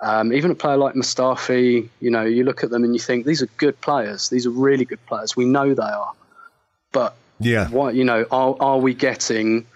um, 0.00 0.32
even 0.32 0.50
a 0.50 0.54
player 0.54 0.76
like 0.76 0.94
Mustafi. 0.94 1.88
You 2.00 2.10
know, 2.10 2.24
you 2.24 2.44
look 2.44 2.62
at 2.64 2.70
them 2.70 2.84
and 2.84 2.94
you 2.94 3.00
think 3.00 3.26
these 3.26 3.42
are 3.42 3.48
good 3.56 3.80
players. 3.80 4.28
These 4.28 4.46
are 4.46 4.50
really 4.50 4.84
good 4.84 5.04
players. 5.06 5.36
We 5.36 5.44
know 5.44 5.74
they 5.74 5.82
are, 5.82 6.12
but 6.92 7.16
yeah, 7.40 7.68
what 7.68 7.94
you 7.94 8.04
know, 8.04 8.26
are 8.30 8.56
are 8.60 8.78
we 8.78 8.94
getting 8.94 9.66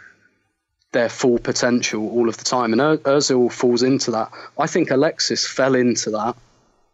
their 0.93 1.09
full 1.09 1.39
potential 1.39 2.09
all 2.11 2.29
of 2.29 2.37
the 2.37 2.45
time? 2.45 2.73
And 2.73 2.81
Ozil 2.81 3.53
falls 3.53 3.83
into 3.83 4.11
that. 4.13 4.31
I 4.59 4.67
think 4.67 4.91
Alexis 4.91 5.47
fell 5.47 5.75
into 5.75 6.11
that 6.11 6.37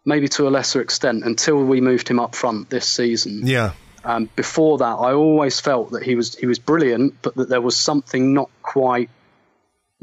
maybe 0.05 0.27
to 0.27 0.47
a 0.47 0.49
lesser 0.49 0.81
extent, 0.81 1.23
until 1.23 1.63
we 1.63 1.81
moved 1.81 2.07
him 2.07 2.19
up 2.19 2.35
front 2.35 2.69
this 2.69 2.87
season. 2.87 3.45
Yeah. 3.45 3.73
Um, 4.03 4.29
before 4.35 4.77
that, 4.79 4.95
I 4.95 5.13
always 5.13 5.59
felt 5.59 5.91
that 5.91 6.03
he 6.03 6.15
was 6.15 6.35
he 6.35 6.45
was 6.45 6.59
brilliant, 6.59 7.21
but 7.21 7.35
that 7.35 7.49
there 7.49 7.61
was 7.61 7.77
something 7.77 8.33
not 8.33 8.49
quite 8.61 9.09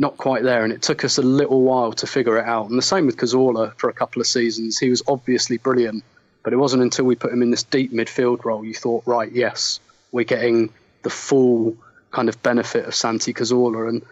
not 0.00 0.16
quite 0.16 0.42
there, 0.42 0.64
and 0.64 0.72
it 0.72 0.80
took 0.80 1.04
us 1.04 1.18
a 1.18 1.22
little 1.22 1.60
while 1.60 1.92
to 1.92 2.06
figure 2.06 2.38
it 2.38 2.46
out. 2.46 2.70
And 2.70 2.78
the 2.78 2.82
same 2.82 3.04
with 3.04 3.18
Cazorla 3.18 3.74
for 3.76 3.90
a 3.90 3.92
couple 3.92 4.20
of 4.20 4.26
seasons. 4.26 4.78
He 4.78 4.88
was 4.88 5.02
obviously 5.06 5.58
brilliant, 5.58 6.04
but 6.42 6.54
it 6.54 6.56
wasn't 6.56 6.82
until 6.82 7.04
we 7.04 7.16
put 7.16 7.30
him 7.30 7.42
in 7.42 7.50
this 7.50 7.64
deep 7.64 7.92
midfield 7.92 8.46
role 8.46 8.64
you 8.64 8.72
thought, 8.72 9.02
right, 9.04 9.30
yes, 9.30 9.78
we're 10.10 10.24
getting 10.24 10.70
the 11.02 11.10
full 11.10 11.76
kind 12.10 12.30
of 12.30 12.42
benefit 12.42 12.86
of 12.86 12.94
Santi 12.94 13.34
Cazorla, 13.34 13.90
and 13.90 14.02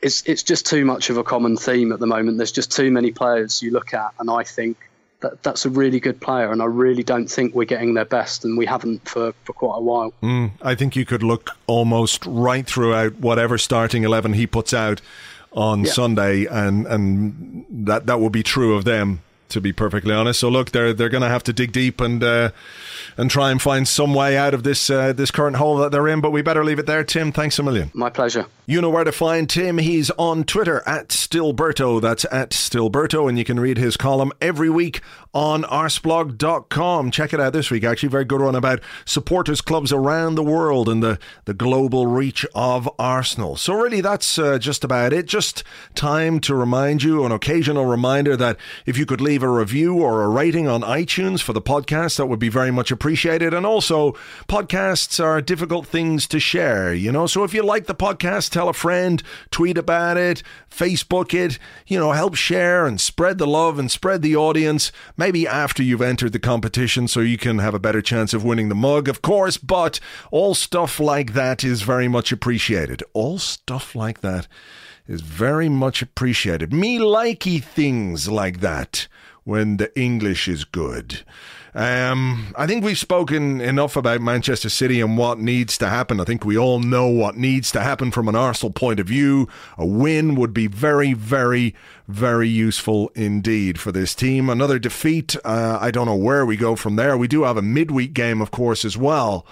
it's 0.00 0.22
it's 0.24 0.44
just 0.44 0.66
too 0.66 0.84
much 0.84 1.10
of 1.10 1.16
a 1.16 1.24
common 1.24 1.56
theme 1.56 1.90
at 1.90 1.98
the 1.98 2.06
moment. 2.06 2.36
There's 2.36 2.52
just 2.52 2.70
too 2.70 2.92
many 2.92 3.10
players 3.10 3.60
you 3.60 3.72
look 3.72 3.92
at, 3.92 4.12
and 4.20 4.30
I 4.30 4.44
think 4.44 4.76
that 5.24 5.42
that's 5.42 5.64
a 5.66 5.70
really 5.70 6.00
good 6.00 6.20
player, 6.20 6.52
and 6.52 6.62
I 6.62 6.66
really 6.66 7.02
don't 7.02 7.28
think 7.28 7.54
we're 7.54 7.64
getting 7.64 7.94
their 7.94 8.04
best, 8.04 8.44
and 8.44 8.56
we 8.56 8.66
haven't 8.66 9.08
for, 9.08 9.32
for 9.44 9.52
quite 9.52 9.78
a 9.78 9.80
while. 9.80 10.12
Mm, 10.22 10.52
I 10.62 10.74
think 10.74 10.94
you 10.94 11.04
could 11.04 11.22
look 11.22 11.50
almost 11.66 12.24
right 12.26 12.66
throughout 12.66 13.14
whatever 13.14 13.58
starting 13.58 14.04
eleven 14.04 14.34
he 14.34 14.46
puts 14.46 14.72
out 14.72 15.00
on 15.52 15.84
Yeah. 15.84 15.92
Sunday, 15.92 16.44
and 16.46 16.86
and 16.86 17.64
that 17.70 18.06
that 18.06 18.20
will 18.20 18.30
be 18.30 18.42
true 18.42 18.74
of 18.76 18.84
them. 18.84 19.20
To 19.50 19.60
be 19.60 19.72
perfectly 19.72 20.12
honest, 20.12 20.40
so 20.40 20.48
look, 20.48 20.72
they're 20.72 20.92
they're 20.92 21.08
going 21.08 21.22
to 21.22 21.28
have 21.28 21.44
to 21.44 21.52
dig 21.52 21.70
deep 21.70 22.00
and 22.00 22.22
uh, 22.24 22.50
and 23.16 23.30
try 23.30 23.50
and 23.50 23.60
find 23.62 23.86
some 23.86 24.14
way 24.14 24.36
out 24.36 24.54
of 24.54 24.62
this 24.62 24.90
uh, 24.90 25.12
this 25.12 25.30
current 25.30 25.56
hole 25.56 25.76
that 25.76 25.92
they're 25.92 26.08
in. 26.08 26.20
But 26.20 26.30
we 26.32 26.42
better 26.42 26.64
leave 26.64 26.78
it 26.78 26.86
there. 26.86 27.04
Tim, 27.04 27.30
thanks 27.30 27.58
a 27.58 27.62
million. 27.62 27.90
My 27.94 28.10
pleasure. 28.10 28.46
You 28.66 28.80
know 28.80 28.88
where 28.88 29.04
to 29.04 29.12
find 29.12 29.48
Tim. 29.48 29.76
He's 29.76 30.10
on 30.12 30.44
Twitter 30.44 30.82
at 30.86 31.08
Stillberto. 31.08 32.00
That's 32.00 32.24
at 32.32 32.50
Stillberto, 32.50 33.28
and 33.28 33.38
you 33.38 33.44
can 33.44 33.60
read 33.60 33.76
his 33.76 33.98
column 33.98 34.32
every 34.40 34.70
week 34.70 35.02
on 35.34 35.64
arseblog.com. 35.64 37.10
Check 37.10 37.34
it 37.34 37.40
out 37.40 37.52
this 37.52 37.70
week, 37.70 37.84
actually. 37.84 38.08
Very 38.08 38.24
good 38.24 38.40
one 38.40 38.54
about 38.54 38.80
supporters 39.04 39.60
clubs 39.60 39.92
around 39.92 40.36
the 40.36 40.42
world 40.42 40.88
and 40.88 41.02
the, 41.02 41.18
the 41.44 41.52
global 41.52 42.06
reach 42.06 42.46
of 42.54 42.88
Arsenal. 42.98 43.56
So, 43.56 43.74
really, 43.74 44.00
that's 44.00 44.38
uh, 44.38 44.58
just 44.58 44.82
about 44.82 45.12
it. 45.12 45.26
Just 45.26 45.62
time 45.94 46.40
to 46.40 46.54
remind 46.54 47.02
you, 47.02 47.24
an 47.26 47.32
occasional 47.32 47.84
reminder 47.84 48.34
that 48.34 48.56
if 48.86 48.96
you 48.96 49.04
could 49.04 49.20
leave 49.20 49.33
a 49.42 49.48
review 49.48 49.94
or 50.00 50.22
a 50.22 50.28
rating 50.28 50.68
on 50.68 50.82
iTunes 50.82 51.40
for 51.40 51.52
the 51.52 51.60
podcast, 51.60 52.16
that 52.16 52.26
would 52.26 52.38
be 52.38 52.48
very 52.48 52.70
much 52.70 52.90
appreciated. 52.90 53.52
And 53.52 53.66
also, 53.66 54.12
podcasts 54.48 55.22
are 55.22 55.40
difficult 55.40 55.86
things 55.86 56.26
to 56.28 56.38
share, 56.38 56.94
you 56.94 57.10
know. 57.10 57.26
So, 57.26 57.44
if 57.44 57.54
you 57.54 57.62
like 57.62 57.86
the 57.86 57.94
podcast, 57.94 58.50
tell 58.50 58.68
a 58.68 58.72
friend, 58.72 59.22
tweet 59.50 59.78
about 59.78 60.16
it, 60.16 60.42
Facebook 60.70 61.34
it, 61.34 61.58
you 61.86 61.98
know, 61.98 62.12
help 62.12 62.34
share 62.34 62.86
and 62.86 63.00
spread 63.00 63.38
the 63.38 63.46
love 63.46 63.78
and 63.78 63.90
spread 63.90 64.22
the 64.22 64.36
audience. 64.36 64.92
Maybe 65.16 65.46
after 65.46 65.82
you've 65.82 66.02
entered 66.02 66.32
the 66.32 66.38
competition 66.38 67.08
so 67.08 67.20
you 67.20 67.38
can 67.38 67.58
have 67.58 67.74
a 67.74 67.78
better 67.78 68.02
chance 68.02 68.34
of 68.34 68.44
winning 68.44 68.68
the 68.68 68.74
mug, 68.74 69.08
of 69.08 69.22
course, 69.22 69.56
but 69.56 70.00
all 70.30 70.54
stuff 70.54 71.00
like 71.00 71.32
that 71.32 71.64
is 71.64 71.82
very 71.82 72.08
much 72.08 72.32
appreciated. 72.32 73.02
All 73.12 73.38
stuff 73.38 73.94
like 73.94 74.20
that 74.20 74.46
is 75.06 75.20
very 75.20 75.68
much 75.68 76.02
appreciated. 76.02 76.72
Me 76.72 76.98
likey 76.98 77.62
things 77.62 78.28
like 78.28 78.60
that 78.60 79.06
when 79.44 79.76
the 79.76 79.96
English 79.98 80.48
is 80.48 80.64
good. 80.64 81.22
Um, 81.74 82.54
I 82.56 82.66
think 82.66 82.84
we've 82.84 82.96
spoken 82.96 83.60
enough 83.60 83.96
about 83.96 84.20
Manchester 84.20 84.68
City 84.68 85.00
and 85.00 85.18
what 85.18 85.40
needs 85.40 85.76
to 85.78 85.88
happen. 85.88 86.20
I 86.20 86.24
think 86.24 86.44
we 86.44 86.56
all 86.56 86.78
know 86.78 87.08
what 87.08 87.36
needs 87.36 87.72
to 87.72 87.80
happen 87.80 88.12
from 88.12 88.28
an 88.28 88.36
Arsenal 88.36 88.72
point 88.72 89.00
of 89.00 89.08
view. 89.08 89.48
A 89.76 89.84
win 89.84 90.36
would 90.36 90.54
be 90.54 90.68
very, 90.68 91.14
very, 91.14 91.74
very 92.06 92.48
useful 92.48 93.10
indeed 93.16 93.80
for 93.80 93.90
this 93.90 94.14
team. 94.14 94.48
Another 94.48 94.78
defeat, 94.78 95.36
uh, 95.44 95.78
I 95.80 95.90
don't 95.90 96.06
know 96.06 96.14
where 96.14 96.46
we 96.46 96.56
go 96.56 96.76
from 96.76 96.94
there. 96.94 97.18
We 97.18 97.28
do 97.28 97.42
have 97.42 97.56
a 97.56 97.62
midweek 97.62 98.14
game, 98.14 98.40
of 98.40 98.52
course, 98.52 98.84
as 98.84 98.96
well 98.96 99.44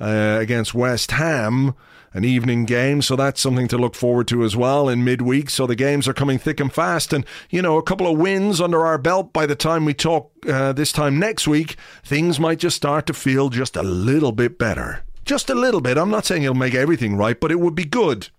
uh, 0.00 0.38
against 0.40 0.74
West 0.74 1.10
Ham 1.12 1.74
an 2.16 2.24
evening 2.24 2.64
game, 2.64 3.02
so 3.02 3.14
that's 3.14 3.42
something 3.42 3.68
to 3.68 3.76
look 3.76 3.94
forward 3.94 4.26
to 4.28 4.42
as 4.42 4.56
well 4.56 4.88
in 4.88 5.04
midweek. 5.04 5.50
So 5.50 5.66
the 5.66 5.76
games 5.76 6.08
are 6.08 6.14
coming 6.14 6.38
thick 6.38 6.60
and 6.60 6.72
fast, 6.72 7.12
and 7.12 7.26
you 7.50 7.60
know, 7.60 7.76
a 7.76 7.82
couple 7.82 8.10
of 8.10 8.18
wins 8.18 8.58
under 8.58 8.86
our 8.86 8.96
belt 8.96 9.34
by 9.34 9.44
the 9.44 9.54
time 9.54 9.84
we 9.84 9.92
talk 9.92 10.32
uh, 10.48 10.72
this 10.72 10.92
time 10.92 11.18
next 11.18 11.46
week, 11.46 11.76
things 12.02 12.40
might 12.40 12.58
just 12.58 12.76
start 12.76 13.04
to 13.06 13.12
feel 13.12 13.50
just 13.50 13.76
a 13.76 13.82
little 13.82 14.32
bit 14.32 14.58
better. 14.58 15.04
Just 15.26 15.50
a 15.50 15.54
little 15.54 15.82
bit. 15.82 15.98
I'm 15.98 16.10
not 16.10 16.24
saying 16.24 16.44
it'll 16.44 16.54
make 16.54 16.74
everything 16.74 17.16
right, 17.16 17.38
but 17.38 17.52
it 17.52 17.60
would 17.60 17.74
be 17.74 17.84
good 17.84 18.30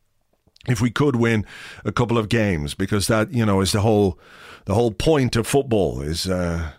if 0.67 0.81
we 0.81 0.89
could 0.89 1.15
win 1.15 1.45
a 1.85 1.91
couple 1.91 2.17
of 2.17 2.29
games 2.29 2.73
because 2.73 3.05
that 3.07 3.31
you 3.31 3.45
know 3.45 3.61
is 3.61 3.73
the 3.73 3.81
whole 3.81 4.17
the 4.65 4.73
whole 4.73 4.91
point 4.91 5.35
of 5.35 5.45
football 5.45 6.01
is 6.01 6.27
uh, 6.27 6.71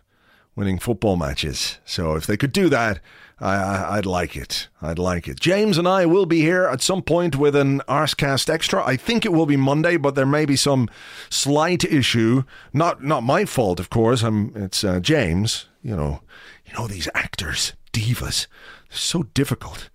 winning 0.59 0.81
football 0.81 1.17
matches. 1.17 1.79
So 1.85 2.17
if 2.17 2.27
they 2.27 2.37
could 2.37 2.51
do 2.51 2.69
that, 2.69 2.99
I, 3.41 3.97
I'd 3.97 4.07
like 4.07 4.35
it. 4.35 4.67
I'd 4.83 4.99
like 4.99 5.29
it. 5.29 5.39
James 5.39 5.79
and 5.79 5.87
I 5.87 6.05
will 6.05 6.27
be 6.27 6.41
here 6.41 6.65
at 6.65 6.83
some 6.83 7.01
point 7.01 7.37
with 7.37 7.55
an 7.55 7.79
Arsecast 7.83 8.51
Extra. 8.51 8.85
I 8.85 8.97
think 8.97 9.25
it 9.25 9.33
will 9.33 9.47
be 9.47 9.57
Monday, 9.57 9.97
but 9.97 10.17
there 10.17 10.27
may 10.27 10.45
be 10.45 10.57
some 10.57 10.91
slight 11.31 11.85
issue. 11.85 12.43
Not 12.73 13.05
not 13.05 13.23
my 13.23 13.45
fault, 13.45 13.79
of 13.79 13.89
course. 13.89 14.25
I'm. 14.25 14.53
It's 14.57 14.83
uh, 14.83 14.99
James. 14.99 15.67
You 15.81 15.95
know, 15.95 16.23
you 16.67 16.73
know 16.75 16.89
these 16.89 17.09
actors, 17.15 17.75
divas, 17.93 18.49
so 18.91 19.23
difficult. 19.23 19.91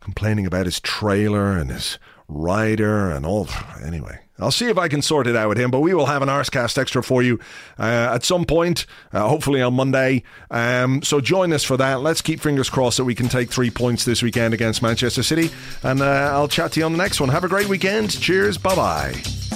Complaining 0.00 0.46
about 0.46 0.64
his 0.64 0.80
trailer 0.80 1.58
and 1.58 1.70
his 1.70 1.98
rider 2.26 3.10
and 3.10 3.26
all. 3.26 3.48
Anyway, 3.84 4.18
I'll 4.38 4.50
see 4.50 4.68
if 4.68 4.78
I 4.78 4.88
can 4.88 5.02
sort 5.02 5.26
it 5.26 5.36
out 5.36 5.48
with 5.48 5.58
him, 5.58 5.70
but 5.70 5.80
we 5.80 5.94
will 5.94 6.06
have 6.06 6.22
an 6.22 6.28
Arsecast 6.28 6.78
extra 6.78 7.02
for 7.02 7.22
you 7.22 7.38
uh, 7.78 8.12
at 8.14 8.24
some 8.24 8.44
point, 8.44 8.86
uh, 9.12 9.26
hopefully 9.28 9.62
on 9.62 9.74
Monday. 9.74 10.22
Um, 10.50 11.02
so 11.02 11.20
join 11.20 11.52
us 11.52 11.64
for 11.64 11.76
that. 11.76 12.00
Let's 12.02 12.22
keep 12.22 12.40
fingers 12.40 12.68
crossed 12.68 12.98
that 12.98 13.04
we 13.04 13.14
can 13.14 13.28
take 13.28 13.50
three 13.50 13.70
points 13.70 14.04
this 14.04 14.22
weekend 14.22 14.54
against 14.54 14.82
Manchester 14.82 15.22
City. 15.22 15.50
And 15.82 16.02
uh, 16.02 16.30
I'll 16.32 16.48
chat 16.48 16.72
to 16.72 16.80
you 16.80 16.86
on 16.86 16.92
the 16.92 16.98
next 16.98 17.20
one. 17.20 17.28
Have 17.30 17.44
a 17.44 17.48
great 17.48 17.68
weekend. 17.68 18.20
Cheers. 18.20 18.58
Bye 18.58 18.74
bye. 18.76 19.55